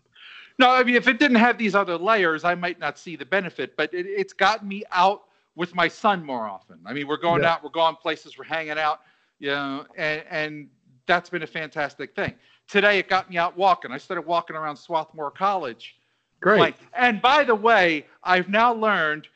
No, 0.59 0.71
I 0.71 0.85
mean, 0.85 0.95
if 0.97 1.09
it 1.09 1.19
didn't 1.19 1.39
have 1.39 1.59
these 1.59 1.75
other 1.75 1.97
layers, 1.97 2.45
I 2.45 2.55
might 2.55 2.79
not 2.79 2.99
see 2.99 3.17
the 3.17 3.25
benefit, 3.25 3.77
but 3.77 3.93
it, 3.95 4.07
it's 4.07 4.33
gotten 4.33 4.69
me 4.69 4.85
out 4.93 5.23
with 5.55 5.75
my 5.75 5.89
son 5.89 6.25
more 6.25 6.47
often. 6.47 6.79
I 6.87 6.93
mean, 6.93 7.09
we're 7.09 7.17
going 7.17 7.43
Yeah. 7.43 7.53
out, 7.55 7.65
we're 7.65 7.71
going 7.71 7.97
places, 7.97 8.37
we're 8.39 8.45
hanging 8.45 8.79
out, 8.79 9.01
you 9.39 9.49
know, 9.49 9.87
and, 9.97 10.23
and 10.31 10.69
that's 11.07 11.31
been 11.31 11.43
a 11.43 11.47
fantastic 11.47 12.15
thing. 12.15 12.35
Today, 12.69 12.99
it 12.99 13.09
got 13.09 13.29
me 13.29 13.37
out 13.37 13.57
walking. 13.57 13.93
I 13.93 13.99
started 13.99 14.23
walking 14.23 14.57
around 14.57 14.77
Swarthmore 14.77 15.31
College. 15.31 15.97
Great. 16.41 16.61
Like, 16.61 16.77
and 16.95 17.21
by 17.21 17.45
the 17.45 17.55
way, 17.55 18.07
I've 18.25 18.49
now 18.49 18.73
learned 18.75 19.29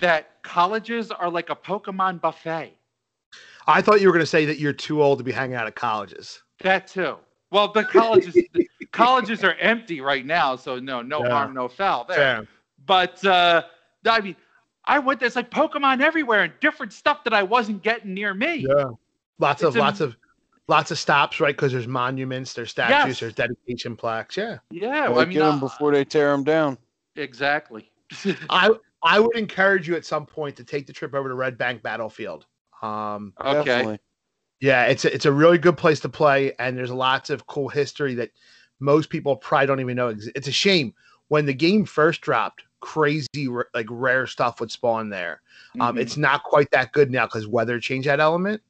that 0.00 0.42
colleges 0.42 1.10
are 1.10 1.30
like 1.30 1.50
a 1.50 1.56
Pokemon 1.56 2.20
buffet. 2.20 2.72
I 3.66 3.82
thought 3.82 4.00
you 4.00 4.06
were 4.06 4.12
going 4.12 4.22
to 4.22 4.26
say 4.30 4.44
that 4.44 4.58
you're 4.58 4.72
too 4.72 5.02
old 5.02 5.18
to 5.18 5.24
be 5.24 5.32
hanging 5.32 5.56
out 5.56 5.66
at 5.66 5.74
colleges. 5.74 6.42
That 6.60 6.86
too. 6.86 7.16
Well, 7.50 7.72
the 7.72 7.84
colleges, 7.84 8.34
the 8.34 8.68
colleges 8.92 9.42
are 9.44 9.54
empty 9.54 10.00
right 10.00 10.24
now, 10.24 10.56
so 10.56 10.78
no, 10.78 11.02
no 11.02 11.24
Yeah. 11.24 11.30
harm, 11.30 11.54
no 11.54 11.68
foul 11.68 12.04
there. 12.08 12.18
Yeah. 12.18 12.42
But 12.86 13.24
uh, 13.24 13.62
I 14.04 14.20
mean, 14.20 14.36
I 14.84 14.98
went. 14.98 15.18
There's 15.20 15.36
like 15.36 15.50
Pokemon 15.50 16.00
everywhere 16.00 16.42
and 16.42 16.52
different 16.60 16.92
stuff 16.92 17.24
that 17.24 17.32
I 17.32 17.42
wasn't 17.42 17.82
getting 17.82 18.14
near 18.14 18.34
me. 18.34 18.66
Yeah. 18.68 18.90
Lots 19.38 19.62
of 19.62 19.74
a- 19.76 19.78
lots 19.78 20.00
of 20.00 20.16
lots 20.68 20.90
of 20.90 20.98
stops, 20.98 21.40
right? 21.40 21.54
Because 21.54 21.72
there's 21.72 21.86
monuments, 21.88 22.52
there's 22.52 22.70
statues, 22.70 23.06
Yes. 23.08 23.20
there's 23.20 23.34
dedication 23.34 23.96
plaques. 23.96 24.36
Yeah. 24.36 24.58
Yeah, 24.70 25.08
Gotta 25.08 25.20
I 25.20 25.24
mean, 25.24 25.32
get 25.38 25.42
'em 25.42 25.54
uh, 25.56 25.60
before 25.60 25.92
they 25.92 26.04
tear 26.04 26.30
them 26.32 26.44
down. 26.44 26.78
exactly. 27.16 27.90
I 28.50 28.70
I 29.02 29.20
would 29.20 29.36
encourage 29.36 29.86
you 29.86 29.94
at 29.96 30.04
some 30.04 30.26
point 30.26 30.56
to 30.56 30.64
take 30.64 30.86
the 30.86 30.92
trip 30.92 31.14
over 31.14 31.28
to 31.28 31.34
Red 31.34 31.56
Bank 31.58 31.82
Battlefield. 31.82 32.46
Um, 32.82 33.32
okay. 33.40 33.64
Definitely. 33.64 34.00
yeah, 34.60 34.84
it's 34.86 35.04
a, 35.04 35.14
it's 35.14 35.26
a 35.26 35.32
really 35.32 35.58
good 35.58 35.76
place 35.76 36.00
to 36.00 36.08
play, 36.08 36.52
and 36.58 36.76
there's 36.76 36.90
lots 36.90 37.30
of 37.30 37.46
cool 37.46 37.68
history 37.68 38.14
that 38.16 38.30
most 38.80 39.08
people 39.10 39.36
probably 39.36 39.66
don't 39.66 39.80
even 39.80 39.96
know. 39.96 40.08
It's 40.34 40.48
a 40.48 40.52
shame 40.52 40.94
when 41.28 41.46
the 41.46 41.54
game 41.54 41.84
first 41.84 42.20
dropped. 42.20 42.64
Crazy 42.80 43.48
like 43.74 43.86
rare 43.90 44.26
stuff 44.26 44.60
would 44.60 44.70
spawn 44.70 45.08
there. 45.08 45.40
Um, 45.80 45.96
Mhm. 45.96 46.00
It's 46.00 46.16
not 46.16 46.42
quite 46.44 46.70
that 46.70 46.92
good 46.92 47.10
now 47.10 47.26
because 47.26 47.46
weather 47.46 47.80
changed 47.80 48.06
that 48.06 48.20
element. 48.20 48.62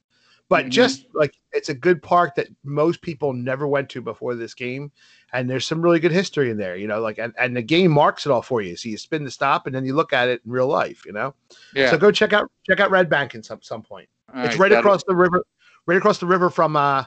But 0.49 0.67
Mhm. 0.67 0.71
just 0.71 1.07
like 1.13 1.35
it's 1.53 1.69
a 1.71 1.75
good 1.75 2.01
park 2.03 2.37
that 2.37 2.47
most 2.63 3.03
people 3.03 3.33
never 3.33 3.67
went 3.67 3.89
to 3.91 4.01
before 4.01 4.37
this 4.37 4.55
game, 4.55 4.93
and 5.33 5.51
there's 5.51 5.67
some 5.67 5.83
really 5.83 5.99
good 5.99 6.13
history 6.13 6.51
in 6.51 6.57
there. 6.57 6.77
You 6.77 6.87
know, 6.87 7.01
like 7.01 7.19
and, 7.19 7.35
and 7.37 7.57
the 7.57 7.63
game 7.63 7.91
marks 7.91 8.27
it 8.27 8.31
all 8.31 8.43
for 8.43 8.63
you. 8.63 8.77
So 8.77 8.89
you 8.89 8.97
spin 8.97 9.25
the 9.25 9.31
stop 9.31 9.67
and 9.67 9.75
then 9.75 9.85
you 9.85 9.95
look 9.95 10.13
at 10.13 10.29
it 10.29 10.41
in 10.45 10.53
real 10.53 10.69
life. 10.69 11.05
You 11.05 11.13
know, 11.13 11.35
yeah. 11.75 11.91
so 11.91 11.99
go 11.99 12.13
check 12.13 12.33
out 12.33 12.49
check 12.65 12.79
out 12.79 12.91
Red 12.93 13.11
Bank 13.11 13.35
in 13.35 13.43
some 13.43 13.61
some 13.63 13.83
point. 13.83 14.09
All 14.33 14.45
it's 14.45 14.57
right 14.57 14.69
that'll- 14.69 14.79
across 14.81 15.03
the 15.05 15.17
river, 15.17 15.45
right 15.87 15.99
across 15.99 16.19
the 16.19 16.27
river 16.27 16.49
from 16.49 16.77
uh, 16.77 17.05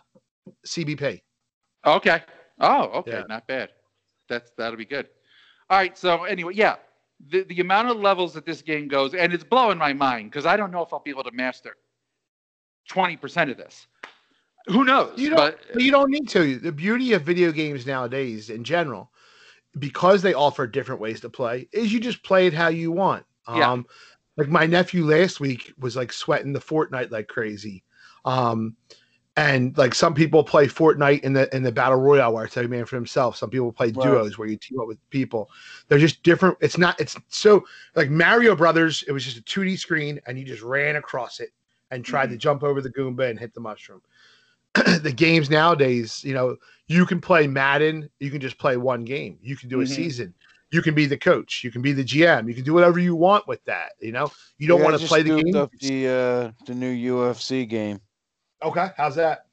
CBP. 0.65 1.21
Okay. 1.85 2.21
Oh, 2.59 2.83
okay. 2.99 3.11
Yeah. 3.11 3.23
Not 3.29 3.47
bad. 3.47 3.69
That's 4.27 4.51
that'll 4.57 4.77
be 4.77 4.85
good. 4.85 5.07
All 5.69 5.77
right. 5.77 5.97
So 5.97 6.25
anyway, 6.25 6.53
yeah, 6.55 6.75
the 7.29 7.43
the 7.43 7.61
amount 7.61 7.87
of 7.89 7.97
levels 7.97 8.33
that 8.33 8.45
this 8.45 8.61
game 8.61 8.89
goes, 8.89 9.13
and 9.13 9.33
it's 9.33 9.45
blowing 9.45 9.77
my 9.77 9.93
mind 9.93 10.29
because 10.29 10.45
I 10.45 10.57
don't 10.57 10.71
know 10.71 10.81
if 10.81 10.91
I'll 10.91 10.99
be 10.99 11.09
able 11.11 11.23
to 11.23 11.31
master 11.31 11.77
twenty 12.89 13.15
percent 13.15 13.49
of 13.49 13.57
this. 13.57 13.87
Who 14.67 14.83
knows? 14.83 15.17
You 15.17 15.29
don't- 15.31 15.57
but 15.71 15.81
you 15.81 15.91
don't 15.91 16.11
need 16.11 16.27
to. 16.29 16.57
The 16.57 16.71
beauty 16.71 17.13
of 17.13 17.23
video 17.23 17.51
games 17.51 17.85
nowadays, 17.85 18.49
in 18.49 18.63
general, 18.63 19.09
because 19.79 20.21
they 20.21 20.33
offer 20.33 20.67
different 20.67 20.99
ways 21.01 21.21
to 21.21 21.29
play, 21.29 21.67
is 21.71 21.93
you 21.93 21.99
just 21.99 22.21
play 22.23 22.45
it 22.47 22.53
how 22.53 22.67
you 22.67 22.91
want. 22.91 23.25
Yeah. 23.47 23.71
Um, 23.71 23.85
like 24.37 24.49
my 24.49 24.65
nephew 24.65 25.05
last 25.05 25.39
week 25.39 25.73
was 25.79 25.95
like 25.95 26.11
sweating 26.13 26.53
the 26.53 26.59
Fortnite 26.59 27.09
like 27.11 27.27
crazy. 27.27 27.83
Um, 28.25 28.75
and 29.37 29.75
like 29.77 29.95
some 29.95 30.13
people 30.13 30.43
play 30.43 30.67
Fortnite 30.67 31.21
in 31.21 31.33
the 31.33 31.53
in 31.55 31.63
the 31.63 31.71
battle 31.71 31.97
royale 31.99 32.33
where 32.33 32.43
it's 32.45 32.57
every 32.57 32.67
man 32.69 32.85
for 32.85 32.95
himself. 32.97 33.37
Some 33.37 33.49
people 33.49 33.71
play 33.71 33.87
Right. 33.87 34.03
duos 34.05 34.37
where 34.37 34.47
you 34.47 34.57
team 34.57 34.79
up 34.79 34.87
with 34.87 34.97
people. 35.09 35.49
They're 35.87 35.97
just 35.99 36.21
different. 36.23 36.57
It's 36.61 36.77
not. 36.77 36.99
It's 36.99 37.15
so 37.29 37.65
like 37.95 38.09
Mario 38.09 38.55
Brothers. 38.55 39.03
It 39.07 39.13
was 39.13 39.23
just 39.23 39.37
a 39.37 39.41
2D 39.41 39.77
screen, 39.79 40.19
and 40.27 40.37
you 40.37 40.43
just 40.45 40.61
ran 40.61 40.97
across 40.97 41.39
it 41.39 41.49
and 41.91 42.03
tried 42.05 42.29
to 42.29 42.37
jump 42.37 42.63
over 42.63 42.81
the 42.81 42.89
Goomba 42.91 43.29
and 43.29 43.39
hit 43.39 43.53
the 43.53 43.59
mushroom. 43.61 44.01
the 44.73 45.13
games 45.13 45.49
nowadays, 45.49 46.23
you 46.23 46.33
know, 46.33 46.55
you 46.87 47.05
can 47.05 47.19
play 47.19 47.47
Madden. 47.47 48.09
You 48.19 48.29
can 48.31 48.39
just 48.39 48.57
play 48.57 48.77
one 48.77 49.03
game. 49.03 49.39
You 49.41 49.55
can 49.55 49.69
do 49.69 49.81
a 49.81 49.83
Mhm. 49.83 49.87
season. 49.87 50.33
You 50.71 50.81
can 50.83 50.93
be 50.93 51.07
the 51.07 51.17
coach. 51.17 51.63
You 51.63 51.71
can 51.71 51.81
be 51.81 51.93
the 51.93 52.03
GM. 52.03 52.47
You 52.47 52.53
can 52.53 52.63
do 52.63 52.73
whatever 52.73 52.99
you 52.99 53.15
want 53.15 53.47
with 53.47 53.63
that. 53.65 53.93
You 53.99 54.11
know, 54.11 54.31
you 54.59 54.67
don't 54.67 54.79
Yeah, 54.79 54.85
want 54.85 55.01
to 55.01 55.07
play 55.07 55.23
the 55.23 55.41
game. 55.41 55.55
Up 55.55 55.71
the 55.79 56.07
uh, 56.07 56.51
the 56.65 56.75
new 56.75 56.93
UFC 56.93 57.67
game. 57.67 57.99
Okay, 58.61 58.89
how's 58.95 59.15
that? 59.15 59.47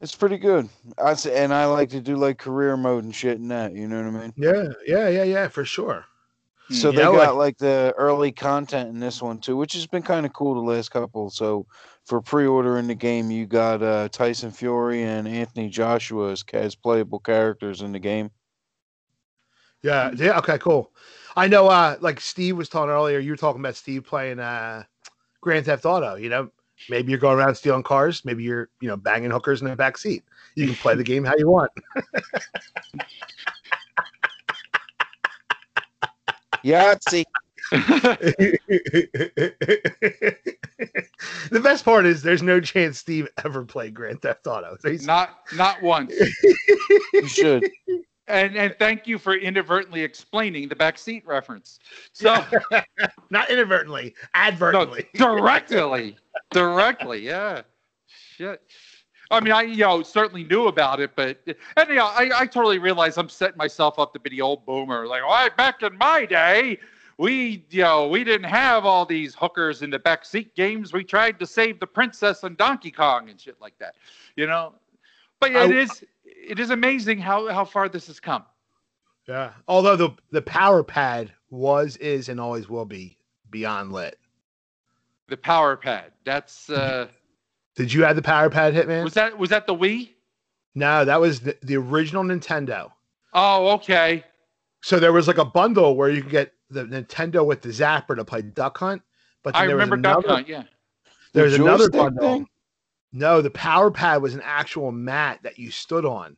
It's 0.00 0.14
pretty 0.14 0.38
good. 0.38 0.68
I 0.96 1.14
say, 1.14 1.42
and 1.42 1.52
I 1.52 1.66
like 1.66 1.90
to 1.90 2.00
do 2.00 2.16
like 2.16 2.38
career 2.38 2.76
mode 2.76 3.04
and 3.04 3.14
shit 3.14 3.38
and 3.38 3.50
that. 3.50 3.74
You 3.74 3.86
know 3.86 3.98
what 4.02 4.06
I 4.06 4.22
mean? 4.22 4.34
Yeah, 4.36 4.64
yeah, 4.86 5.08
yeah, 5.08 5.24
yeah, 5.24 5.48
for 5.48 5.64
sure. 5.64 6.04
So 6.70 6.90
You 6.90 6.98
they 6.98 7.02
got 7.02 7.36
like 7.36 7.56
the 7.56 7.94
early 7.96 8.30
content 8.30 8.90
in 8.90 9.00
this 9.00 9.22
one 9.22 9.38
too, 9.38 9.56
which 9.56 9.72
has 9.72 9.86
been 9.86 10.02
kind 10.02 10.26
of 10.26 10.34
cool 10.34 10.54
the 10.54 10.60
last 10.60 10.90
couple. 10.90 11.30
So 11.30 11.66
for 12.04 12.20
pre-order 12.20 12.78
in 12.78 12.86
the 12.86 12.94
game, 12.94 13.30
you 13.30 13.46
got 13.46 13.82
uh, 13.82 14.08
Tyson 14.08 14.50
Fury 14.50 15.02
and 15.02 15.26
Anthony 15.26 15.70
Joshua 15.70 16.32
as, 16.32 16.44
as 16.52 16.74
playable 16.74 17.20
characters 17.20 17.80
in 17.80 17.92
the 17.92 17.98
game. 17.98 18.30
Yeah, 19.82 20.10
yeah. 20.16 20.38
Okay, 20.38 20.58
cool. 20.58 20.92
I 21.36 21.48
know. 21.48 21.68
Uh, 21.68 21.96
like 22.00 22.20
Steve 22.20 22.56
was 22.56 22.68
talking 22.68 22.90
earlier, 22.90 23.18
you 23.18 23.30
were 23.30 23.36
talking 23.36 23.60
about 23.60 23.76
Steve 23.76 24.04
playing 24.04 24.38
uh, 24.38 24.82
Grand 25.40 25.64
Theft 25.64 25.86
Auto. 25.86 26.16
You 26.16 26.28
know, 26.28 26.50
maybe 26.90 27.10
you're 27.10 27.20
going 27.20 27.38
around 27.38 27.54
stealing 27.54 27.82
cars. 27.82 28.24
Maybe 28.24 28.42
you're, 28.42 28.68
you 28.80 28.88
know, 28.88 28.96
banging 28.96 29.30
hookers 29.30 29.62
in 29.62 29.68
the 29.68 29.76
back 29.76 29.96
seat. 29.96 30.24
You 30.54 30.66
can 30.66 30.74
play 30.74 30.96
the 30.96 31.04
game 31.12 31.24
how 31.24 31.34
you 31.38 31.48
want. 31.48 31.70
Yahtzee. 36.64 37.24
the 41.50 41.60
best 41.62 41.84
part 41.84 42.06
is 42.06 42.22
there's 42.22 42.42
no 42.42 42.60
chance 42.60 42.98
Steve 42.98 43.28
ever 43.44 43.64
played 43.64 43.92
Grand 43.94 44.22
Theft 44.22 44.46
Auto. 44.46 44.76
So 44.80 44.90
he's 44.90 45.06
Not 45.06 45.40
not 45.54 45.82
once. 45.82 46.14
You 47.12 47.28
should. 47.28 47.70
And 48.28 48.56
and 48.56 48.74
thank 48.78 49.06
you 49.06 49.18
for 49.18 49.34
inadvertently 49.34 50.02
explaining 50.02 50.68
the 50.68 50.76
backseat 50.76 51.26
reference. 51.26 51.78
So 52.12 52.44
not 53.30 53.50
inadvertently, 53.50 54.14
no, 54.14 54.30
advertently. 54.34 55.06
directly, 55.14 56.16
directly, 56.52 57.20
yeah. 57.20 57.62
Shit. 58.06 58.62
I 59.30 59.40
mean, 59.40 59.52
I 59.52 59.62
you 59.62 59.78
know 59.78 60.02
certainly 60.02 60.44
knew 60.44 60.68
about 60.68 61.00
it, 61.00 61.10
but 61.14 61.38
and 61.76 61.88
you 61.88 61.96
know, 61.96 62.06
I, 62.06 62.30
I 62.34 62.46
totally 62.46 62.78
realize 62.78 63.18
I'm 63.18 63.28
setting 63.28 63.56
myself 63.58 63.98
up 63.98 64.12
to 64.14 64.20
be 64.20 64.30
the 64.30 64.40
old 64.40 64.64
boomer. 64.64 65.06
Like, 65.06 65.22
well, 65.26 65.48
back 65.56 65.82
in 65.82 65.96
my 65.98 66.24
day, 66.24 66.78
we 67.18 67.64
you 67.70 67.82
know 67.82 68.08
we 68.08 68.24
didn't 68.24 68.48
have 68.48 68.86
all 68.86 69.04
these 69.04 69.34
hookers 69.34 69.82
in 69.82 69.90
the 69.90 69.98
backseat 69.98 70.54
games. 70.54 70.92
We 70.92 71.04
tried 71.04 71.38
to 71.40 71.46
save 71.46 71.78
the 71.80 71.86
princess 71.86 72.42
and 72.42 72.56
Donkey 72.56 72.90
Kong 72.90 73.28
and 73.28 73.40
shit 73.40 73.60
like 73.60 73.78
that. 73.78 73.96
You 74.36 74.46
know, 74.46 74.74
but 75.40 75.50
it 75.50 75.56
I- 75.56 75.72
is 75.72 76.04
it 76.24 76.58
is 76.58 76.70
amazing 76.70 77.18
how 77.18 77.48
how 77.52 77.64
far 77.64 77.88
this 77.88 78.06
has 78.06 78.20
come. 78.20 78.44
Yeah. 79.26 79.52
Although 79.66 79.96
the 79.96 80.10
the 80.30 80.42
power 80.42 80.82
pad 80.82 81.32
was, 81.50 81.96
is, 81.98 82.30
and 82.30 82.40
always 82.40 82.68
will 82.68 82.86
be 82.86 83.18
beyond 83.50 83.92
lit. 83.92 84.18
The 85.28 85.36
power 85.36 85.76
pad. 85.76 86.12
That's 86.24 86.70
uh, 86.70 87.08
Did 87.78 87.92
you 87.92 88.02
have 88.02 88.16
the 88.16 88.22
power 88.22 88.50
pad, 88.50 88.74
Hitman? 88.74 89.04
was 89.04 89.14
that 89.14 89.38
was 89.38 89.50
that 89.50 89.66
the 89.68 89.74
Wii? 89.74 90.10
no, 90.74 91.04
that 91.04 91.20
was 91.20 91.40
the, 91.40 91.56
the 91.62 91.76
original 91.76 92.24
Nintendo. 92.24 92.90
Oh, 93.32 93.68
okay. 93.74 94.24
So 94.82 94.98
there 94.98 95.12
was 95.12 95.28
like 95.28 95.38
a 95.38 95.44
bundle 95.44 95.94
where 95.96 96.10
you 96.10 96.22
could 96.22 96.30
get 96.32 96.52
the 96.70 96.84
Nintendo 96.84 97.46
with 97.46 97.62
the 97.62 97.68
zapper 97.68 98.16
to 98.16 98.24
play 98.24 98.42
Duck 98.42 98.78
Hunt. 98.78 99.02
But 99.44 99.54
then 99.54 99.62
I 99.62 99.66
there 99.68 99.76
was 99.76 99.84
remember 99.84 99.96
Duck 100.08 100.24
another, 100.24 100.34
Hunt. 100.34 100.48
Yeah. 100.48 100.62
The 101.32 101.40
There's 101.40 101.54
another 101.54 101.84
joystick 101.88 102.00
bundle. 102.00 102.22
thing? 102.38 102.48
No, 103.12 103.40
the 103.40 103.50
power 103.50 103.90
pad 103.92 104.22
was 104.22 104.34
an 104.34 104.42
actual 104.44 104.90
mat 104.92 105.38
that 105.44 105.58
you 105.58 105.70
stood 105.70 106.04
on, 106.04 106.36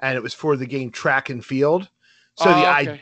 and 0.00 0.16
it 0.16 0.22
was 0.22 0.34
for 0.34 0.56
the 0.56 0.66
game 0.66 0.90
track 0.90 1.30
and 1.30 1.44
field. 1.44 1.88
So 2.36 2.50
Oh, 2.50 2.54
the 2.60 2.66
i 2.66 3.00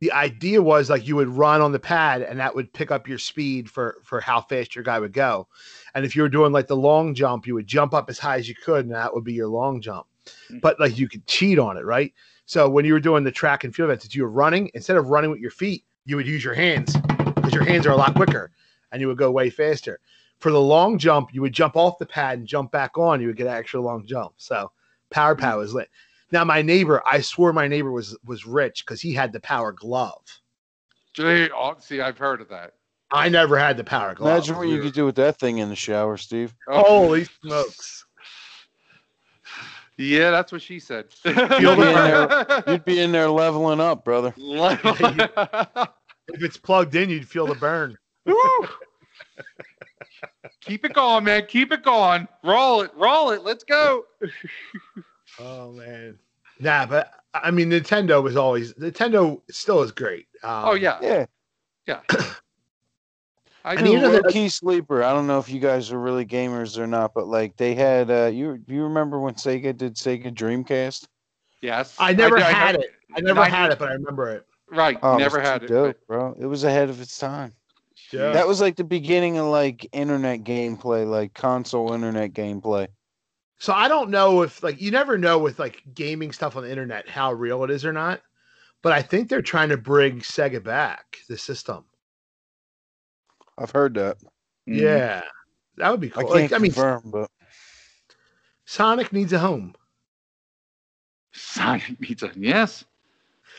the 0.00 0.12
idea 0.12 0.62
was 0.62 0.88
like 0.88 1.06
you 1.06 1.16
would 1.16 1.28
run 1.28 1.60
on 1.60 1.72
the 1.72 1.78
pad, 1.78 2.22
and 2.22 2.40
that 2.40 2.54
would 2.54 2.72
pick 2.72 2.90
up 2.90 3.06
your 3.06 3.18
speed 3.18 3.68
for 3.70 3.98
for 4.02 4.20
how 4.20 4.40
fast 4.40 4.74
your 4.74 4.84
guy 4.84 4.98
would 4.98 5.12
go. 5.12 5.46
And 5.94 6.04
if 6.04 6.14
you 6.14 6.22
were 6.22 6.28
doing 6.28 6.52
like 6.52 6.66
the 6.66 6.76
long 6.76 7.14
jump, 7.14 7.46
you 7.46 7.54
would 7.54 7.66
jump 7.66 7.94
up 7.94 8.08
as 8.08 8.18
high 8.18 8.36
as 8.36 8.48
you 8.48 8.54
could, 8.54 8.84
and 8.86 8.94
that 8.94 9.12
would 9.14 9.24
be 9.24 9.32
your 9.32 9.48
long 9.48 9.80
jump. 9.80 10.06
Mm. 10.50 10.60
But 10.60 10.78
like 10.78 10.98
you 10.98 11.08
could 11.08 11.26
cheat 11.26 11.58
on 11.58 11.76
it, 11.76 11.84
right? 11.84 12.12
So 12.46 12.68
when 12.68 12.84
you 12.84 12.92
were 12.92 13.00
doing 13.00 13.24
the 13.24 13.30
track 13.30 13.64
and 13.64 13.74
field 13.74 13.90
events, 13.90 14.04
if 14.04 14.14
you 14.14 14.22
were 14.22 14.30
running, 14.30 14.70
instead 14.74 14.96
of 14.96 15.08
running 15.08 15.30
with 15.30 15.40
your 15.40 15.50
feet, 15.50 15.84
you 16.04 16.16
would 16.16 16.26
use 16.26 16.42
your 16.42 16.54
hands 16.54 16.96
because 17.36 17.54
your 17.54 17.64
hands 17.64 17.86
are 17.86 17.92
a 17.92 17.96
lot 17.96 18.14
quicker, 18.14 18.50
and 18.90 19.00
you 19.00 19.08
would 19.08 19.18
go 19.18 19.30
way 19.30 19.50
faster. 19.50 20.00
For 20.38 20.50
the 20.50 20.60
long 20.60 20.98
jump, 20.98 21.34
you 21.34 21.42
would 21.42 21.52
jump 21.52 21.76
off 21.76 21.98
the 21.98 22.06
pad 22.06 22.38
and 22.38 22.48
jump 22.48 22.72
back 22.72 22.96
on. 22.96 23.20
You 23.20 23.28
would 23.28 23.36
get 23.36 23.46
an 23.46 23.52
extra 23.52 23.80
long 23.80 24.06
jump. 24.06 24.32
So 24.38 24.72
power 25.10 25.36
pad 25.36 25.56
was 25.56 25.74
lit. 25.74 25.90
Now 26.32 26.44
my 26.44 26.62
neighbor, 26.62 27.02
I 27.06 27.20
swore 27.20 27.52
my 27.52 27.68
neighbor 27.68 27.92
was 27.92 28.16
was 28.24 28.46
rich 28.46 28.84
because 28.84 29.00
he 29.00 29.12
had 29.12 29.32
the 29.32 29.40
power 29.40 29.72
glove. 29.72 30.40
Gee, 31.12 31.50
oh, 31.54 31.76
see, 31.78 32.00
I've 32.00 32.18
heard 32.18 32.40
of 32.40 32.48
that. 32.48 32.74
I 33.12 33.28
never 33.28 33.58
had 33.58 33.76
the 33.76 33.84
power 33.84 34.14
glove. 34.14 34.34
Imagine 34.34 34.56
what 34.56 34.68
you 34.68 34.80
could 34.80 34.92
do 34.92 35.04
with 35.04 35.16
that 35.16 35.38
thing 35.38 35.58
in 35.58 35.68
the 35.68 35.76
shower, 35.76 36.16
Steve. 36.16 36.54
Holy 36.68 37.24
smokes! 37.24 38.04
Yeah, 39.96 40.30
that's 40.30 40.50
what 40.52 40.62
she 40.62 40.78
said. 40.80 41.12
Feel 41.12 41.76
the 41.76 42.64
You'd 42.66 42.84
be 42.84 43.00
in 43.00 43.12
there 43.12 43.28
leveling 43.28 43.80
up, 43.80 44.04
brother. 44.04 44.34
If 46.32 46.44
it's 46.44 46.56
plugged 46.56 46.94
in, 46.94 47.10
you'd 47.10 47.26
feel 47.26 47.48
the 47.48 47.56
burn. 47.56 47.98
Keep 50.60 50.84
it 50.84 50.92
going, 50.94 51.24
man. 51.24 51.44
Keep 51.48 51.72
it 51.72 51.82
going. 51.82 52.28
Roll 52.44 52.82
it. 52.82 52.92
Roll 52.94 53.30
it. 53.30 53.42
Let's 53.42 53.64
go. 53.64 54.04
Oh 55.38 55.70
man. 55.70 56.18
Nah, 56.58 56.86
but 56.86 57.14
I 57.32 57.52
mean, 57.52 57.70
Nintendo 57.70 58.20
was 58.20 58.36
always 58.36 58.74
Nintendo 58.74 59.40
still 59.48 59.80
is 59.80 59.92
great. 59.92 60.26
Um, 60.42 60.64
Oh 60.66 60.74
yeah. 60.74 60.98
Yeah. 61.00 61.26
Yeah. 61.86 62.00
I 63.64 63.74
And 63.74 63.84
do. 63.86 63.92
you 63.92 64.00
know 64.00 64.08
Low 64.08 64.20
that- 64.22 64.32
key 64.32 64.48
sleeper. 64.48 65.02
I 65.02 65.12
don't 65.12 65.26
know 65.26 65.38
if 65.38 65.48
you 65.50 65.60
guys 65.60 65.92
are 65.92 65.98
really 66.00 66.24
gamers 66.24 66.78
or 66.78 66.86
not, 66.86 67.12
but 67.14 67.26
like 67.28 67.56
they 67.56 67.74
had 67.74 68.10
uh 68.10 68.26
you 68.32 68.62
you 68.66 68.82
remember 68.84 69.18
when 69.20 69.34
Sega 69.34 69.76
did 69.76 69.96
Sega 69.96 70.32
Dreamcast? 70.34 71.06
yes. 71.60 71.94
I 71.98 72.12
never 72.12 72.36
do- 72.36 72.42
had 72.42 72.74
know- 72.76 72.80
it. 72.80 72.90
I 73.16 73.20
never 73.20 73.40
Ninety- 73.40 73.56
had 73.56 73.72
it, 73.72 73.78
but 73.78 73.88
I 73.88 73.92
remember 73.94 74.30
it. 74.30 74.46
Right. 74.70 74.98
Oh, 75.02 75.16
never 75.18 75.38
was 75.38 75.48
had 75.48 75.58
too 75.60 75.64
it. 75.66 75.68
dope, 75.68 75.96
bro. 76.06 76.36
It 76.40 76.46
was 76.46 76.62
ahead 76.64 76.88
of 76.90 77.00
its 77.00 77.18
time. 77.18 77.52
Yeah. 78.12 78.32
That 78.32 78.46
was 78.46 78.60
like 78.60 78.76
the 78.76 78.84
beginning 78.84 79.36
of 79.36 79.46
like 79.46 79.86
internet 79.92 80.44
gameplay, 80.44 81.06
like 81.08 81.34
console 81.34 81.92
internet 81.92 82.32
gameplay. 82.32 82.86
So 83.58 83.72
I 83.74 83.88
don't 83.88 84.10
know 84.10 84.42
if 84.42 84.62
like 84.62 84.80
you 84.80 84.90
never 84.90 85.18
know 85.18 85.38
with 85.38 85.58
like 85.58 85.82
gaming 85.92 86.32
stuff 86.32 86.56
on 86.56 86.62
the 86.62 86.70
internet 86.70 87.08
how 87.08 87.32
real 87.32 87.62
it 87.64 87.70
is 87.70 87.84
or 87.84 87.92
not. 87.92 88.22
But 88.82 88.92
I 88.92 89.02
think 89.02 89.28
they're 89.28 89.42
trying 89.42 89.68
to 89.68 89.76
bring 89.76 90.20
Sega 90.20 90.62
back 90.64 91.18
the 91.28 91.36
system. 91.36 91.84
I've 93.60 93.70
heard 93.70 93.94
that. 93.94 94.16
Mhm. 94.68 94.80
Yeah, 94.80 95.22
that 95.76 95.90
would 95.90 96.00
be 96.00 96.10
cool. 96.10 96.20
I 96.20 96.24
cool. 96.24 96.32
can't 96.32 96.50
Like, 96.50 96.60
I 96.60 96.62
mean, 96.62 96.72
confirm, 96.72 97.02
but 97.04 97.30
Sonic 98.64 99.12
needs 99.12 99.32
a 99.32 99.38
home. 99.38 99.74
Sonic 101.32 102.00
needs 102.00 102.22
a 102.22 102.32
yes. 102.34 102.84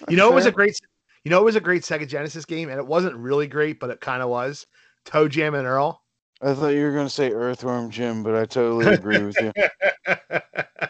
You 0.10 0.18
know, 0.18 0.32
it 0.32 0.36
was 0.36 0.46
a 0.48 0.52
great. 0.52 0.78
You 1.24 1.30
know, 1.30 1.40
it 1.40 1.46
was 1.46 1.56
a 1.56 1.62
great 1.62 1.84
Sega 1.84 2.08
Genesis 2.08 2.46
game, 2.46 2.70
and 2.70 2.80
it 2.80 2.88
wasn't 2.88 3.16
really 3.16 3.46
great, 3.46 3.80
but 3.80 3.92
it 3.92 4.02
kind 4.02 4.24
of 4.24 4.30
was. 4.30 4.66
Toe 5.06 5.28
Jam 5.28 5.54
and 5.54 5.68
Earl. 5.68 6.02
I 6.42 6.56
thought 6.56 6.70
you 6.70 6.84
were 6.84 6.94
gonna 6.94 7.10
say 7.10 7.32
Earthworm 7.32 7.92
Jim, 7.92 8.24
but 8.24 8.36
I 8.36 8.46
totally 8.46 8.88
agree 8.88 9.22
with 9.22 9.38
you. 9.40 9.52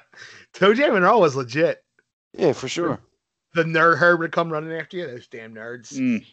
Toe 0.53 0.74
Jam 0.74 0.95
and 0.95 1.03
Earl 1.03 1.20
was 1.20 1.36
legit. 1.36 1.84
Yeah, 2.34 2.53
for 2.53 2.70
sure. 2.70 2.99
The 3.53 3.64
nerd 3.64 3.97
herd 3.97 4.20
would 4.20 4.32
come 4.32 4.49
running 4.49 4.72
after 4.72 4.95
you. 4.95 5.07
Those 5.07 5.28
damn 5.28 5.53
nerds. 5.53 5.93
Mm. 5.93 6.26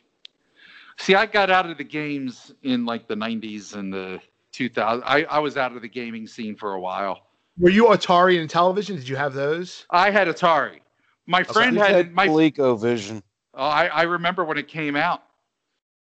See, 0.99 1.15
I 1.15 1.27
got 1.27 1.51
out 1.51 1.71
of 1.71 1.79
the 1.79 1.85
games 1.85 2.53
in 2.63 2.85
like 2.85 3.09
the 3.09 3.15
90s 3.15 3.75
and 3.75 3.93
the 3.93 4.21
2000s. 4.53 5.03
I, 5.05 5.25
I 5.25 5.39
was 5.39 5.57
out 5.57 5.75
of 5.75 5.83
the 5.83 5.89
gaming 5.89 6.27
scene 6.27 6.57
for 6.57 6.75
a 6.75 6.81
while. 6.81 7.21
Were 7.59 7.71
you 7.71 7.87
Atari 7.87 8.41
and 8.41 8.49
television? 8.49 8.97
Did 8.97 9.09
you 9.09 9.17
have 9.17 9.35
those? 9.35 9.87
I 9.91 10.11
had 10.11 10.29
Atari. 10.29 10.81
My 11.27 11.43
friend 11.43 11.75
Steve 11.77 11.87
had, 11.87 11.95
had 11.95 12.15
my 12.15 12.29
ColecoVision. 12.29 13.23
Oh, 13.55 13.65
I, 13.65 13.87
I 13.87 14.03
remember 14.03 14.45
when 14.45 14.59
it 14.59 14.69
came 14.69 14.97
out. 14.97 15.23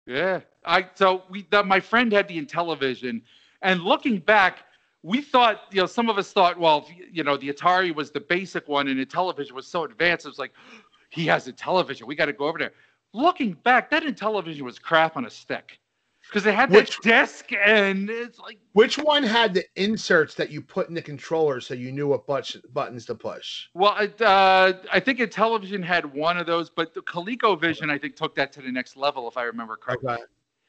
Yeah. 0.05 0.41
I 0.65 0.87
so 0.95 1.23
we 1.29 1.47
the, 1.49 1.63
my 1.63 1.79
friend 1.79 2.11
had 2.11 2.27
the 2.27 2.43
Intellivision, 2.43 3.21
and 3.61 3.81
looking 3.81 4.19
back, 4.19 4.59
we 5.03 5.21
thought 5.21 5.61
you 5.71 5.81
know 5.81 5.85
some 5.85 6.09
of 6.09 6.17
us 6.17 6.31
thought 6.31 6.59
well 6.59 6.87
you 7.11 7.23
know 7.23 7.37
the 7.37 7.51
Atari 7.51 7.93
was 7.93 8.11
the 8.11 8.19
basic 8.19 8.67
one 8.67 8.87
and 8.87 8.99
the 8.99 9.05
television 9.05 9.55
was 9.55 9.67
so 9.67 9.83
advanced. 9.83 10.25
It 10.25 10.29
was 10.29 10.39
like 10.39 10.53
he 11.09 11.25
has 11.27 11.47
a 11.47 11.53
television. 11.53 12.07
We 12.07 12.15
got 12.15 12.25
to 12.25 12.33
go 12.33 12.45
over 12.45 12.57
there. 12.57 12.73
Looking 13.15 13.53
back, 13.53 13.89
that 13.91 14.03
Intellivision 14.03 14.61
was 14.61 14.77
crap 14.77 15.15
on 15.15 15.25
a 15.25 15.29
stick 15.29 15.79
because 16.27 16.43
they 16.43 16.51
had 16.51 16.69
that 16.71 16.75
Which- 16.75 16.99
disc 16.99 17.53
and 17.53 18.09
it's 18.09 18.39
like 18.39 18.57
Which 18.73 18.97
one 18.97 19.23
had 19.23 19.53
the 19.53 19.63
inserts 19.75 20.35
that 20.35 20.49
you 20.49 20.61
put 20.61 20.89
in 20.89 20.95
the 20.95 21.01
controller 21.01 21.61
so 21.61 21.73
you 21.73 21.93
knew 21.93 22.07
what 22.07 22.27
but- 22.27 22.55
buttons 22.73 23.05
to 23.05 23.15
push? 23.15 23.67
well 23.73 23.95
it, 23.97 24.21
uh, 24.21 24.73
I 24.91 24.99
think 24.99 25.19
Intellivision 25.19 25.81
had 25.81 26.05
one 26.13 26.37
of 26.37 26.45
those, 26.45 26.69
but 26.69 26.93
the 26.93 27.01
ColecoVision 27.01 27.89
I 27.89 27.97
think 27.97 28.17
took 28.17 28.35
that 28.35 28.51
to 28.53 28.61
the 28.61 28.71
next 28.71 28.97
level 28.97 29.29
if 29.29 29.37
I 29.37 29.43
remember 29.43 29.77
correctly. 29.77 30.13
Okay. 30.13 30.23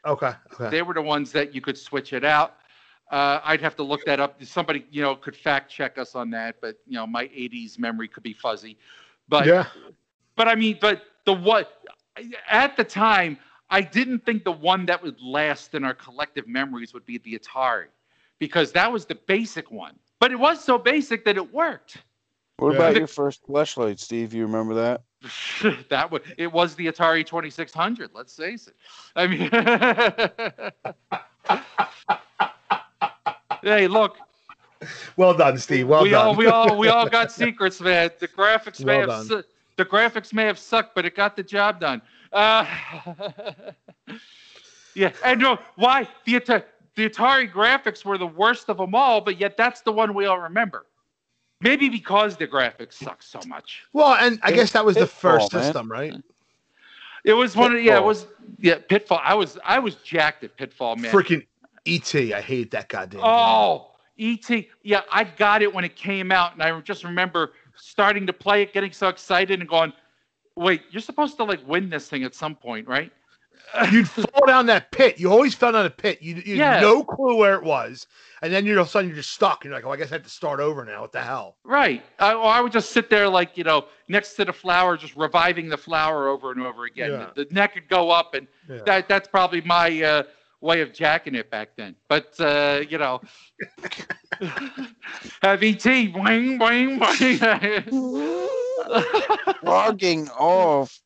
Okay. 0.07 0.33
Okay. 0.53 0.71
They 0.71 0.83
were 0.83 0.95
the 0.95 1.03
ones 1.03 1.33
that 1.33 1.53
you 1.53 1.61
could 1.61 1.77
switch 1.77 2.13
it 2.13 2.25
out. 2.25 2.59
Uh, 3.11 3.41
I'd 3.43 3.61
have 3.61 3.75
to 3.77 3.83
look 3.83 4.05
that 4.05 4.21
up. 4.21 4.41
Somebody, 4.45 4.87
you 4.91 5.03
know, 5.03 5.17
could 5.17 5.35
fact 5.35 5.69
check 5.69 5.99
us 5.99 6.15
on 6.15 6.31
that, 6.31 6.57
but 6.61 6.77
you 6.87 6.95
know, 6.95 7.09
my 7.09 7.25
'80s 7.25 7.77
memory 7.77 8.07
could 8.07 8.23
be 8.23 8.33
fuzzy. 8.33 8.79
But, 9.29 9.47
yeah. 9.47 9.67
but 10.37 10.47
I 10.47 10.55
mean, 10.55 10.79
but 10.81 11.03
the 11.25 11.33
what 11.33 11.83
at 12.49 12.77
the 12.77 12.85
time, 12.85 13.39
I 13.71 13.81
didn't 13.81 14.25
think 14.25 14.45
the 14.45 14.53
one 14.53 14.87
that 14.87 15.03
would 15.03 15.21
last 15.21 15.75
in 15.75 15.85
our 15.85 15.95
collective 15.95 16.47
memories 16.47 16.95
would 16.95 17.05
be 17.07 17.19
the 17.19 17.39
Atari, 17.39 17.87
because 18.39 18.73
that 18.73 18.91
was 18.91 19.05
the 19.07 19.15
basic 19.15 19.71
one. 19.71 19.95
But 20.21 20.33
it 20.33 20.39
was 20.39 20.63
so 20.63 20.79
basic 20.79 21.25
that 21.25 21.37
it 21.37 21.53
worked. 21.53 21.99
What 22.59 22.71
Yeah. 22.73 22.77
about 22.79 22.97
your 22.97 23.07
first 23.07 23.45
flashlight, 23.45 24.01
Steve? 24.01 24.33
You 24.33 24.47
remember 24.47 24.75
that? 24.75 25.03
that 25.91 26.11
would 26.11 26.23
it 26.39 26.51
was 26.53 26.75
the 26.77 26.87
Atari 26.87 27.27
2600. 27.27 28.11
Let's 28.15 28.37
face 28.37 28.69
it. 28.69 28.77
I 29.17 29.27
mean, 29.27 29.51
hey, 33.63 33.89
look, 33.89 34.17
Well 35.17 35.35
done, 35.35 35.59
Steve. 35.59 35.89
Well 35.89 36.05
we 36.05 36.11
done. 36.11 36.29
all 36.29 36.37
we 36.37 36.47
all 36.47 36.79
we 36.79 36.89
all 36.89 37.07
got 37.09 37.33
secrets, 37.33 37.81
man. 37.81 38.11
The 38.21 38.29
graphics 38.29 38.85
may 38.85 38.99
have 38.99 39.09
done. 39.09 39.27
su- 39.27 39.43
the 39.77 39.85
graphics 39.85 40.33
may 40.33 40.45
have 40.45 40.59
sucked, 40.59 40.95
but 40.95 41.05
it 41.05 41.15
got 41.15 41.37
the 41.37 41.43
job 41.43 41.81
done. 41.81 42.03
Uh, 42.33 42.67
yeah, 44.95 45.13
and 45.25 45.41
no, 45.41 45.59
why 45.77 46.09
the 46.25 46.37
Ata- 46.37 46.65
the 46.95 47.09
Atari 47.09 47.51
graphics 47.51 48.05
were 48.05 48.19
the 48.19 48.27
worst 48.27 48.69
of 48.69 48.79
them 48.79 48.95
all, 48.95 49.21
but 49.21 49.39
yet 49.39 49.57
that's 49.57 49.83
the 49.83 49.93
one 49.93 50.15
we 50.15 50.27
all 50.27 50.41
remember. 50.41 50.87
Maybe 51.61 51.89
because 51.89 52.37
the 52.37 52.47
graphics 52.47 52.95
suck 52.95 53.23
so 53.23 53.41
much. 53.47 53.85
well, 53.93 54.15
and 54.15 54.39
I 54.43 54.53
guess 54.53 54.73
that 54.73 54.85
was 54.85 54.97
the 54.97 55.07
first 55.07 55.53
man. 55.53 55.63
system, 55.63 55.91
right? 55.91 56.15
It 57.25 57.33
was 57.33 57.57
one 57.57 57.75
of 57.75 57.83
yeah, 57.83 57.93
it 57.93 57.95
Pitfall. 57.95 58.07
was 58.07 58.27
yeah, 58.59 58.79
Pitfall. 58.89 59.21
I 59.23 59.35
was 59.35 59.59
I 59.65 59.79
was 59.79 59.97
jacked 59.97 60.45
at 60.45 60.57
Pitfall, 60.57 60.97
man. 60.97 61.13
Freaking 61.13 61.47
ET, 61.87 62.15
I 62.15 62.41
hate 62.41 62.71
that 62.73 62.89
goddamn. 62.89 63.21
game. 63.21 63.31
Oh, 63.31 63.93
E.T. 64.19 64.69
Yeah, 64.83 65.03
I 65.11 65.25
got 65.25 65.63
it 65.63 65.73
when 65.73 65.85
it 65.85 65.97
came 65.97 66.33
out, 66.33 66.55
and 66.55 66.63
I 66.63 66.79
just 66.81 67.05
remember 67.05 67.53
starting 67.77 68.27
to 68.27 68.33
play 68.33 68.63
it, 68.63 68.73
getting 68.73 68.93
so 68.93 69.09
excited, 69.09 69.61
and 69.61 69.69
going, 69.69 69.93
"Wait, 70.57 70.83
you're 70.91 71.01
supposed 71.03 71.37
to 71.39 71.45
like 71.45 71.61
win 71.67 71.89
this 71.91 72.09
thing 72.09 72.25
at 72.25 72.35
some 72.35 72.55
point, 72.55 72.87
right?" 72.89 73.13
You'd 73.91 74.09
fall 74.09 74.47
down 74.47 74.67
that 74.67 74.93
pit. 74.93 75.19
You 75.19 75.31
always 75.33 75.53
fell 75.55 75.73
down 75.73 75.87
a 75.87 75.91
pit. 75.91 76.19
You, 76.23 76.37
you 76.37 76.55
Yeah. 76.57 76.75
had 76.75 76.83
no 76.83 77.03
clue 77.03 77.37
where 77.37 77.55
it 77.57 77.65
was, 77.65 78.07
and 78.43 78.53
then 78.53 78.65
you're 78.65 78.77
all 78.79 78.83
of 78.83 78.89
a 78.89 78.91
sudden 78.91 79.09
you're 79.09 79.17
just 79.17 79.31
stuck. 79.33 79.65
And 79.65 79.71
you're 79.71 79.79
like, 79.79 79.85
"Oh, 79.87 79.91
I 79.93 79.97
guess 79.97 80.13
I 80.13 80.17
have 80.17 80.23
to 80.23 80.31
start 80.31 80.61
over 80.61 80.85
now. 80.85 81.01
What 81.01 81.11
the 81.13 81.21
hell?" 81.23 81.57
Right. 81.65 82.03
I, 82.21 82.33
or 82.35 82.45
I 82.45 82.61
would 82.61 82.71
just 82.73 82.93
sit 82.93 83.11
there, 83.11 83.29
like, 83.29 83.57
you 83.59 83.65
know, 83.65 83.87
next 84.09 84.35
to 84.35 84.45
the 84.45 84.53
flower, 84.53 84.97
just 84.97 85.17
reviving 85.17 85.69
the 85.69 85.77
flower 85.79 86.29
over 86.29 86.53
and 86.53 86.61
over 86.63 86.85
again. 86.85 87.11
Yeah. 87.11 87.27
The, 87.35 87.45
the 87.45 87.55
neck 87.55 87.75
would 87.75 87.89
go 87.89 88.11
up, 88.11 88.35
and 88.35 88.47
Yeah. 88.69 88.83
that 88.87 89.09
that's 89.09 89.27
probably 89.27 89.63
my 89.63 90.01
uh, 90.03 90.23
way 90.61 90.81
of 90.81 90.93
jacking 90.93 91.35
it 91.35 91.51
back 91.51 91.71
then. 91.77 91.97
But, 92.09 92.39
uh, 92.41 92.83
you 92.89 92.99
know, 92.99 93.21
have 95.43 95.63
ET, 95.63 95.79
boing, 95.81 96.59
boing, 96.59 96.99
boing. 96.99 98.49
Logging 99.63 100.29
off. 100.31 100.99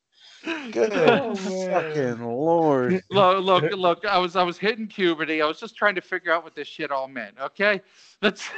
Good 0.72 0.92
Oh, 0.94 1.34
fucking 1.34 2.24
lord. 2.24 3.02
look, 3.10 3.44
look, 3.44 3.72
look, 3.72 4.04
I 4.06 4.16
was 4.18 4.36
I 4.36 4.42
was 4.42 4.56
hitting 4.58 4.86
puberty. 4.88 5.42
I 5.42 5.46
was 5.46 5.60
just 5.60 5.76
trying 5.76 5.94
to 5.96 6.00
figure 6.00 6.32
out 6.32 6.44
what 6.44 6.54
this 6.54 6.66
shit 6.66 6.90
all 6.90 7.08
meant. 7.08 7.36
Okay. 7.38 7.82
That's 8.22 8.48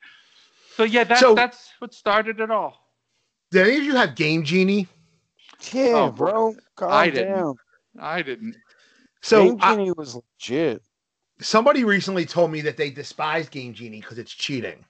so 0.76 0.84
yeah, 0.84 1.04
that's 1.04 1.20
So- 1.20 1.34
that's 1.34 1.70
what 1.80 1.92
started 1.92 2.40
it 2.40 2.50
all. 2.50 2.82
Did 3.50 3.66
any 3.66 3.76
of 3.78 3.84
you 3.84 3.96
have 3.96 4.14
Game 4.14 4.44
Genie? 4.44 4.86
Yeah, 5.72 5.92
Oh, 5.94 6.10
bro. 6.12 6.54
Calm 6.76 6.92
I 6.92 7.08
didn't. 7.10 7.34
down. 7.34 7.54
I 7.98 8.20
didn't. 8.22 8.56
So 9.22 9.44
Game 9.50 9.58
I- 9.60 9.74
Genie 9.74 9.92
was 9.92 10.14
legit. 10.16 10.82
Somebody 11.40 11.84
recently 11.84 12.24
told 12.24 12.50
me 12.50 12.60
that 12.62 12.76
they 12.76 12.90
despise 12.90 13.48
Game 13.48 13.74
Genie 13.74 14.00
because 14.00 14.18
it's 14.18 14.32
cheating. 14.32 14.84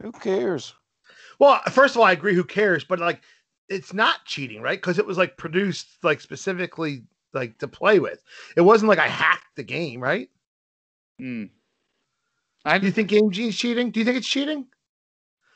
Who 0.00 0.12
cares? 0.12 0.74
Well, 1.38 1.60
first 1.70 1.94
of 1.94 2.00
all, 2.00 2.06
I 2.06 2.12
agree. 2.12 2.34
Who 2.34 2.44
cares? 2.44 2.84
But 2.84 3.00
like, 3.00 3.20
it's 3.68 3.92
not 3.92 4.24
cheating, 4.26 4.62
right? 4.62 4.78
Because 4.80 4.98
it 4.98 5.06
was 5.06 5.18
like 5.18 5.36
produced 5.36 5.88
like 6.02 6.20
specifically 6.20 7.04
like 7.32 7.58
to 7.58 7.68
play 7.68 7.98
with. 7.98 8.22
It 8.56 8.60
wasn't 8.60 8.88
like 8.88 8.98
I 8.98 9.08
hacked 9.08 9.56
the 9.56 9.62
game, 9.62 10.00
right? 10.00 10.28
Hmm. 11.18 11.44
I 12.64 12.78
Do 12.78 12.86
you 12.86 12.92
think 12.92 13.08
Game 13.08 13.30
Genie's 13.30 13.56
cheating? 13.56 13.90
Do 13.90 14.00
you 14.00 14.04
think 14.06 14.18
it's 14.18 14.28
cheating? 14.28 14.66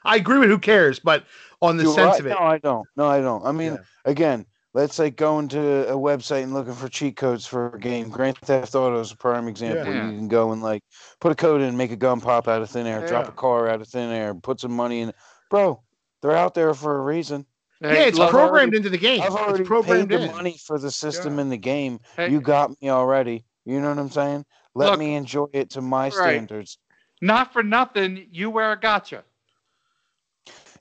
I 0.05 0.16
agree 0.16 0.39
with 0.39 0.49
who 0.49 0.59
cares, 0.59 0.99
but 0.99 1.24
on 1.61 1.77
the 1.77 1.85
You're 1.85 1.95
sense 1.95 2.12
right. 2.12 2.20
of 2.20 2.27
it, 2.27 2.31
No, 2.31 2.39
I 2.39 2.59
don't. 2.59 2.89
No, 2.97 3.07
I 3.07 3.20
don't. 3.20 3.45
I 3.45 3.53
mean, 3.53 3.74
Yeah. 3.74 3.79
again, 4.05 4.47
let's 4.77 4.95
say 4.95 5.09
going 5.09 5.49
to 5.49 5.89
a 5.89 5.97
website 5.97 6.43
and 6.43 6.53
looking 6.53 6.74
for 6.74 6.87
cheat 6.87 7.16
codes 7.16 7.47
for 7.47 7.74
a 7.74 7.81
game. 7.81 8.11
Grand 8.11 8.37
Theft 8.37 8.74
Auto 8.74 9.01
is 9.01 9.11
a 9.11 9.16
prime 9.16 9.49
example. 9.49 9.93
Yeah. 9.93 10.11
You 10.11 10.16
can 10.18 10.29
go 10.29 10.53
and 10.53 10.62
like 10.62 10.83
put 11.18 11.33
a 11.33 11.35
code 11.35 11.62
in, 11.62 11.74
make 11.79 11.93
a 11.93 11.97
gun 11.97 12.20
pop 12.20 12.47
out 12.47 12.61
of 12.61 12.68
thin 12.68 12.87
air, 12.87 13.07
drop 13.07 13.27
a 13.27 13.33
car 13.33 13.68
out 13.70 13.81
of 13.81 13.89
thin 13.89 14.11
air, 14.11 14.35
put 14.35 14.61
some 14.61 14.72
money 14.72 15.01
in. 15.01 15.14
Bro, 15.51 15.83
they're 16.20 16.37
out 16.37 16.53
there 16.53 16.74
for 16.74 16.99
a 16.99 17.01
reason. 17.01 17.47
yeah, 17.81 17.93
it's 17.93 18.18
look, 18.18 18.29
programmed 18.31 18.74
into 18.74 18.91
the 18.91 18.99
game. 18.99 19.22
I've 19.22 19.31
already 19.33 19.61
It's 19.61 19.68
programmed 19.68 20.11
paid 20.11 20.18
the 20.20 20.24
in. 20.27 20.33
money 20.33 20.59
for 20.62 20.79
the 20.79 20.91
system 20.91 21.37
Yeah. 21.37 21.41
in 21.43 21.49
the 21.49 21.57
game. 21.57 21.99
hey, 22.14 22.31
You 22.31 22.43
got 22.43 22.70
me 22.83 22.91
already. 22.91 23.47
You 23.64 23.81
know 23.81 23.89
what 23.89 23.99
I'm 23.99 24.11
saying? 24.11 24.45
Let 24.74 24.91
Look- 24.91 24.99
me 24.99 25.14
enjoy 25.14 25.47
it 25.55 25.70
to 25.70 25.81
my 25.81 26.05
Right. 26.05 26.12
standards. 26.12 26.77
not 27.22 27.51
for 27.51 27.62
nothing, 27.62 28.27
you 28.31 28.51
wear 28.51 28.72
a 28.72 28.79
gotcha. 28.79 29.24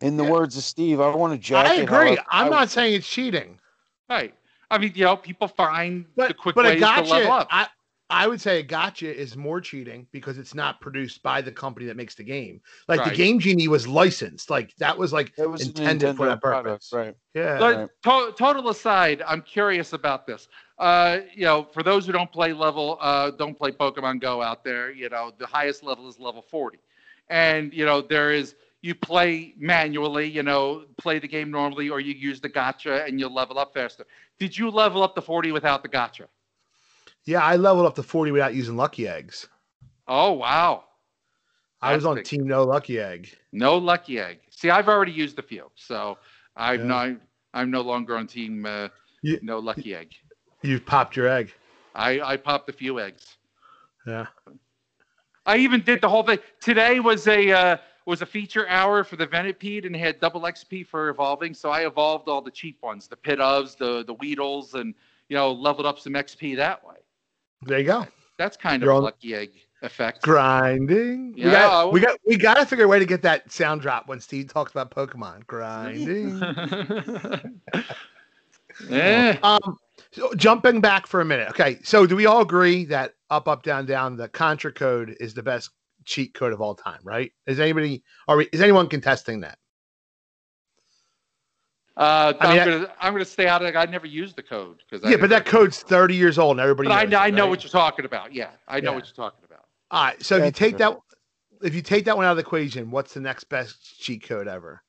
In 0.01 0.17
the 0.17 0.25
Yeah. 0.25 0.31
words 0.31 0.57
of 0.57 0.63
Steve, 0.63 0.99
I 0.99 1.15
want 1.15 1.31
to 1.31 1.39
jack 1.39 1.65
I 1.65 1.75
agree. 1.75 2.17
I'm 2.29 2.47
I- 2.47 2.49
not 2.49 2.69
saying 2.69 2.93
it's 2.95 3.07
cheating, 3.09 3.57
Right. 4.09 4.33
I 4.71 4.77
mean, 4.77 4.91
you 4.95 5.05
know, 5.05 5.15
people 5.15 5.47
find 5.47 6.05
but 6.15 6.29
the 6.29 6.33
quick 6.33 6.55
but 6.55 6.65
a 6.65 6.69
ways 6.69 6.79
to 6.79 7.01
level 7.01 7.31
up. 7.31 7.47
I 7.51 7.67
I 8.09 8.27
would 8.27 8.39
say 8.39 8.59
a 8.59 8.63
gotcha 8.63 9.13
is 9.13 9.35
more 9.35 9.59
cheating 9.59 10.05
because 10.11 10.37
it's 10.37 10.53
not 10.53 10.79
produced 10.79 11.23
by 11.23 11.41
the 11.41 11.51
company 11.51 11.87
that 11.87 11.97
makes 11.97 12.13
the 12.13 12.23
game. 12.23 12.61
Like 12.87 13.03
the 13.03 13.15
Game 13.15 13.39
Genie 13.39 13.67
was 13.67 13.87
licensed. 13.87 14.51
Like 14.51 14.75
that 14.77 14.95
was 14.95 15.11
like 15.11 15.33
It 15.39 15.49
was 15.49 15.67
intended 15.67 16.15
for 16.15 16.25
Nintendo 16.25 16.29
that 16.29 16.41
product, 16.41 16.65
purpose. 16.65 16.91
right? 16.93 17.15
yeah. 17.33 17.57
But 17.57 17.75
Right. 17.75 17.89
to- 18.03 18.33
total 18.37 18.69
aside, 18.69 19.23
I'm 19.27 19.41
curious 19.41 19.93
about 19.93 20.27
this. 20.27 20.47
Uh, 20.77 21.21
you 21.33 21.45
know, 21.45 21.63
for 21.73 21.81
those 21.81 22.05
who 22.05 22.11
don't 22.11 22.31
play 22.31 22.53
level, 22.53 22.99
uh, 23.01 23.31
don't 23.31 23.57
play 23.57 23.71
Pokemon 23.71 24.19
Go 24.21 24.39
out 24.41 24.63
there, 24.63 24.91
you 24.91 25.09
know, 25.09 25.31
the 25.39 25.47
highest 25.47 25.81
level 25.83 26.07
is 26.07 26.19
level 26.19 26.43
40. 26.43 26.77
And, 27.29 27.73
you 27.73 27.85
know, 27.85 28.01
there 28.01 28.31
is, 28.31 28.53
you 28.85 28.93
play 28.93 29.55
manually, 29.57 30.27
you 30.29 30.43
know, 30.43 30.85
play 30.99 31.17
the 31.17 31.27
game 31.27 31.49
normally, 31.49 31.89
or 31.89 31.99
you 31.99 32.13
use 32.13 32.39
the 32.39 32.47
gotcha 32.47 33.03
and 33.05 33.19
you 33.19 33.27
level 33.27 33.57
up 33.57 33.73
faster. 33.73 34.05
Did 34.37 34.55
you 34.55 34.69
level 34.69 35.01
up 35.01 35.15
to 35.15 35.21
40 35.21 35.51
without 35.51 35.81
the 35.81 35.89
gotcha? 35.89 36.27
Yeah, 37.25 37.41
I 37.43 37.55
leveled 37.55 37.87
up 37.87 37.95
to 37.95 38.03
40 38.03 38.31
without 38.31 38.53
using 38.53 38.77
lucky 38.77 39.07
eggs. 39.07 39.47
Oh, 40.07 40.33
wow. 40.33 40.83
I 41.81 41.95
was 41.95 42.05
on 42.05 42.17
big. 42.17 42.25
team 42.25 42.47
no 42.47 42.63
lucky 42.63 42.99
egg. 42.99 43.35
No 43.51 43.75
lucky 43.79 44.19
egg. 44.19 44.37
See, 44.51 44.69
I've 44.69 44.87
already 44.87 45.11
used 45.11 45.39
a 45.39 45.41
few, 45.41 45.71
so 45.73 46.19
I'm 46.55 46.81
Yeah. 46.81 46.85
not, 46.85 47.09
I'm 47.55 47.71
no 47.71 47.81
longer 47.81 48.15
on 48.15 48.27
team 48.27 48.67
uh, 48.67 48.89
You- 49.23 49.39
no 49.41 49.57
lucky 49.57 49.95
egg. 49.95 50.11
You've 50.61 50.85
popped 50.85 51.15
your 51.15 51.27
egg. 51.27 51.51
I, 51.95 52.21
I 52.21 52.37
popped 52.37 52.69
a 52.69 52.73
few 52.73 52.99
eggs. 52.99 53.37
Yeah. 54.05 54.27
I 55.47 55.57
even 55.57 55.81
did 55.81 56.01
the 56.01 56.09
whole 56.09 56.21
thing. 56.23 56.37
Today 56.61 56.99
was 56.99 57.27
a 57.27 57.51
uh, 57.51 57.77
was 58.05 58.21
a 58.21 58.25
feature 58.25 58.67
hour 58.67 59.03
for 59.03 59.15
the 59.15 59.25
Venipede, 59.27 59.85
and 59.85 59.95
had 59.95 60.19
double 60.19 60.41
XP 60.41 60.85
for 60.87 61.09
evolving. 61.09 61.53
So 61.53 61.69
I 61.71 61.85
evolved 61.87 62.29
all 62.29 62.41
the 62.41 62.51
cheap 62.51 62.77
ones, 62.83 63.07
the 63.07 63.15
Pidoves, 63.17 63.77
the 63.77 64.03
the 64.05 64.15
Weedles, 64.15 64.73
and 64.75 64.93
you 65.29 65.35
know 65.35 65.51
leveled 65.51 65.85
up 65.87 65.99
some 65.99 66.13
XP 66.13 66.55
that 66.57 66.85
way. 66.85 66.95
There 67.63 67.79
you 67.79 67.85
go. 67.85 68.07
That's 68.37 68.57
kind 68.57 68.81
You're 68.83 68.91
of 68.91 68.95
a 68.95 68.97
on- 68.97 69.03
lucky 69.05 69.33
egg 69.33 69.51
effect. 69.81 70.21
Grinding. 70.21 71.33
we 71.33 71.43
Yeah, 71.43 71.51
got 71.51 71.87
I- 71.87 71.89
we 71.89 71.99
got 71.99 72.17
we 72.27 72.37
got 72.37 72.55
to 72.55 72.65
figure 72.65 72.85
a 72.85 72.87
way 72.87 72.99
to 72.99 73.05
get 73.05 73.21
that 73.23 73.51
sound 73.51 73.81
drop 73.81 74.07
when 74.07 74.19
Steve 74.19 74.49
talks 74.51 74.71
about 74.71 74.91
Pokemon. 74.91 75.45
Grinding. 75.47 76.39
yeah. 78.89 79.37
um 79.43 79.77
so 80.11 80.33
jumping 80.35 80.81
back 80.81 81.07
for 81.07 81.21
a 81.21 81.25
minute. 81.25 81.49
Okay. 81.49 81.79
So 81.83 82.05
do 82.05 82.15
we 82.15 82.25
all 82.25 82.41
agree 82.41 82.85
that 82.85 83.13
up 83.29 83.47
up 83.47 83.63
down 83.63 83.85
down 83.85 84.15
the 84.17 84.27
contra 84.29 84.71
code 84.71 85.15
is 85.19 85.33
the 85.33 85.43
best 85.43 85.69
cheat 86.05 86.33
code 86.33 86.53
of 86.53 86.61
all 86.61 86.75
time, 86.75 86.99
right? 87.03 87.31
Is 87.47 87.59
anybody 87.59 88.03
are 88.27 88.37
we 88.37 88.47
is 88.51 88.61
anyone 88.61 88.87
contesting 88.87 89.41
that? 89.41 89.57
Uh, 91.97 92.33
I 92.39 92.47
mean, 92.47 92.59
I'm 92.59 92.65
gonna 92.65 92.93
I'm 92.99 93.13
gonna 93.13 93.25
stay 93.25 93.47
out 93.47 93.61
of 93.61 93.67
it. 93.67 93.75
I 93.75 93.85
never 93.85 94.05
used 94.07 94.35
the 94.35 94.43
code 94.43 94.83
because 94.89 95.09
Yeah, 95.09 95.17
but 95.17 95.29
that 95.29 95.45
code's 95.45 95.79
30 95.79 96.15
years 96.15 96.37
old 96.37 96.51
and 96.51 96.59
everybody 96.59 96.89
But 96.89 96.97
I, 96.97 97.03
knows 97.05 97.13
I 97.13 97.27
it, 97.27 97.33
know 97.33 97.43
right? 97.43 97.49
what 97.49 97.63
you're 97.63 97.71
talking 97.71 98.05
about. 98.05 98.33
Yeah, 98.33 98.49
I 98.67 98.79
know 98.79 98.91
Yeah. 98.91 98.95
what 98.95 99.05
you're 99.05 99.13
talking 99.13 99.45
about. 99.45 99.65
All 99.91 100.03
right. 100.03 100.21
So 100.21 100.37
if 100.37 100.45
you 100.45 100.51
take 100.51 100.77
fair. 100.77 100.89
that 100.89 100.99
if 101.63 101.73
you 101.73 101.81
take 101.81 102.05
that 102.05 102.17
one 102.17 102.25
out 102.25 102.31
of 102.31 102.37
the 102.37 102.41
equation, 102.41 102.91
what's 102.91 103.13
the 103.13 103.21
next 103.21 103.45
best 103.45 103.99
cheat 103.99 104.27
code 104.27 104.47
ever? 104.47 104.83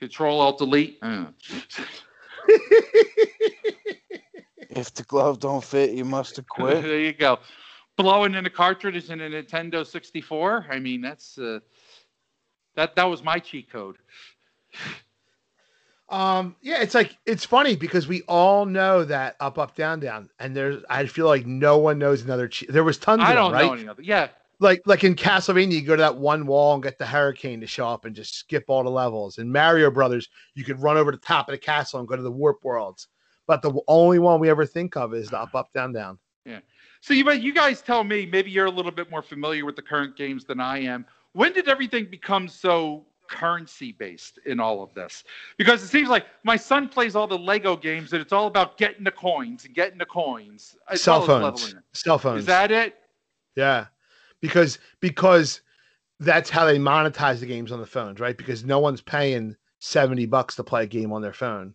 Control 0.00 0.40
Alt 0.40 0.58
Delete. 0.58 0.98
Uh. 1.02 1.26
If 4.70 4.92
the 4.94 5.04
glove 5.04 5.38
don't 5.38 5.62
fit, 5.62 5.90
you 5.92 6.04
must 6.04 6.36
have 6.36 6.48
quit. 6.48 6.82
there 6.82 6.98
you 6.98 7.12
go. 7.12 7.38
Blowing 7.96 8.34
in 8.34 8.44
a 8.44 8.50
cartridge 8.50 9.08
in 9.10 9.20
a 9.20 9.30
Nintendo 9.30 9.86
64. 9.86 10.66
I 10.70 10.78
mean, 10.80 11.00
that's 11.00 11.38
uh, 11.38 11.60
that 12.74 12.96
that 12.96 13.04
was 13.04 13.22
my 13.22 13.38
cheat 13.38 13.70
code. 13.70 13.96
Um, 16.10 16.54
yeah, 16.60 16.82
it's 16.82 16.94
like 16.94 17.16
it's 17.24 17.44
funny 17.44 17.76
because 17.76 18.06
we 18.06 18.22
all 18.22 18.66
know 18.66 19.04
that 19.04 19.36
up, 19.40 19.58
up, 19.58 19.74
down, 19.74 20.00
down, 20.00 20.28
and 20.38 20.54
there's 20.54 20.82
I 20.90 21.06
feel 21.06 21.26
like 21.26 21.46
no 21.46 21.78
one 21.78 21.98
knows 21.98 22.22
another. 22.22 22.46
Che- 22.48 22.66
there 22.68 22.84
was 22.84 22.98
tons 22.98 23.22
I 23.22 23.30
of 23.30 23.36
them, 23.36 23.44
don't 23.44 23.52
right? 23.52 23.66
know 23.66 23.72
any 23.72 23.88
other. 23.88 24.02
Yeah, 24.02 24.28
Like 24.60 24.82
like 24.84 25.02
in 25.02 25.14
Castlevania, 25.14 25.72
you 25.72 25.82
go 25.82 25.96
to 25.96 26.02
that 26.02 26.16
one 26.16 26.46
wall 26.46 26.74
and 26.74 26.82
get 26.82 26.98
the 26.98 27.06
hurricane 27.06 27.60
to 27.62 27.66
show 27.66 27.88
up 27.88 28.04
and 28.04 28.14
just 28.14 28.34
skip 28.34 28.64
all 28.68 28.84
the 28.84 28.90
levels. 28.90 29.38
In 29.38 29.50
Mario 29.50 29.90
Brothers, 29.90 30.28
you 30.54 30.62
could 30.62 30.82
run 30.82 30.96
over 30.98 31.10
the 31.10 31.16
top 31.16 31.48
of 31.48 31.52
the 31.52 31.58
castle 31.58 32.00
and 32.00 32.08
go 32.08 32.16
to 32.16 32.22
the 32.22 32.30
warp 32.30 32.62
worlds. 32.64 33.08
But 33.46 33.62
the 33.62 33.72
only 33.88 34.18
one 34.18 34.40
we 34.40 34.50
ever 34.50 34.66
think 34.66 34.96
of 34.96 35.14
is 35.14 35.30
the 35.30 35.38
up, 35.40 35.54
up, 35.54 35.72
down, 35.72 35.92
down. 35.92 36.18
So 37.04 37.12
you 37.12 37.22
but 37.22 37.42
you 37.42 37.52
guys 37.52 37.82
tell 37.82 38.02
me. 38.02 38.24
Maybe 38.24 38.50
you're 38.50 38.64
a 38.64 38.70
little 38.70 38.90
bit 38.90 39.10
more 39.10 39.20
familiar 39.20 39.66
with 39.66 39.76
the 39.76 39.82
current 39.82 40.16
games 40.16 40.46
than 40.46 40.58
I 40.58 40.78
am. 40.78 41.04
When 41.34 41.52
did 41.52 41.68
everything 41.68 42.06
become 42.06 42.48
so 42.48 43.04
currency 43.28 43.92
based 43.92 44.38
in 44.46 44.58
all 44.58 44.82
of 44.82 44.94
this? 44.94 45.22
Because 45.58 45.82
it 45.82 45.88
seems 45.88 46.08
like 46.08 46.24
my 46.44 46.56
son 46.56 46.88
plays 46.88 47.14
all 47.14 47.26
the 47.26 47.36
Lego 47.36 47.76
games 47.76 48.14
and 48.14 48.22
it's 48.22 48.32
all 48.32 48.46
about 48.46 48.78
getting 48.78 49.04
the 49.04 49.10
coins 49.10 49.66
and 49.66 49.74
getting 49.74 49.98
the 49.98 50.06
coins. 50.06 50.76
Cell 50.94 51.26
phones. 51.26 51.74
Cell 51.92 52.16
phones. 52.16 52.40
Is 52.40 52.46
that 52.46 52.70
it? 52.70 52.94
Yeah, 53.54 53.84
because 54.40 54.78
because 55.00 55.60
that's 56.20 56.48
how 56.48 56.64
they 56.64 56.78
monetize 56.78 57.40
the 57.40 57.46
games 57.46 57.70
on 57.70 57.80
the 57.80 57.86
phones, 57.86 58.18
right? 58.18 58.38
Because 58.38 58.64
no 58.64 58.78
one's 58.78 59.02
paying 59.02 59.56
seventy 59.78 60.24
bucks 60.24 60.56
to 60.56 60.64
play 60.64 60.84
a 60.84 60.86
game 60.86 61.12
on 61.12 61.20
their 61.20 61.34
phone. 61.34 61.74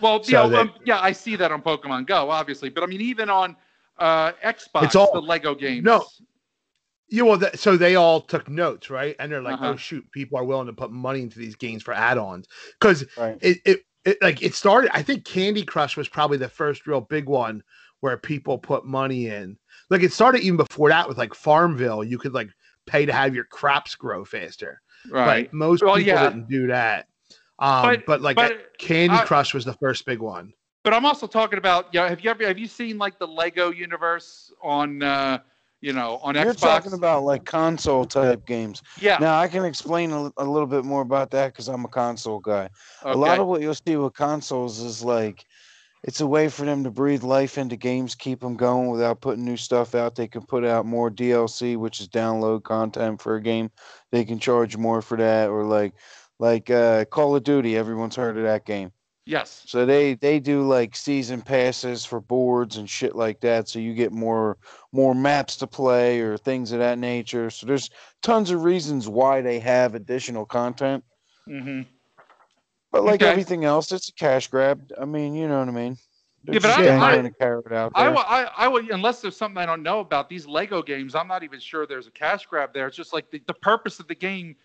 Well, 0.00 0.22
So 0.22 0.48
that- 0.48 0.60
um, 0.60 0.72
yeah, 0.84 1.00
I 1.00 1.10
see 1.10 1.34
that 1.34 1.50
on 1.50 1.62
Pokemon 1.62 2.06
Go, 2.06 2.30
obviously, 2.30 2.68
but 2.68 2.84
I 2.84 2.86
mean, 2.86 3.00
even 3.00 3.28
on 3.28 3.56
uh, 3.98 4.32
Xbox, 4.44 4.84
It's 4.84 4.94
all- 4.96 5.12
the 5.12 5.20
Lego 5.22 5.54
games. 5.54 5.84
No. 5.84 6.04
Yeah, 7.10 7.22
well, 7.22 7.38
that, 7.38 7.58
so 7.58 7.76
they 7.78 7.94
all 7.96 8.20
took 8.20 8.48
notes, 8.50 8.90
right? 8.90 9.16
And 9.18 9.32
they're 9.32 9.40
like, 9.40 9.54
Uh-huh. 9.54 9.70
"Oh 9.70 9.76
shoot, 9.76 10.04
people 10.12 10.38
are 10.38 10.44
willing 10.44 10.66
to 10.66 10.74
put 10.74 10.90
money 10.92 11.22
into 11.22 11.38
these 11.38 11.56
games 11.56 11.82
for 11.82 11.94
add-ons." 11.94 12.46
Because 12.78 13.06
Right. 13.16 13.38
it, 13.40 13.58
it, 13.64 13.80
it, 14.04 14.18
like, 14.20 14.42
it 14.42 14.54
started. 14.54 14.90
I 14.94 15.02
think 15.02 15.24
Candy 15.24 15.64
Crush 15.64 15.96
was 15.96 16.06
probably 16.08 16.36
the 16.36 16.50
first 16.50 16.86
real 16.86 17.00
big 17.00 17.26
one 17.26 17.62
where 18.00 18.18
people 18.18 18.58
put 18.58 18.84
money 18.84 19.28
in. 19.28 19.56
Like 19.90 20.02
it 20.02 20.12
started 20.12 20.42
even 20.42 20.58
before 20.58 20.90
that 20.90 21.08
with 21.08 21.16
like 21.16 21.32
Farmville. 21.34 22.04
You 22.04 22.18
could 22.18 22.34
like 22.34 22.50
pay 22.86 23.06
to 23.06 23.12
have 23.12 23.34
your 23.34 23.44
crops 23.44 23.94
grow 23.94 24.24
faster. 24.26 24.80
Right. 25.10 25.48
But 25.50 25.54
most 25.56 25.82
Well, 25.82 25.96
people 25.96 26.08
yeah. 26.12 26.28
didn't 26.28 26.48
do 26.50 26.66
that. 26.66 27.06
Um, 27.58 27.82
But- 27.82 28.06
but, 28.06 28.20
like 28.20 28.36
but 28.36 28.76
Candy 28.78 29.16
I- 29.16 29.24
Crush 29.24 29.54
was 29.54 29.64
the 29.64 29.72
first 29.74 30.04
big 30.04 30.20
one. 30.20 30.52
But 30.88 30.96
I'm 30.96 31.04
also 31.04 31.26
talking 31.26 31.58
about, 31.58 31.92
you 31.92 32.00
know, 32.00 32.08
have 32.08 32.22
you 32.22 32.30
ever 32.30 32.46
have 32.46 32.58
you 32.58 32.66
seen 32.66 32.96
like 32.96 33.18
the 33.18 33.28
Lego 33.28 33.70
universe 33.70 34.50
on 34.62 35.02
uh 35.02 35.38
you 35.82 35.92
know, 35.92 36.18
on 36.22 36.34
You're 36.34 36.54
Xbox? 36.54 36.60
talking 36.60 36.92
about 36.94 37.24
like 37.24 37.44
console 37.44 38.06
type 38.06 38.46
games. 38.46 38.82
yeah. 38.98 39.18
Now 39.20 39.38
I 39.38 39.48
can 39.48 39.66
explain 39.66 40.12
a, 40.12 40.32
a 40.38 40.44
little 40.44 40.66
bit 40.66 40.86
more 40.86 41.02
about 41.02 41.30
that 41.32 41.52
because 41.52 41.68
I'm 41.68 41.84
a 41.84 41.88
console 41.88 42.38
guy. 42.38 42.70
okay. 43.02 43.12
A 43.12 43.14
lot 43.14 43.38
of 43.38 43.46
what 43.48 43.60
you'll 43.60 43.74
see 43.74 43.96
with 43.96 44.14
consoles 44.14 44.80
is 44.80 45.04
like 45.04 45.44
it's 46.04 46.22
a 46.22 46.26
way 46.26 46.48
for 46.48 46.64
them 46.64 46.82
to 46.84 46.90
breathe 46.90 47.22
life 47.22 47.58
into 47.58 47.76
games, 47.76 48.14
keep 48.14 48.40
them 48.40 48.56
going 48.56 48.88
without 48.88 49.20
putting 49.20 49.44
new 49.44 49.58
stuff 49.58 49.94
out. 49.94 50.14
They 50.14 50.26
can 50.26 50.46
put 50.46 50.64
out 50.64 50.86
more 50.86 51.10
DLC, 51.10 51.76
which 51.76 52.00
is 52.00 52.08
download 52.08 52.62
content 52.62 53.20
for 53.20 53.36
a 53.36 53.42
game. 53.42 53.70
They 54.10 54.24
can 54.24 54.38
charge 54.38 54.78
more 54.78 55.02
for 55.02 55.18
that, 55.18 55.50
or 55.50 55.64
like 55.64 55.92
like 56.38 56.70
uh, 56.70 57.04
Call 57.04 57.36
of 57.36 57.44
Duty. 57.44 57.76
Everyone's 57.76 58.16
heard 58.16 58.38
of 58.38 58.44
that 58.44 58.64
game. 58.64 58.90
Yes. 59.28 59.62
So 59.66 59.84
they 59.86 60.14
they 60.14 60.40
do 60.40 60.62
like 60.66 60.96
season 60.96 61.42
passes 61.42 62.04
for 62.04 62.20
boards 62.20 62.76
and 62.78 62.88
shit 62.88 63.14
like 63.14 63.40
that. 63.40 63.68
So 63.68 63.78
you 63.78 63.94
get 63.94 64.10
more 64.12 64.56
more 64.92 65.14
maps 65.14 65.56
to 65.56 65.66
play 65.66 66.20
or 66.20 66.36
things 66.38 66.72
of 66.72 66.78
that 66.80 66.98
nature. 66.98 67.50
So 67.50 67.66
there's 67.66 67.90
tons 68.22 68.50
of 68.50 68.64
reasons 68.64 69.08
why 69.08 69.40
they 69.42 69.60
have 69.60 69.94
additional 69.94 70.46
content. 70.46 71.04
Mm-hmm. 71.46 71.82
But 72.90 73.04
like 73.04 73.22
Okay. 73.22 73.30
everything 73.30 73.64
else, 73.64 73.92
it's 73.92 74.08
a 74.08 74.14
cash 74.14 74.48
grab. 74.48 74.90
I 75.00 75.04
mean, 75.04 75.34
you 75.34 75.46
know 75.46 75.58
what 75.58 75.68
I 75.68 75.72
mean. 75.72 75.98
They're 76.44 76.54
Yeah, 76.54 76.60
but 76.60 76.68
just 76.68 76.78
I- 76.78 76.84
dangling 76.84 77.26
I- 77.26 77.28
a 77.28 77.32
carrot 77.32 77.72
out 77.72 77.92
I, 77.94 78.04
there. 78.04 78.14
wa- 78.14 78.24
I, 78.26 78.44
I 78.56 78.68
would, 78.68 78.88
unless 78.90 79.20
there's 79.20 79.36
something 79.36 79.58
I 79.58 79.66
don't 79.66 79.82
know 79.82 80.00
about 80.00 80.28
these 80.30 80.46
Lego 80.46 80.82
games, 80.82 81.14
I'm 81.14 81.28
not 81.28 81.42
even 81.42 81.60
sure 81.60 81.86
there's 81.86 82.06
a 82.06 82.10
cash 82.12 82.46
grab 82.46 82.72
there. 82.72 82.86
It's 82.86 82.96
just 82.96 83.12
like 83.12 83.30
the, 83.30 83.42
the 83.46 83.52
purpose 83.54 84.00
of 84.00 84.08
the 84.08 84.14
game 84.14 84.56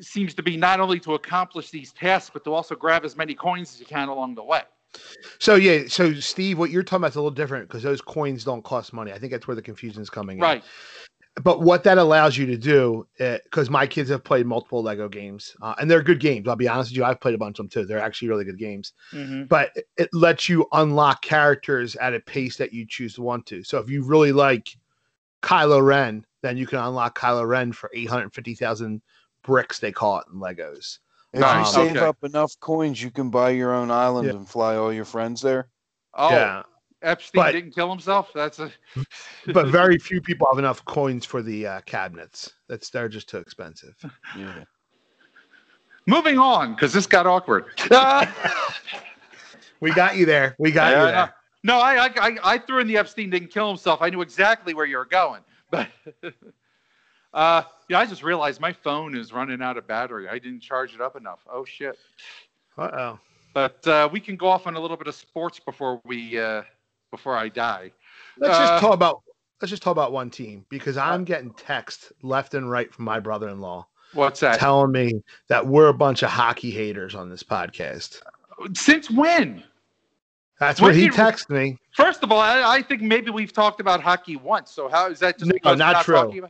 seems 0.00 0.34
to 0.34 0.42
be 0.42 0.56
not 0.56 0.80
only 0.80 1.00
to 1.00 1.14
accomplish 1.14 1.70
these 1.70 1.92
tasks, 1.92 2.30
but 2.32 2.44
to 2.44 2.52
also 2.52 2.74
grab 2.74 3.04
as 3.04 3.16
many 3.16 3.34
coins 3.34 3.72
as 3.74 3.80
you 3.80 3.86
can 3.86 4.08
along 4.08 4.34
the 4.34 4.44
way. 4.44 4.62
So 5.38 5.56
yeah, 5.56 5.84
so 5.88 6.14
Steve, 6.14 6.58
what 6.58 6.70
you're 6.70 6.82
talking 6.82 7.02
about 7.02 7.10
is 7.10 7.16
a 7.16 7.20
little 7.20 7.30
different 7.30 7.68
because 7.68 7.82
those 7.82 8.00
coins 8.00 8.44
don't 8.44 8.64
cost 8.64 8.92
money. 8.92 9.12
I 9.12 9.18
think 9.18 9.32
that's 9.32 9.46
where 9.46 9.54
the 9.54 9.62
confusion 9.62 10.00
is 10.00 10.08
coming 10.10 10.38
in. 10.38 10.42
Right. 10.42 10.64
But 11.42 11.60
what 11.60 11.84
that 11.84 11.98
allows 11.98 12.38
you 12.38 12.46
to 12.46 12.56
do, 12.56 13.06
because 13.18 13.68
my 13.68 13.86
kids 13.86 14.08
have 14.08 14.24
played 14.24 14.46
multiple 14.46 14.82
Lego 14.82 15.06
games, 15.06 15.54
uh, 15.60 15.74
and 15.78 15.90
they're 15.90 16.02
good 16.02 16.18
games. 16.18 16.48
I'll 16.48 16.56
be 16.56 16.66
honest 16.66 16.92
with 16.92 16.96
you, 16.96 17.04
I've 17.04 17.20
played 17.20 17.34
a 17.34 17.38
bunch 17.38 17.58
of 17.58 17.64
them 17.64 17.68
too. 17.68 17.84
They're 17.84 17.98
actually 17.98 18.28
really 18.28 18.46
good 18.46 18.58
games. 18.58 18.94
Mm-hmm. 19.12 19.44
But 19.44 19.70
it- 19.76 19.84
it 19.98 20.08
lets 20.14 20.48
you 20.48 20.66
unlock 20.72 21.20
characters 21.20 21.94
at 21.96 22.14
a 22.14 22.20
pace 22.20 22.56
that 22.56 22.72
you 22.72 22.86
choose 22.86 23.14
to 23.16 23.22
want 23.22 23.44
to. 23.46 23.62
So 23.64 23.78
if 23.78 23.90
you 23.90 24.02
really 24.02 24.32
like 24.32 24.78
Kylo 25.42 25.84
Ren, 25.84 26.24
then 26.42 26.56
you 26.56 26.66
can 26.66 26.78
unlock 26.78 27.18
Kylo 27.18 27.46
Ren 27.46 27.70
for 27.70 27.90
eight 27.92 28.08
hundred 28.08 28.32
fifty 28.32 28.54
thousand 28.54 29.02
bricks. 29.46 29.78
They 29.78 29.92
call 29.92 30.18
it 30.18 30.26
in 30.32 30.38
Legos. 30.38 30.98
if 31.32 31.38
you 31.38 31.40
Nice, 31.40 31.72
save 31.72 31.92
okay. 31.92 32.00
up 32.00 32.22
enough 32.24 32.58
coins, 32.60 33.02
you 33.02 33.10
can 33.10 33.30
buy 33.30 33.50
your 33.50 33.72
own 33.74 33.90
island 33.90 34.26
Yeah. 34.28 34.34
and 34.34 34.48
fly 34.48 34.76
all 34.76 34.92
your 34.92 35.04
friends 35.04 35.40
there. 35.40 35.68
Oh, 36.14 36.30
Yeah, 36.30 36.62
Epstein 37.02 37.42
But- 37.42 37.52
didn't 37.52 37.72
kill 37.74 37.88
himself. 37.90 38.30
That's 38.34 38.58
a 38.58 38.70
but 39.54 39.68
very 39.68 39.98
few 39.98 40.20
people 40.20 40.46
have 40.50 40.58
enough 40.58 40.84
coins 40.84 41.24
for 41.24 41.42
the 41.42 41.66
uh, 41.66 41.80
cabinets. 41.82 42.52
That's 42.68 42.90
they're 42.90 43.08
just 43.08 43.28
too 43.28 43.38
expensive. 43.38 43.94
Yeah. 44.36 44.64
moving 46.06 46.38
on 46.38 46.74
because 46.74 46.92
this 46.92 47.06
got 47.06 47.26
awkward. 47.26 47.66
We 49.80 49.92
got 49.92 50.16
you 50.16 50.24
there. 50.24 50.56
We 50.58 50.72
got 50.72 50.90
Yeah, 50.92 51.00
you 51.00 51.06
there. 51.12 51.34
No, 51.62 51.78
I, 51.78 52.06
I, 52.06 52.10
I, 52.16 52.38
I 52.54 52.58
threw 52.58 52.78
in 52.78 52.86
the 52.86 52.96
Epstein 52.96 53.28
didn't 53.28 53.50
kill 53.50 53.68
himself. 53.68 54.00
I 54.00 54.08
knew 54.08 54.22
exactly 54.22 54.72
where 54.72 54.86
you 54.86 54.96
were 54.96 55.04
going, 55.04 55.42
but 55.70 55.88
uh, 57.34 57.62
yeah, 57.88 57.98
I 57.98 58.06
just 58.06 58.22
realized 58.22 58.60
my 58.60 58.72
phone 58.72 59.16
is 59.16 59.32
running 59.32 59.62
out 59.62 59.76
of 59.76 59.86
battery. 59.86 60.28
I 60.28 60.38
didn't 60.38 60.60
charge 60.60 60.94
it 60.94 61.00
up 61.00 61.16
enough. 61.16 61.40
Oh 61.50 61.64
shit! 61.64 61.98
Uh 62.76 62.90
oh. 62.92 63.18
But 63.54 63.86
uh, 63.86 64.08
we 64.12 64.20
can 64.20 64.36
go 64.36 64.48
off 64.48 64.66
on 64.66 64.76
a 64.76 64.80
little 64.80 64.96
bit 64.98 65.06
of 65.06 65.14
sports 65.14 65.58
before 65.58 66.00
we 66.04 66.38
uh, 66.38 66.62
before 67.10 67.36
I 67.36 67.48
die. 67.48 67.90
Let's 68.38 68.54
Uh, 68.56 68.66
just 68.66 68.80
talk 68.82 68.94
about 68.94 69.22
let's 69.62 69.70
just 69.70 69.82
talk 69.82 69.92
about 69.92 70.12
one 70.12 70.28
team 70.30 70.66
because 70.68 70.96
I'm 70.96 71.24
getting 71.24 71.52
text 71.54 72.12
left 72.22 72.54
and 72.54 72.70
right 72.70 72.92
from 72.92 73.06
my 73.06 73.18
brother-in-law 73.20 73.86
What's 74.12 74.40
that? 74.40 74.58
telling 74.58 74.92
me 74.92 75.22
that 75.48 75.66
we're 75.66 75.88
a 75.88 75.94
bunch 75.94 76.22
of 76.22 76.28
hockey 76.30 76.70
haters 76.70 77.14
on 77.14 77.30
this 77.30 77.42
podcast. 77.42 78.20
Since 78.74 79.10
when? 79.10 79.62
That's 80.60 80.80
When 80.80 80.88
what 80.88 80.96
he 80.96 81.08
texted 81.10 81.50
me. 81.50 81.78
First 81.94 82.22
of 82.22 82.32
all, 82.32 82.40
I, 82.40 82.76
I 82.76 82.82
think 82.82 83.02
maybe 83.02 83.30
we've 83.30 83.52
talked 83.52 83.80
about 83.80 84.02
hockey 84.02 84.36
once. 84.36 84.70
So 84.70 84.88
how 84.88 85.10
is 85.10 85.18
that 85.18 85.38
just 85.38 85.52
No, 85.64 85.74
not 85.74 86.06
we're 86.06 86.28
true. 86.30 86.48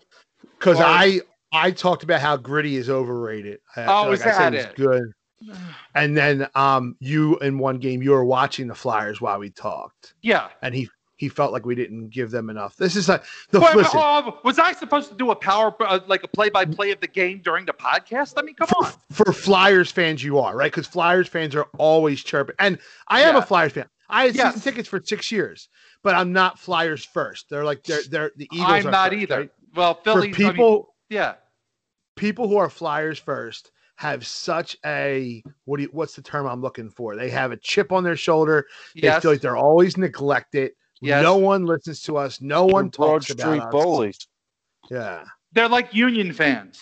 Because 0.59 0.78
I 0.80 1.20
I 1.52 1.70
talked 1.70 2.02
about 2.02 2.20
how 2.20 2.36
gritty 2.36 2.76
is 2.76 2.90
overrated. 2.90 3.61
I- 3.76 3.84
Oh, 3.86 4.12
is 4.12 4.22
I 4.22 4.32
said 4.32 4.52
that 4.54 4.70
it? 4.70 4.76
good. 4.76 5.02
And 5.94 6.16
then 6.16 6.48
um 6.54 6.96
you 7.00 7.36
in 7.38 7.59
one 7.59 7.78
game 7.78 8.02
you 8.02 8.11
were 8.12 8.24
watching 8.24 8.66
the 8.68 8.74
Flyers 8.74 9.20
while 9.20 9.38
we 9.38 9.50
talked, 9.50 10.14
Yeah. 10.22 10.48
and 10.62 10.74
he 10.74 10.88
he 11.18 11.30
felt 11.30 11.50
like 11.50 11.64
we 11.64 11.74
didn't 11.74 12.11
give 12.11 12.30
them 12.30 12.50
enough. 12.50 12.76
This 12.76 12.94
is 12.96 13.09
a 13.09 13.22
the 13.50 13.61
Wait, 13.61 13.74
listen, 13.74 13.98
oh, 14.02 14.38
was 14.44 14.59
I 14.59 14.72
supposed 14.72 15.09
to 15.11 15.14
do 15.16 15.30
a 15.30 15.34
power 15.36 15.74
uh, 15.80 16.00
like 16.07 16.22
a 16.22 16.28
play-by-play 16.28 16.90
of 16.90 17.00
the 17.00 17.07
game 17.07 17.40
during 17.42 17.64
the 17.64 17.72
podcast? 17.72 18.34
I 18.36 18.42
mean, 18.42 18.54
come 18.54 18.68
on. 18.76 18.92
for, 19.11 19.24
for 19.24 19.32
Flyers 19.32 19.90
fans, 19.90 20.22
you 20.22 20.38
are 20.38 20.54
right 20.54 20.70
because 20.70 20.86
Flyers 20.86 21.26
fans 21.28 21.54
are 21.54 21.66
always 21.78 22.22
chirping, 22.22 22.57
and 22.59 22.78
I 23.09 23.22
am 23.22 23.34
Yeah. 23.34 23.42
a 23.42 23.46
Flyers 23.46 23.72
fan. 23.72 23.88
I 24.11 24.26
had 24.26 24.34
Yes. 24.36 24.54
season 24.57 24.72
tickets 24.72 24.88
for 24.90 25.00
six 25.02 25.32
years, 25.32 25.68
but 26.02 26.14
I'm 26.14 26.32
not 26.34 26.59
Flyers 26.59 27.02
first. 27.04 27.48
They're 27.48 27.64
like 27.64 27.82
they're 27.84 28.02
they're 28.11 28.32
the 28.36 28.48
Eagles. 28.52 28.68
I'm 28.70 28.90
not 28.90 29.11
first, 29.11 29.22
either. 29.22 29.36
right? 29.38 29.50
Well, 29.77 29.95
For 29.95 30.14
Philly. 30.14 30.33
people, 30.33 30.95
yeah. 31.11 31.35
people 32.16 32.49
who 32.49 32.57
are 32.57 32.70
Flyers 32.70 33.18
first 33.18 33.70
have 33.97 34.27
such 34.27 34.77
a 34.85 35.43
what 35.64 35.77
do 35.79 35.85
you, 35.85 35.89
what's 35.93 36.14
the 36.16 36.22
term 36.22 36.47
I'm 36.47 36.61
looking 36.61 36.91
for? 36.91 37.16
They 37.16 37.31
have 37.31 37.53
a 37.53 37.57
chip 37.57 37.93
on 37.93 38.03
their 38.05 38.16
shoulder. 38.16 38.66
They 38.95 39.03
Yes. 39.03 39.22
feel 39.22 39.31
like 39.33 39.41
they're 39.41 39.57
always 39.57 39.97
neglected. 39.97 40.72
Yes. 41.01 41.22
No 41.22 41.37
one 41.37 41.64
listens 41.66 42.01
to 42.03 42.16
us. 42.16 42.41
No 42.41 42.64
one 42.64 42.89
Broad 42.89 43.22
talks 43.22 43.27
Street 43.27 43.41
about 43.41 43.66
us. 43.68 43.72
bullies. 43.72 44.29
Yeah, 44.91 45.24
They're 45.53 45.68
like 45.68 45.93
Union 45.95 46.33
fans. 46.33 46.81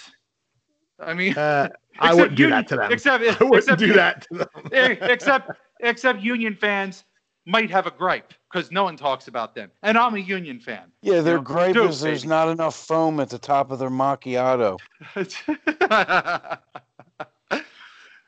I 1.01 1.15
mean, 1.15 1.37
uh, 1.37 1.69
I 1.99 2.15
wouldn't 2.15 2.37
do 2.37 2.45
Union- 2.45 2.61
that 2.61 2.69
to 2.69 2.77
them. 2.77 2.93
Except, 2.93 3.25
I 3.25 3.45
wouldn't 3.45 3.55
except, 3.57 3.79
do 3.81 3.93
that 3.95 4.27
to 4.31 4.39
them. 4.39 4.49
except, 5.11 5.51
except 5.81 6.21
Union 6.23 6.55
fans 6.55 7.05
might 7.47 7.71
have 7.71 7.87
a 7.87 7.91
gripe 7.91 8.33
because 8.51 8.71
no 8.71 8.85
one 8.85 8.97
talks 8.97 9.29
about 9.29 9.55
them, 9.55 9.71
and 9.83 9.99
I'm 9.99 10.15
a 10.15 10.19
Union 10.19 10.61
fan. 10.61 10.91
Yeah, 11.03 11.21
their 11.21 11.37
know, 11.37 11.43
gripe 11.43 11.75
do 11.75 11.85
it, 11.85 11.91
is 11.91 12.01
there's 12.01 12.23
baby. 12.23 12.29
not 12.31 12.49
enough 12.49 12.75
foam 12.77 13.21
at 13.21 13.29
the 13.31 13.39
top 13.39 13.71
of 13.71 13.79
their 13.79 13.91
macchiato. 13.91 14.79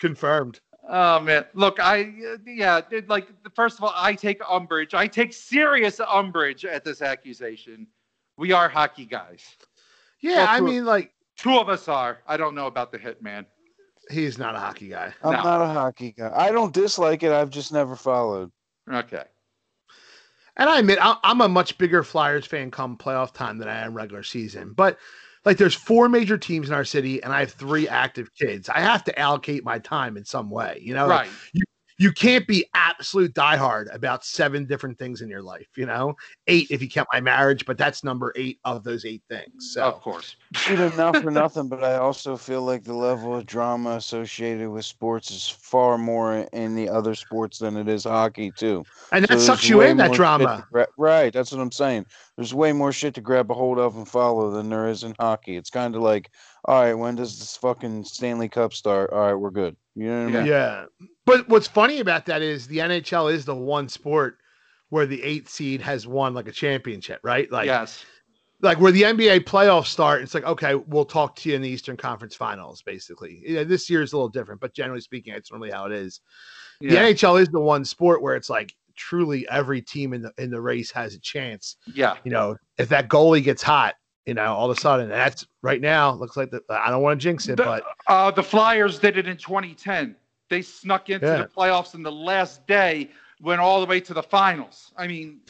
Confirmed. 0.00 0.60
Oh 0.88 1.18
man, 1.20 1.46
look, 1.54 1.80
I 1.80 2.02
uh, 2.02 2.36
yeah, 2.46 2.80
it- 2.90 3.08
like 3.08 3.26
first 3.54 3.78
of 3.78 3.84
all, 3.84 3.92
I 3.96 4.14
take 4.14 4.40
umbrage. 4.48 4.94
I 4.94 5.06
take 5.08 5.32
serious 5.32 5.98
umbrage 6.00 6.64
at 6.64 6.84
this 6.84 7.02
accusation. 7.02 7.86
We 8.36 8.52
are 8.52 8.68
hockey 8.68 9.06
guys. 9.06 9.42
Yeah, 10.20 10.36
Well, 10.36 10.48
I 10.48 10.58
to- 10.58 10.64
mean, 10.64 10.84
like 10.84 11.12
Two 11.36 11.58
of 11.58 11.68
us 11.68 11.86
are. 11.88 12.18
I 12.26 12.36
don't 12.38 12.54
know 12.54 12.66
about 12.66 12.92
the 12.92 12.98
hitman. 12.98 13.44
he's 14.10 14.38
not 14.38 14.54
a 14.54 14.58
hockey 14.58 14.88
guy. 14.88 15.12
I'm 15.22 15.32
No. 15.32 15.42
not 15.42 15.60
a 15.60 15.66
hockey 15.66 16.12
guy. 16.16 16.30
I 16.34 16.50
don't 16.50 16.72
dislike 16.72 17.22
it. 17.24 17.30
I've 17.32 17.50
just 17.50 17.72
never 17.74 17.94
followed. 17.94 18.50
Okay. 18.90 19.24
And 20.56 20.70
I 20.70 20.78
admit, 20.78 20.98
I'm 21.02 21.40
a 21.42 21.48
much 21.48 21.76
bigger 21.76 22.02
Flyers 22.02 22.46
fan 22.46 22.70
come 22.70 22.96
playoff 22.96 23.34
time 23.34 23.58
than 23.58 23.68
I 23.68 23.80
am 23.80 23.94
regular 23.94 24.22
season. 24.22 24.72
But 24.72 24.98
like, 25.44 25.58
there's 25.58 25.74
four 25.74 26.08
major 26.08 26.38
teams 26.38 26.68
in 26.68 26.74
our 26.74 26.84
city, 26.84 27.22
and 27.22 27.32
I 27.32 27.40
have 27.40 27.52
three 27.52 27.86
active 27.86 28.34
kids. 28.34 28.68
I 28.68 28.80
have 28.80 29.04
to 29.04 29.18
allocate 29.18 29.64
my 29.64 29.78
time 29.78 30.16
in 30.16 30.24
some 30.24 30.50
way. 30.50 30.80
You 30.82 30.94
know, 30.94 31.06
Right. 31.08 31.28
you 31.52 31.62
can't 32.12 32.46
be 32.46 32.66
absolute 32.74 33.32
diehard 33.34 33.92
about 33.94 34.24
seven 34.24 34.66
different 34.66 34.98
things 34.98 35.22
in 35.22 35.28
your 35.28 35.42
life. 35.42 35.66
You 35.76 35.86
know, 35.86 36.14
eight 36.46 36.66
if 36.70 36.82
you 36.82 36.88
count 36.88 37.08
my 37.12 37.20
marriage, 37.20 37.64
but 37.64 37.78
that's 37.78 38.04
number 38.04 38.32
eight 38.36 38.58
of 38.64 38.84
those 38.84 39.04
eight 39.04 39.22
things. 39.28 39.72
So 39.72 39.82
Of 39.82 40.00
course. 40.00 40.36
Dude, 40.66 40.96
not 40.96 41.16
for 41.16 41.30
nothing, 41.30 41.68
but 41.68 41.82
I 41.82 41.96
also 41.96 42.36
feel 42.36 42.62
like 42.62 42.84
the 42.84 42.94
level 42.94 43.34
of 43.36 43.46
drama 43.46 43.96
associated 43.96 44.68
with 44.70 44.84
sports 44.84 45.30
is 45.30 45.48
far 45.48 45.96
more 45.98 46.46
in 46.52 46.74
the 46.74 46.88
other 46.88 47.14
sports 47.14 47.58
than 47.58 47.76
it 47.76 47.88
is 47.88 48.04
hockey, 48.04 48.50
too. 48.50 48.84
and 49.12 49.24
that 49.24 49.38
So 49.38 49.46
sucks 49.46 49.68
you 49.68 49.80
in 49.82 49.96
that 49.96 50.12
drama. 50.12 50.66
gra- 50.70 50.86
right, 50.98 51.32
that's 51.32 51.52
what 51.52 51.60
I'm 51.60 51.72
saying. 51.72 52.06
There's 52.36 52.52
way 52.54 52.72
more 52.72 52.92
shit 52.92 53.14
to 53.14 53.20
grab 53.20 53.50
a 53.50 53.54
hold 53.54 53.78
of 53.78 53.96
and 53.96 54.06
follow 54.06 54.50
than 54.50 54.68
there 54.68 54.88
is 54.88 55.02
in 55.02 55.14
hockey. 55.18 55.56
It's 55.56 55.70
kind 55.70 55.94
of 55.94 56.02
like, 56.02 56.30
all 56.66 56.82
right, 56.82 56.94
when 56.94 57.14
does 57.14 57.38
this 57.38 57.56
fucking 57.56 58.04
Stanley 58.04 58.48
Cup 58.48 58.72
start? 58.74 59.10
All 59.12 59.20
right, 59.20 59.34
we're 59.34 59.50
good. 59.50 59.76
You 59.94 60.08
know 60.08 60.24
what 60.26 60.34
I 60.34 60.38
mean? 60.40 60.46
Yeah. 60.46 60.84
But 61.26 61.48
what's 61.48 61.66
funny 61.66 62.00
about 62.00 62.24
that 62.26 62.40
is 62.40 62.66
the 62.66 62.78
NHL 62.78 63.32
is 63.32 63.44
the 63.44 63.54
one 63.54 63.88
sport 63.88 64.38
where 64.88 65.06
the 65.06 65.22
eighth 65.22 65.48
seed 65.50 65.82
has 65.82 66.06
won 66.06 66.32
like 66.32 66.48
a 66.48 66.52
championship, 66.52 67.20
right? 67.24 67.50
Like, 67.50 67.66
yes. 67.66 68.04
like 68.62 68.80
where 68.80 68.92
the 68.92 69.02
NBA 69.02 69.40
playoffs 69.40 69.86
start, 69.86 70.22
it's 70.22 70.32
like, 70.34 70.44
okay, 70.44 70.76
we'll 70.76 71.04
talk 71.04 71.34
to 71.36 71.48
you 71.50 71.56
in 71.56 71.62
the 71.62 71.68
Eastern 71.68 71.96
Conference 71.96 72.36
Finals, 72.36 72.82
basically. 72.82 73.42
Yeah, 73.44 73.64
this 73.64 73.90
year 73.90 74.02
is 74.02 74.12
a 74.12 74.16
little 74.16 74.28
different, 74.28 74.60
but 74.60 74.72
generally 74.72 75.00
speaking, 75.00 75.34
it's 75.34 75.50
normally 75.50 75.72
how 75.72 75.86
it 75.86 75.92
is. 75.92 76.20
The 76.80 76.90
NHL 76.90 77.40
is 77.40 77.48
the 77.48 77.60
one 77.60 77.84
sport 77.84 78.22
where 78.22 78.36
it's 78.36 78.48
like 78.48 78.74
truly 78.94 79.46
every 79.48 79.82
team 79.82 80.12
in 80.12 80.22
the 80.22 80.32
in 80.38 80.50
the 80.50 80.60
race 80.60 80.90
has 80.92 81.14
a 81.14 81.18
chance. 81.20 81.76
Yeah. 81.92 82.16
You 82.22 82.30
know, 82.30 82.56
if 82.78 82.88
that 82.90 83.08
goalie 83.08 83.42
gets 83.42 83.62
hot, 83.62 83.94
you 84.26 84.34
know, 84.34 84.54
all 84.54 84.70
of 84.70 84.76
a 84.76 84.80
sudden, 84.80 85.08
that's 85.08 85.46
right 85.62 85.80
now 85.80 86.12
looks 86.12 86.36
like 86.36 86.50
the, 86.50 86.60
I 86.68 86.90
don't 86.90 87.02
want 87.02 87.18
to 87.20 87.22
jinx 87.22 87.48
it, 87.48 87.56
The- 87.56 87.64
but 87.64 87.84
Uh, 88.06 88.30
the 88.30 88.42
Flyers 88.42 88.98
did 88.98 89.16
it 89.16 89.26
in 89.26 89.36
2010. 89.36 90.14
They 90.48 90.62
snuck 90.62 91.10
into 91.10 91.26
Yeah. 91.26 91.38
the 91.42 91.48
playoffs 91.48 91.94
in 91.94 92.02
the 92.02 92.12
last 92.12 92.66
day, 92.66 93.10
went 93.40 93.60
all 93.60 93.80
the 93.80 93.86
way 93.86 94.00
to 94.00 94.14
the 94.14 94.22
finals. 94.22 94.92
I 94.96 95.06
mean, 95.06 95.40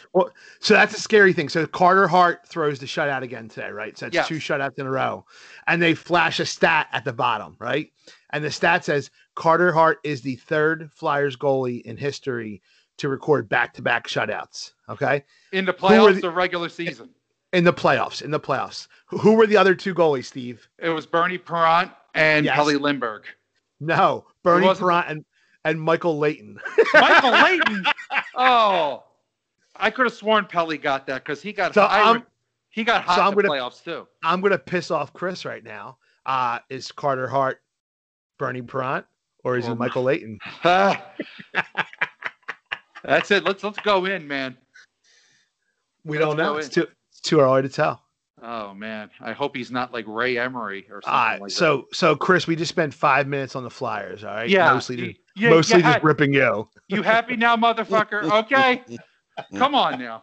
so 0.61 0.74
that's 0.74 0.97
a 0.97 1.01
scary 1.01 1.32
thing. 1.32 1.49
So 1.49 1.66
Carter 1.66 2.09
Hart 2.09 2.47
throws 2.47 2.78
the 2.80 2.86
shutout 2.86 3.22
again 3.22 3.49
today, 3.49 3.70
right? 3.70 3.97
So 3.97 4.07
it's 4.07 4.14
Yes. 4.14 4.26
two 4.28 4.38
shutouts 4.38 4.78
in 4.78 4.86
a 4.86 4.90
row, 4.90 5.24
and 5.68 5.80
they 5.80 5.94
flash 5.94 6.40
a 6.40 6.47
stat 6.47 6.88
at 6.92 7.05
the 7.05 7.12
bottom, 7.12 7.57
right? 7.61 7.92
And 8.30 8.42
the 8.44 8.51
stat 8.51 8.84
says 8.84 9.11
Carter 9.36 9.72
Hart 9.72 9.99
is 10.03 10.22
the 10.22 10.36
third 10.36 10.90
Flyers 10.92 11.36
goalie 11.36 11.82
in 11.82 11.97
history 11.97 12.61
to 12.99 13.09
record 13.09 13.49
back-to-back 13.49 14.09
shutouts. 14.09 14.72
Okay. 14.88 15.24
in 15.53 15.64
the 15.64 15.72
playoffs, 15.74 16.14
the- 16.16 16.20
the 16.22 16.30
regular 16.30 16.68
season, 16.68 17.11
in 17.53 17.64
the 17.64 17.72
playoffs. 17.72 18.20
In 18.22 18.30
the 18.30 18.40
playoffs, 18.40 18.88
who 19.07 19.34
were 19.34 19.47
the 19.47 19.57
other 19.57 19.74
two 19.74 19.94
goalies, 19.94 20.24
Steve? 20.26 20.68
it 20.78 20.88
was 20.90 21.07
Bernie 21.07 21.38
Parent 21.38 21.90
and 22.14 22.44
Yes. 22.47 22.55
Pelle 22.57 22.72
Lindbergh. 22.78 23.24
No, 23.81 24.24
Bernie 24.43 24.72
Parent 24.74 25.07
and 25.09 25.24
and 25.64 25.81
Michael 25.81 26.18
Leighton. 26.18 26.59
Michael 26.95 27.31
Leighton. 27.43 27.85
Oh, 28.37 29.05
I 29.77 29.91
could 29.91 30.07
have 30.07 30.14
sworn 30.14 30.47
Pelle 30.47 30.77
got 30.79 31.07
that 31.09 31.24
because 31.24 31.43
he 31.43 31.53
got 31.53 31.74
So 31.74 31.83
high- 31.83 32.01
I'm- 32.03 32.27
he 32.70 32.85
got 32.85 33.05
hot 33.05 33.16
so 33.16 33.20
in 33.22 33.27
I'm 33.29 33.35
the 33.35 33.43
gonna- 33.43 33.55
playoffs 33.55 33.83
too. 33.85 34.07
I'm 34.22 34.41
gonna 34.41 34.59
piss 34.59 34.91
off 34.91 35.12
Chris 35.12 35.45
right 35.45 35.64
now. 35.64 35.99
Uh, 36.27 36.59
is 36.68 36.91
Carter 36.93 37.27
Hart 37.29 37.61
Bernie 38.39 38.62
Parent 38.62 39.07
or 39.45 39.57
is 39.57 39.64
he 39.66 39.72
Or- 39.72 39.77
Michael 39.77 40.03
Leighton? 40.05 40.39
That's 43.05 43.31
it. 43.31 43.45
Let's 43.45 43.62
let's 43.62 43.79
go 43.81 44.05
in, 44.07 44.27
man. 44.27 44.57
We 46.05 46.18
Let's 46.18 46.27
don't 46.29 46.37
know. 46.37 46.57
It's 46.57 46.68
too 46.68 46.87
it's 47.11 47.20
too 47.20 47.41
early 47.41 47.62
to 47.62 47.68
tell. 47.68 48.03
Oh 48.49 48.74
man, 48.74 49.11
I 49.20 49.32
hope 49.32 49.57
he's 49.57 49.72
not 49.72 49.92
like 49.92 50.05
Ray 50.07 50.38
Emery 50.38 50.86
or 50.88 51.03
something 51.03 51.12
All 51.12 51.26
right, 51.26 51.40
like 51.40 51.51
so 51.51 51.88
so 51.92 52.14
Chris, 52.14 52.47
we 52.47 52.55
just 52.55 52.68
spent 52.68 52.94
five 52.94 53.26
minutes 53.26 53.57
on 53.57 53.64
the 53.64 53.70
Flyers. 53.70 54.22
All 54.22 54.32
right. 54.34 54.49
Yeah, 54.49 54.72
mostly 54.72 54.97
you, 54.97 55.07
just, 55.09 55.18
you- 55.34 55.51
mostly 55.51 55.76
you, 55.78 55.82
just 55.82 55.99
ha- 55.99 56.07
ripping 56.07 56.32
you. 56.32 56.68
you 56.86 57.03
happy 57.03 57.34
now, 57.36 57.57
motherfucker? 57.57 58.22
Okay, 58.47 58.82
come 59.57 59.74
on 59.74 59.99
now. 59.99 60.22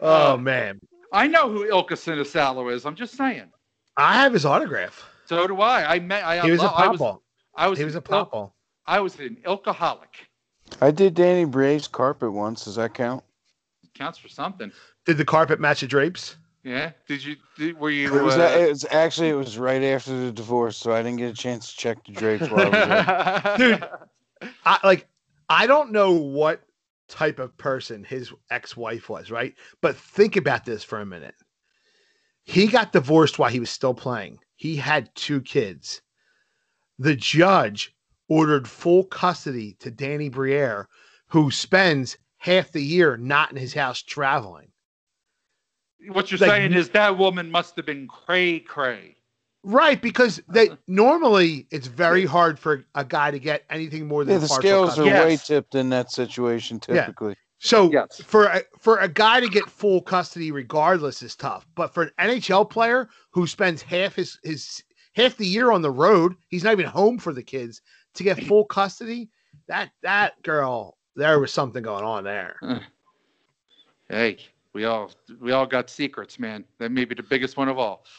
Oh 0.00 0.32
Uh, 0.34 0.36
man, 0.36 0.80
I 1.12 1.28
know 1.28 1.48
who 1.50 1.68
Ilkka 1.70 1.92
Sinisalo 1.92 2.72
is. 2.72 2.84
I'm 2.84 2.96
just 2.96 3.16
saying. 3.16 3.50
I 3.96 4.14
have 4.14 4.32
his 4.32 4.44
autograph. 4.44 5.08
So 5.26 5.46
do 5.46 5.60
I. 5.60 5.94
I 5.94 5.98
met. 6.00 6.24
I, 6.24 6.40
He 6.40 6.50
was 6.50 6.60
a 6.60 6.64
lo- 6.64 6.72
I 6.74 6.88
was, 6.88 6.98
popple. 6.98 7.22
I 7.54 7.68
was. 7.68 7.78
He 7.78 7.84
was 7.84 7.94
a 7.94 7.98
an 7.98 8.04
Il- 8.10 8.24
popple. 8.24 8.54
I 8.86 9.00
was 9.00 9.18
an 9.20 9.36
Ilkaholic. 9.44 10.26
I 10.80 10.90
did 10.90 11.14
Danny 11.14 11.44
Briere's 11.44 11.86
carpet 11.88 12.32
once. 12.32 12.64
Does 12.64 12.76
that 12.76 12.94
count? 12.94 13.22
Counts 13.98 14.18
for 14.18 14.28
something. 14.28 14.70
Did 15.04 15.18
the 15.18 15.24
carpet 15.24 15.58
match 15.58 15.80
the 15.80 15.88
drapes? 15.88 16.36
Yeah. 16.62 16.92
Did 17.06 17.24
you? 17.24 17.36
Did, 17.56 17.78
were 17.78 17.90
you? 17.90 18.16
It 18.16 18.22
was, 18.22 18.36
uh, 18.36 18.56
it 18.60 18.68
was 18.68 18.86
actually 18.90 19.30
it 19.30 19.34
was 19.34 19.58
right 19.58 19.82
after 19.82 20.16
the 20.18 20.30
divorce, 20.30 20.76
so 20.76 20.92
I 20.92 21.02
didn't 21.02 21.18
get 21.18 21.30
a 21.30 21.34
chance 21.34 21.72
to 21.72 21.76
check 21.76 22.04
the 22.04 22.12
drapes 22.12 22.48
while 22.48 22.72
I 22.74 23.54
was 23.56 23.58
there. 23.58 23.78
Dude. 24.40 24.50
I 24.64 24.78
like 24.84 25.08
I 25.48 25.66
don't 25.66 25.92
know 25.92 26.12
what 26.12 26.62
type 27.08 27.38
of 27.38 27.56
person 27.56 28.04
his 28.04 28.32
ex-wife 28.50 29.08
was, 29.08 29.30
right? 29.30 29.54
But 29.80 29.96
think 29.96 30.36
about 30.36 30.64
this 30.64 30.84
for 30.84 31.00
a 31.00 31.06
minute. 31.06 31.34
He 32.44 32.66
got 32.66 32.92
divorced 32.92 33.38
while 33.38 33.50
he 33.50 33.60
was 33.60 33.70
still 33.70 33.94
playing. 33.94 34.38
He 34.56 34.76
had 34.76 35.14
two 35.14 35.40
kids. 35.40 36.02
The 36.98 37.16
judge 37.16 37.94
ordered 38.28 38.68
full 38.68 39.04
custody 39.04 39.76
to 39.80 39.90
Danny 39.90 40.28
Briere, 40.28 40.88
who 41.28 41.50
spends 41.50 42.18
half 42.38 42.72
the 42.72 42.82
year 42.82 43.16
not 43.16 43.50
in 43.50 43.56
his 43.56 43.74
house 43.74 44.02
traveling. 44.02 44.68
what 46.08 46.30
you're 46.30 46.38
Like, 46.38 46.50
saying 46.50 46.72
is 46.72 46.88
that 46.90 47.18
woman 47.18 47.50
must 47.50 47.76
have 47.76 47.86
been 47.86 48.06
cray 48.08 48.60
cray. 48.60 49.16
Right, 49.64 50.00
because 50.00 50.40
they 50.48 50.68
uh-huh. 50.68 50.76
normally 50.86 51.66
it's 51.70 51.88
very 51.88 52.24
hard 52.24 52.58
for 52.58 52.84
a 52.94 53.04
guy 53.04 53.32
to 53.32 53.38
get 53.40 53.64
anything 53.70 54.06
more 54.06 54.24
than 54.24 54.34
Yeah, 54.34 54.38
the 54.38 54.46
partial 54.48 54.62
scales 54.62 54.88
custody. 54.90 55.10
are 55.10 55.14
Yes. 55.14 55.26
way 55.26 55.36
tipped 55.36 55.74
in 55.74 55.88
that 55.90 56.10
situation 56.12 56.80
Yeah. 56.88 57.00
typically. 57.00 57.36
So 57.58 57.90
Yes. 57.90 58.22
for 58.22 58.44
a, 58.44 58.62
for 58.78 58.98
a 58.98 59.08
guy 59.08 59.40
to 59.40 59.48
get 59.48 59.68
full 59.68 60.00
custody 60.00 60.52
regardless 60.52 61.22
is 61.22 61.34
tough. 61.34 61.66
But 61.74 61.92
for 61.92 62.04
an 62.04 62.12
NHL 62.20 62.70
player 62.70 63.08
who 63.32 63.48
spends 63.48 63.82
half 63.82 64.14
his 64.14 64.38
his 64.44 64.84
half 65.14 65.36
the 65.36 65.46
year 65.46 65.72
on 65.72 65.82
the 65.82 65.90
road, 65.90 66.36
he's 66.46 66.62
not 66.62 66.72
even 66.72 66.86
home 66.86 67.18
for 67.18 67.32
the 67.32 67.42
kids 67.42 67.82
to 68.14 68.22
get 68.22 68.44
full 68.44 68.64
custody. 68.64 69.28
That 69.66 69.90
that 70.02 70.40
girl, 70.42 70.97
there 71.18 71.38
was 71.40 71.52
something 71.52 71.82
going 71.82 72.04
on 72.04 72.24
there. 72.24 72.56
Hey, 74.08 74.38
we 74.72 74.84
all 74.84 75.10
we 75.40 75.52
all 75.52 75.66
got 75.66 75.90
secrets, 75.90 76.38
man. 76.38 76.64
That 76.78 76.92
may 76.92 77.04
be 77.04 77.14
the 77.14 77.22
biggest 77.22 77.56
one 77.56 77.68
of 77.68 77.78
all. 77.78 78.04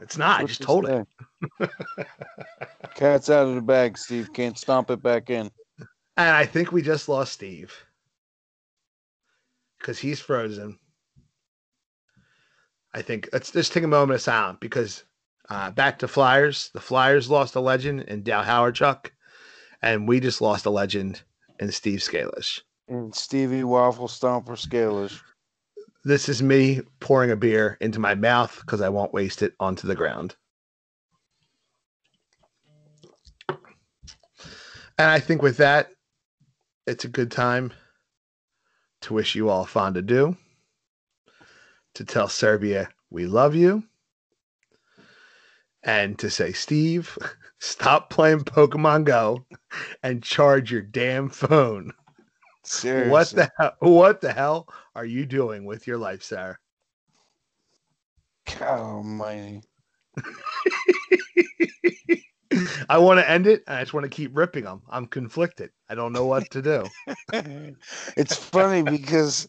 It's 0.00 0.16
not. 0.16 0.40
I 0.40 0.44
just 0.44 0.60
you 0.60 0.66
told 0.66 0.88
it. 0.88 1.06
Cat's 2.94 3.28
out 3.28 3.48
of 3.48 3.56
the 3.56 3.60
bag, 3.60 3.98
Steve. 3.98 4.32
Can't 4.32 4.56
stomp 4.56 4.90
it 4.90 5.02
back 5.02 5.28
in. 5.28 5.50
And 6.16 6.30
I 6.30 6.46
think 6.46 6.72
we 6.72 6.82
just 6.82 7.08
lost 7.08 7.32
Steve 7.32 7.74
because 9.78 9.98
he's 9.98 10.20
frozen. 10.20 10.78
I 12.94 13.02
think 13.02 13.28
let's 13.32 13.50
just 13.50 13.72
take 13.72 13.82
a 13.82 13.88
moment 13.88 14.14
of 14.14 14.22
silence 14.22 14.58
because 14.60 15.04
uh, 15.50 15.70
back 15.72 15.98
to 15.98 16.08
Flyers. 16.08 16.70
The 16.72 16.80
Flyers 16.80 17.28
lost 17.28 17.56
a 17.56 17.60
legend 17.60 18.02
in 18.02 18.22
Dale 18.22 18.44
Hawerchuk, 18.44 19.10
and 19.82 20.06
we 20.08 20.20
just 20.20 20.40
lost 20.40 20.64
a 20.64 20.70
legend 20.70 21.22
in 21.62 21.70
Steve 21.70 22.00
Scalish. 22.00 22.60
And 22.88 23.14
Stevie 23.14 23.64
Waffle 23.64 24.08
Stomper 24.08 24.58
Scalish. 24.58 25.20
This 26.04 26.28
is 26.28 26.42
me 26.42 26.80
pouring 26.98 27.30
a 27.30 27.36
beer 27.36 27.78
into 27.80 28.00
my 28.00 28.16
mouth 28.16 28.58
because 28.60 28.80
I 28.80 28.88
won't 28.88 29.14
waste 29.14 29.42
it 29.42 29.54
onto 29.60 29.86
the 29.86 29.94
ground. 29.94 30.34
And 34.98 35.08
I 35.08 35.20
think 35.20 35.40
with 35.40 35.56
that, 35.58 35.90
it's 36.86 37.04
a 37.04 37.08
good 37.08 37.30
time 37.30 37.72
to 39.02 39.14
wish 39.14 39.36
you 39.36 39.48
all 39.48 39.64
fond 39.64 39.96
adieu, 39.96 40.36
to 41.94 42.04
tell 42.04 42.28
Serbia 42.28 42.88
we 43.10 43.26
love 43.26 43.54
you, 43.54 43.84
and 45.82 46.18
to 46.18 46.30
say, 46.30 46.52
Steve, 46.52 47.18
stop 47.58 48.10
playing 48.10 48.40
Pokemon 48.40 49.04
Go 49.04 49.44
and 50.02 50.22
charge 50.22 50.70
your 50.70 50.82
damn 50.82 51.28
phone. 51.28 51.92
Seriously. 52.64 53.10
What 53.10 53.30
the 53.30 53.50
hell? 53.58 53.72
What 53.80 54.20
the 54.20 54.32
hell 54.32 54.68
are 54.94 55.04
you 55.04 55.26
doing 55.26 55.64
with 55.64 55.86
your 55.86 55.98
life, 55.98 56.22
sir? 56.22 56.56
God 58.46 58.62
almighty. 58.62 59.62
I 62.88 62.98
want 62.98 63.18
to 63.18 63.28
end 63.28 63.46
it, 63.46 63.62
I 63.66 63.80
just 63.80 63.94
want 63.94 64.04
to 64.04 64.10
keep 64.10 64.36
ripping 64.36 64.64
them. 64.64 64.82
I'm 64.88 65.06
conflicted. 65.06 65.70
I 65.88 65.94
don't 65.94 66.12
know 66.12 66.26
what 66.26 66.50
to 66.50 66.62
do. 66.62 66.84
it's 68.16 68.36
funny 68.36 68.82
because 68.82 69.48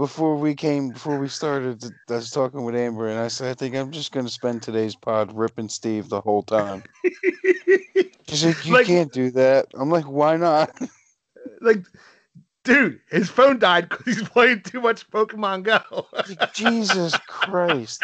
before 0.00 0.34
we 0.34 0.54
came, 0.54 0.88
before 0.88 1.18
we 1.18 1.28
started, 1.28 1.84
I 2.08 2.14
was 2.14 2.30
talking 2.30 2.64
with 2.64 2.74
Amber, 2.74 3.08
and 3.08 3.18
I 3.18 3.28
said, 3.28 3.50
I 3.50 3.54
think 3.54 3.76
I'm 3.76 3.90
just 3.90 4.12
going 4.12 4.24
to 4.24 4.32
spend 4.32 4.62
today's 4.62 4.96
pod 4.96 5.30
ripping 5.36 5.68
Steve 5.68 6.08
the 6.08 6.22
whole 6.22 6.42
time. 6.42 6.82
She's 8.26 8.46
like, 8.46 8.64
You 8.64 8.72
Like- 8.72 8.86
can't 8.86 9.12
do 9.12 9.30
that. 9.32 9.66
I'm 9.74 9.90
like, 9.90 10.06
Why 10.06 10.38
not? 10.38 10.74
like, 11.60 11.84
dude, 12.64 12.98
his 13.10 13.28
phone 13.28 13.58
died 13.58 13.90
because 13.90 14.06
he's 14.06 14.26
playing 14.26 14.62
too 14.62 14.80
much 14.80 15.06
Pokemon 15.10 15.64
Go. 15.64 16.06
Jesus 16.54 17.14
Christ. 17.28 18.02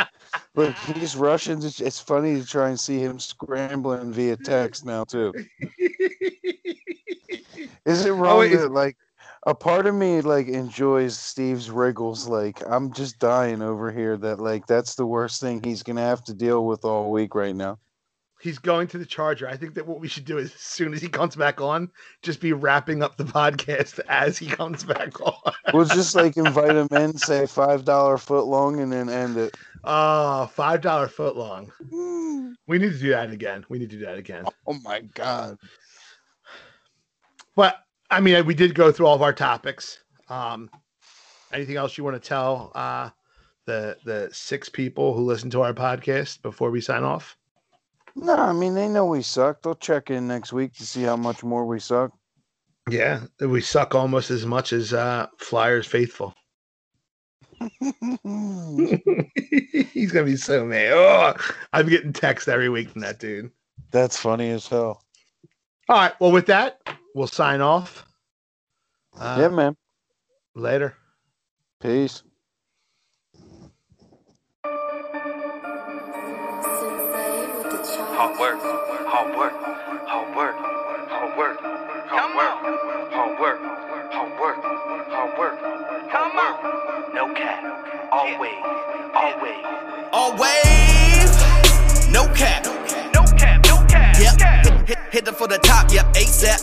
Look, 0.54 0.74
he's 0.76 1.16
Russian. 1.16 1.64
It's, 1.64 1.98
funny 1.98 2.38
to 2.38 2.46
try 2.46 2.68
and 2.68 2.78
see 2.78 2.98
him 2.98 3.18
scrambling 3.18 4.12
via 4.12 4.36
text 4.36 4.84
now, 4.84 5.04
too. 5.04 5.32
Is 7.86 8.04
it 8.04 8.10
oh, 8.10 8.16
wrong 8.16 8.40
wait, 8.40 8.52
is- 8.52 8.60
that, 8.60 8.72
like, 8.72 8.98
a 9.46 9.54
part 9.54 9.86
of 9.86 9.94
me, 9.94 10.20
like, 10.20 10.48
enjoys 10.48 11.18
Steve's 11.18 11.70
wriggles? 11.70 12.28
Like, 12.28 12.62
I'm 12.66 12.92
just 12.92 13.18
dying 13.20 13.62
over 13.62 13.90
here 13.92 14.16
that, 14.18 14.40
like, 14.40 14.66
that's 14.66 14.96
the 14.96 15.06
worst 15.06 15.40
thing 15.40 15.62
he's 15.62 15.82
to 15.84 15.96
have 15.96 16.22
to 16.24 16.34
deal 16.34 16.66
with 16.66 16.84
all 16.84 17.10
week 17.12 17.34
right 17.34 17.54
now. 17.56 17.78
he's 18.42 18.58
going 18.58 18.86
to 18.88 18.98
the 18.98 19.06
charger. 19.06 19.48
I 19.48 19.56
think 19.56 19.74
that 19.74 19.86
what 19.86 19.98
we 20.00 20.08
should 20.08 20.24
do 20.26 20.38
is 20.38 20.54
as 20.54 20.60
soon 20.60 20.92
as 20.92 21.00
he 21.00 21.08
comes 21.08 21.34
back 21.36 21.60
on, 21.60 21.90
just 22.22 22.40
be 22.40 22.52
wrapping 22.52 23.02
up 23.02 23.16
the 23.16 23.24
podcast 23.24 23.98
as 24.08 24.36
he 24.36 24.46
comes 24.46 24.84
back 24.84 25.20
on. 25.20 25.52
We'll 25.72 25.86
just, 25.86 26.14
like, 26.14 26.36
invite 26.46 26.76
him 26.76 26.88
in, 26.90 27.16
say 27.16 27.44
$5 27.44 28.20
foot 28.20 28.44
long, 28.46 28.80
and 28.80 28.92
then 28.92 29.08
end 29.08 29.36
it. 29.38 29.56
Oh, 29.88 30.46
five 30.48 30.80
dollar 30.80 31.06
foot 31.06 31.36
long. 31.36 31.70
Mm. 31.92 32.54
We 32.66 32.78
need 32.78 32.92
to 32.92 32.98
do 32.98 33.10
that 33.10 33.30
again. 33.30 33.64
We 33.68 33.78
need 33.78 33.90
to 33.90 33.96
do 33.98 34.04
that 34.04 34.18
again. 34.18 34.44
Oh, 34.66 34.74
my 34.82 35.00
God. 35.14 35.58
But 37.54 37.85
I 38.16 38.20
mean, 38.20 38.46
we 38.46 38.54
did 38.54 38.74
go 38.74 38.90
through 38.90 39.08
all 39.08 39.14
of 39.14 39.20
our 39.20 39.34
topics. 39.34 40.02
Um, 40.30 40.70
anything 41.52 41.76
else 41.76 41.98
you 41.98 42.04
want 42.04 42.20
to 42.20 42.28
tell 42.28 42.72
uh, 42.74 43.10
the 43.66 43.98
the 44.06 44.30
six 44.32 44.70
people 44.70 45.12
who 45.12 45.20
listen 45.20 45.50
to 45.50 45.60
our 45.60 45.74
podcast 45.74 46.40
before 46.40 46.70
we 46.70 46.80
sign 46.80 47.02
off? 47.02 47.36
No, 48.14 48.34
I 48.34 48.54
mean, 48.54 48.72
they 48.72 48.88
know 48.88 49.04
we 49.04 49.20
suck. 49.20 49.60
They'll 49.60 49.74
check 49.74 50.10
in 50.10 50.26
next 50.26 50.54
week 50.54 50.72
to 50.76 50.86
see 50.86 51.02
how 51.02 51.16
much 51.16 51.44
more 51.44 51.66
we 51.66 51.78
suck. 51.78 52.10
Yeah, 52.88 53.20
we 53.38 53.60
suck 53.60 53.94
almost 53.94 54.30
as 54.30 54.46
much 54.46 54.72
as 54.72 54.94
uh, 54.94 55.26
Flyers 55.36 55.86
faithful. 55.86 56.34
He's 57.60 57.70
gonna 60.10 60.24
be 60.24 60.36
so 60.36 60.64
mad. 60.64 60.92
Oh, 60.94 61.34
I'm 61.74 61.86
getting 61.86 62.14
texts 62.14 62.48
every 62.48 62.70
week 62.70 62.88
from 62.88 63.02
that 63.02 63.18
dude. 63.18 63.50
That's 63.90 64.16
funny 64.16 64.52
as 64.52 64.66
hell. 64.66 65.02
All 65.90 65.96
right. 65.96 66.18
Well, 66.18 66.32
with 66.32 66.46
that, 66.46 66.80
we'll 67.16 67.26
sign 67.26 67.62
off. 67.62 68.04
Uh, 69.18 69.38
yeah, 69.40 69.48
man. 69.48 69.74
Later. 70.54 70.94
Peace. 71.80 72.22
Hard 78.18 78.38
work, 78.38 78.60
hard 78.60 79.36
work, 79.36 79.52
hard 80.06 80.36
work, 80.36 80.56
hard 80.56 81.38
work, 81.38 81.60
hard 81.60 82.36
work, 82.36 82.56
hard 83.12 83.40
work, 83.40 83.60
hard 84.12 84.40
work, 84.40 84.62
hard 85.08 85.38
work, 85.38 85.60
come 86.10 86.38
on. 86.38 87.14
No 87.14 87.32
cap, 87.34 87.62
always, 88.12 88.62
always, 89.14 89.64
always, 90.12 92.08
no 92.08 92.28
cap 92.34 92.75
hit, 94.86 94.98
hit, 95.10 95.28
it 95.28 95.34
for 95.34 95.48
the 95.48 95.58
top, 95.58 95.90
yep, 95.92 96.06
ASAP. 96.14 96.62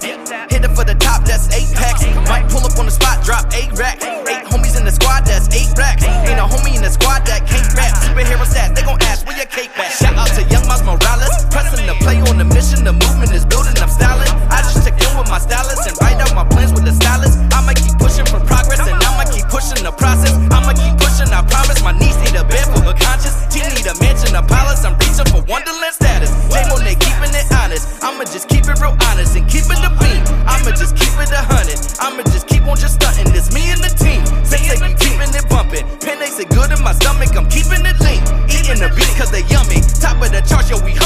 Hit 0.51 0.63
it 0.63 0.73
for 0.73 0.83
the 0.83 0.95
top, 0.95 1.23
that's 1.27 1.51
eight 1.51 1.69
packs. 1.75 2.03
Might 2.27 2.47
pull 2.49 2.63
up 2.63 2.75
on 2.79 2.87
the 2.87 2.95
spot, 2.95 3.23
drop 3.23 3.51
eight 3.53 3.71
racks. 3.75 4.03
Eight 4.03 4.47
homies 4.47 4.79
in 4.79 4.85
the 4.85 4.91
squad, 4.91 5.27
that's 5.27 5.51
eight 5.51 5.69
racks. 5.77 6.03
Ain't 6.03 6.39
a 6.39 6.47
homie 6.47 6.75
in 6.75 6.81
the 6.81 6.89
squad 6.89 7.27
that 7.27 7.43
can't 7.45 7.67
rap. 7.75 7.91
Superhero 7.99 8.47
stats, 8.47 8.75
they 8.75 8.83
gon' 8.83 9.01
ask 9.11 9.27
where 9.27 9.35
your 9.35 9.47
cake 9.51 9.75
back. 9.75 9.91
Shout 9.91 10.15
out 10.15 10.31
to 10.39 10.43
Young 10.47 10.65
Miles 10.67 10.83
Morales, 10.83 11.45
pressing 11.51 11.85
the 11.85 11.95
play 11.99 12.19
on 12.31 12.39
the 12.39 12.47
mission. 12.47 12.87
The 12.87 12.95
movement 12.95 13.31
is 13.35 13.45
building, 13.45 13.75
I'm 13.83 13.91
styling. 13.91 14.31
I 14.47 14.63
just 14.63 14.87
check 14.87 14.95
in 14.95 15.11
with 15.19 15.29
my 15.29 15.39
stylist 15.39 15.83
and 15.87 15.95
write 15.99 16.19
out 16.23 16.33
my 16.33 16.47
plans 16.47 16.71
with 16.71 16.87
the 16.87 16.95
stylist. 16.95 17.37
I'ma 17.51 17.75
keep 17.75 17.99
pushing 17.99 18.25
for 18.25 18.39
progress 18.47 18.79
and 18.79 18.95
I'ma 18.95 19.27
keep 19.31 19.47
pushing 19.51 19.83
the 19.83 19.91
process. 19.91 20.31
I'ma 20.47 20.71
keep 20.71 21.02
I 21.31 21.45
promise. 21.45 21.83
My 21.83 21.93
niece 21.93 22.17
need 22.25 22.35
a 22.35 22.43
bed 22.43 22.65
for 22.73 22.81
her 22.83 22.97
conscience. 22.97 23.37
She 23.53 23.61
need 23.61 23.85
a 23.85 23.95
mansion, 24.01 24.35
a 24.35 24.41
palace. 24.41 24.83
I'm 24.83 24.97
reaching 24.97 25.29
for 25.29 25.45
Wonderland 25.45 25.93
status. 25.93 26.31
J 26.49 26.65
Mo, 26.67 26.81
they 26.81 26.97
keeping 26.97 27.31
it 27.31 27.47
honest. 27.53 28.03
I'ma 28.03 28.25
just 28.25 28.49
keep 28.49 28.65
it 28.65 28.79
real 28.81 28.97
honest 29.07 29.37
and 29.37 29.45
keep 29.45 29.69
it 29.69 29.79
the 29.79 29.91
beat. 30.01 30.23
I'ma 30.49 30.73
just 30.73 30.97
keep 30.97 31.13
it 31.21 31.31
a 31.31 31.43
hundred. 31.45 31.79
I'ma 32.01 32.23
just 32.33 32.47
keep 32.47 32.65
on 32.65 32.75
just 32.75 32.97
stunting. 32.97 33.29
It's 33.31 33.53
me 33.53 33.69
and 33.69 33.79
the 33.79 33.93
team. 33.93 34.25
Say 34.43 34.65
they 34.67 34.79
be 34.81 34.91
keeping 34.97 35.31
it 35.31 35.45
bumping. 35.47 35.85
Pen 36.01 36.19
they 36.19 36.33
say 36.33 36.45
good 36.49 36.73
in 36.73 36.81
my 36.81 36.93
stomach. 36.97 37.31
I'm 37.37 37.47
keeping 37.47 37.85
it 37.85 37.97
lean. 38.01 38.23
Eating 38.49 38.81
the 38.81 38.89
beat 38.97 39.11
cause 39.15 39.29
they 39.29 39.45
yummy. 39.47 39.79
Top 40.01 40.17
of 40.17 40.33
the 40.33 40.41
charts, 40.43 40.73
yo, 40.73 40.81
we 40.81 40.97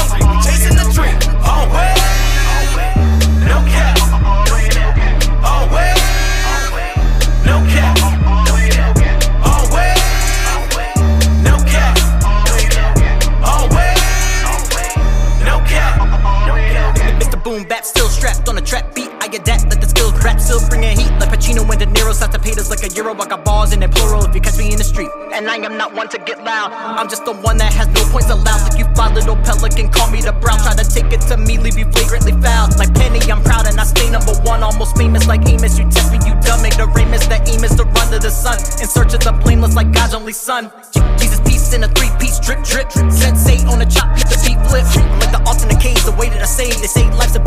Start 22.08 22.32
to 22.32 22.70
like 22.70 22.82
a 22.82 22.88
euro. 22.96 23.12
I 23.14 23.26
got 23.26 23.44
balls 23.44 23.72
in 23.74 23.80
the 23.80 23.88
plural 23.88 24.24
if 24.24 24.34
you 24.34 24.40
catch 24.40 24.56
me 24.56 24.72
in 24.72 24.78
the 24.78 24.84
street. 24.84 25.10
And 25.32 25.46
I 25.46 25.56
am 25.56 25.76
not 25.76 25.92
one 25.92 26.08
to 26.08 26.18
get 26.18 26.42
loud. 26.42 26.72
I'm 26.72 27.08
just 27.08 27.24
the 27.26 27.34
one 27.34 27.58
that 27.58 27.72
has 27.74 27.86
no 27.88 28.00
points 28.10 28.30
allowed. 28.30 28.64
Like 28.64 28.78
you 28.78 28.86
fly, 28.96 29.12
little 29.12 29.36
pelican, 29.36 29.92
call 29.92 30.10
me 30.10 30.22
the 30.22 30.32
brown. 30.32 30.58
Try 30.58 30.72
to 30.72 30.88
take 30.88 31.12
it 31.12 31.20
to 31.28 31.36
me, 31.36 31.58
leave 31.58 31.76
you 31.76 31.84
flagrantly 31.92 32.32
foul. 32.40 32.72
Like 32.78 32.94
Penny, 32.94 33.20
I'm 33.30 33.44
proud 33.44 33.68
and 33.68 33.78
I 33.78 33.84
stay 33.84 34.08
number 34.08 34.32
one. 34.48 34.62
Almost 34.62 34.96
famous 34.96 35.28
like 35.28 35.46
Amos. 35.48 35.78
You 35.78 35.84
test 35.90 36.10
me, 36.10 36.18
you 36.24 36.32
dumb. 36.40 36.64
Ignoramus, 36.64 37.28
the 37.28 37.44
aim 37.44 37.62
is 37.62 37.76
to 37.76 37.84
run 37.84 38.08
to 38.10 38.18
the 38.18 38.30
sun. 38.30 38.56
In 38.80 38.88
search 38.88 39.12
of 39.12 39.20
the 39.20 39.32
blameless 39.44 39.76
like 39.76 39.92
God's 39.92 40.14
only 40.14 40.32
son. 40.32 40.72
Je- 40.90 41.04
Jesus 41.20 41.40
piece 41.44 41.74
in 41.74 41.84
a 41.84 41.88
three 41.92 42.10
piece 42.18 42.40
drip 42.40 42.64
drip. 42.64 42.88
Sensei 43.12 43.60
on 43.68 43.84
a 43.84 43.86
chop, 43.86 44.16
the 44.16 44.38
beat 44.48 44.56
flip. 44.64 44.88
Like 45.20 45.32
the 45.36 45.42
alternate 45.44 45.80
case, 45.80 46.00
the 46.08 46.16
way 46.16 46.30
that 46.32 46.40
I 46.40 46.48
say 46.48 46.72
they 46.72 46.88
say 46.88 47.04
life's 47.20 47.36
a 47.36 47.40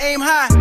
aim 0.00 0.20
high. 0.20 0.51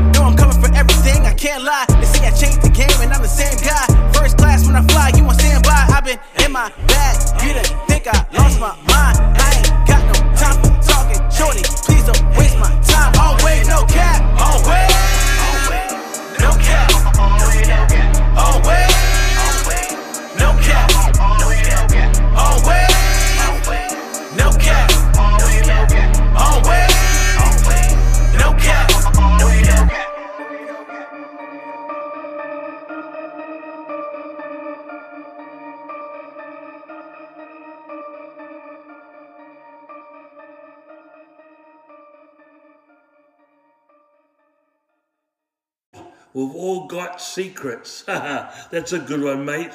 We've 46.42 46.56
all 46.56 46.88
got 46.88 47.22
secrets. 47.22 48.02
That's 48.08 48.94
a 48.94 49.00
good 49.00 49.22
one, 49.22 49.46
mate. 49.46 49.74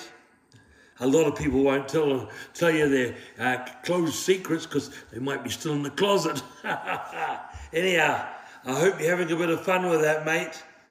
A 0.99 1.07
lot 1.07 1.27
of 1.27 1.37
people 1.37 1.63
won't 1.63 1.89
tell 1.89 2.29
tell 2.55 2.71
you 2.71 2.89
their 2.89 3.15
uh, 3.39 3.65
closed 3.85 4.15
secrets 4.15 4.67
because 4.67 4.91
they 5.13 5.21
might 5.21 5.45
be 5.45 5.51
still 5.51 5.75
in 5.75 5.83
the 5.83 5.91
closet. 5.91 6.43
Anyhow, 7.73 8.27
I 8.65 8.73
hope 8.73 8.99
you're 8.99 9.11
having 9.11 9.31
a 9.31 9.37
bit 9.37 9.51
of 9.51 9.63
fun 9.63 9.89
with 9.89 10.01
that, 10.01 10.25
mate. 10.27 10.63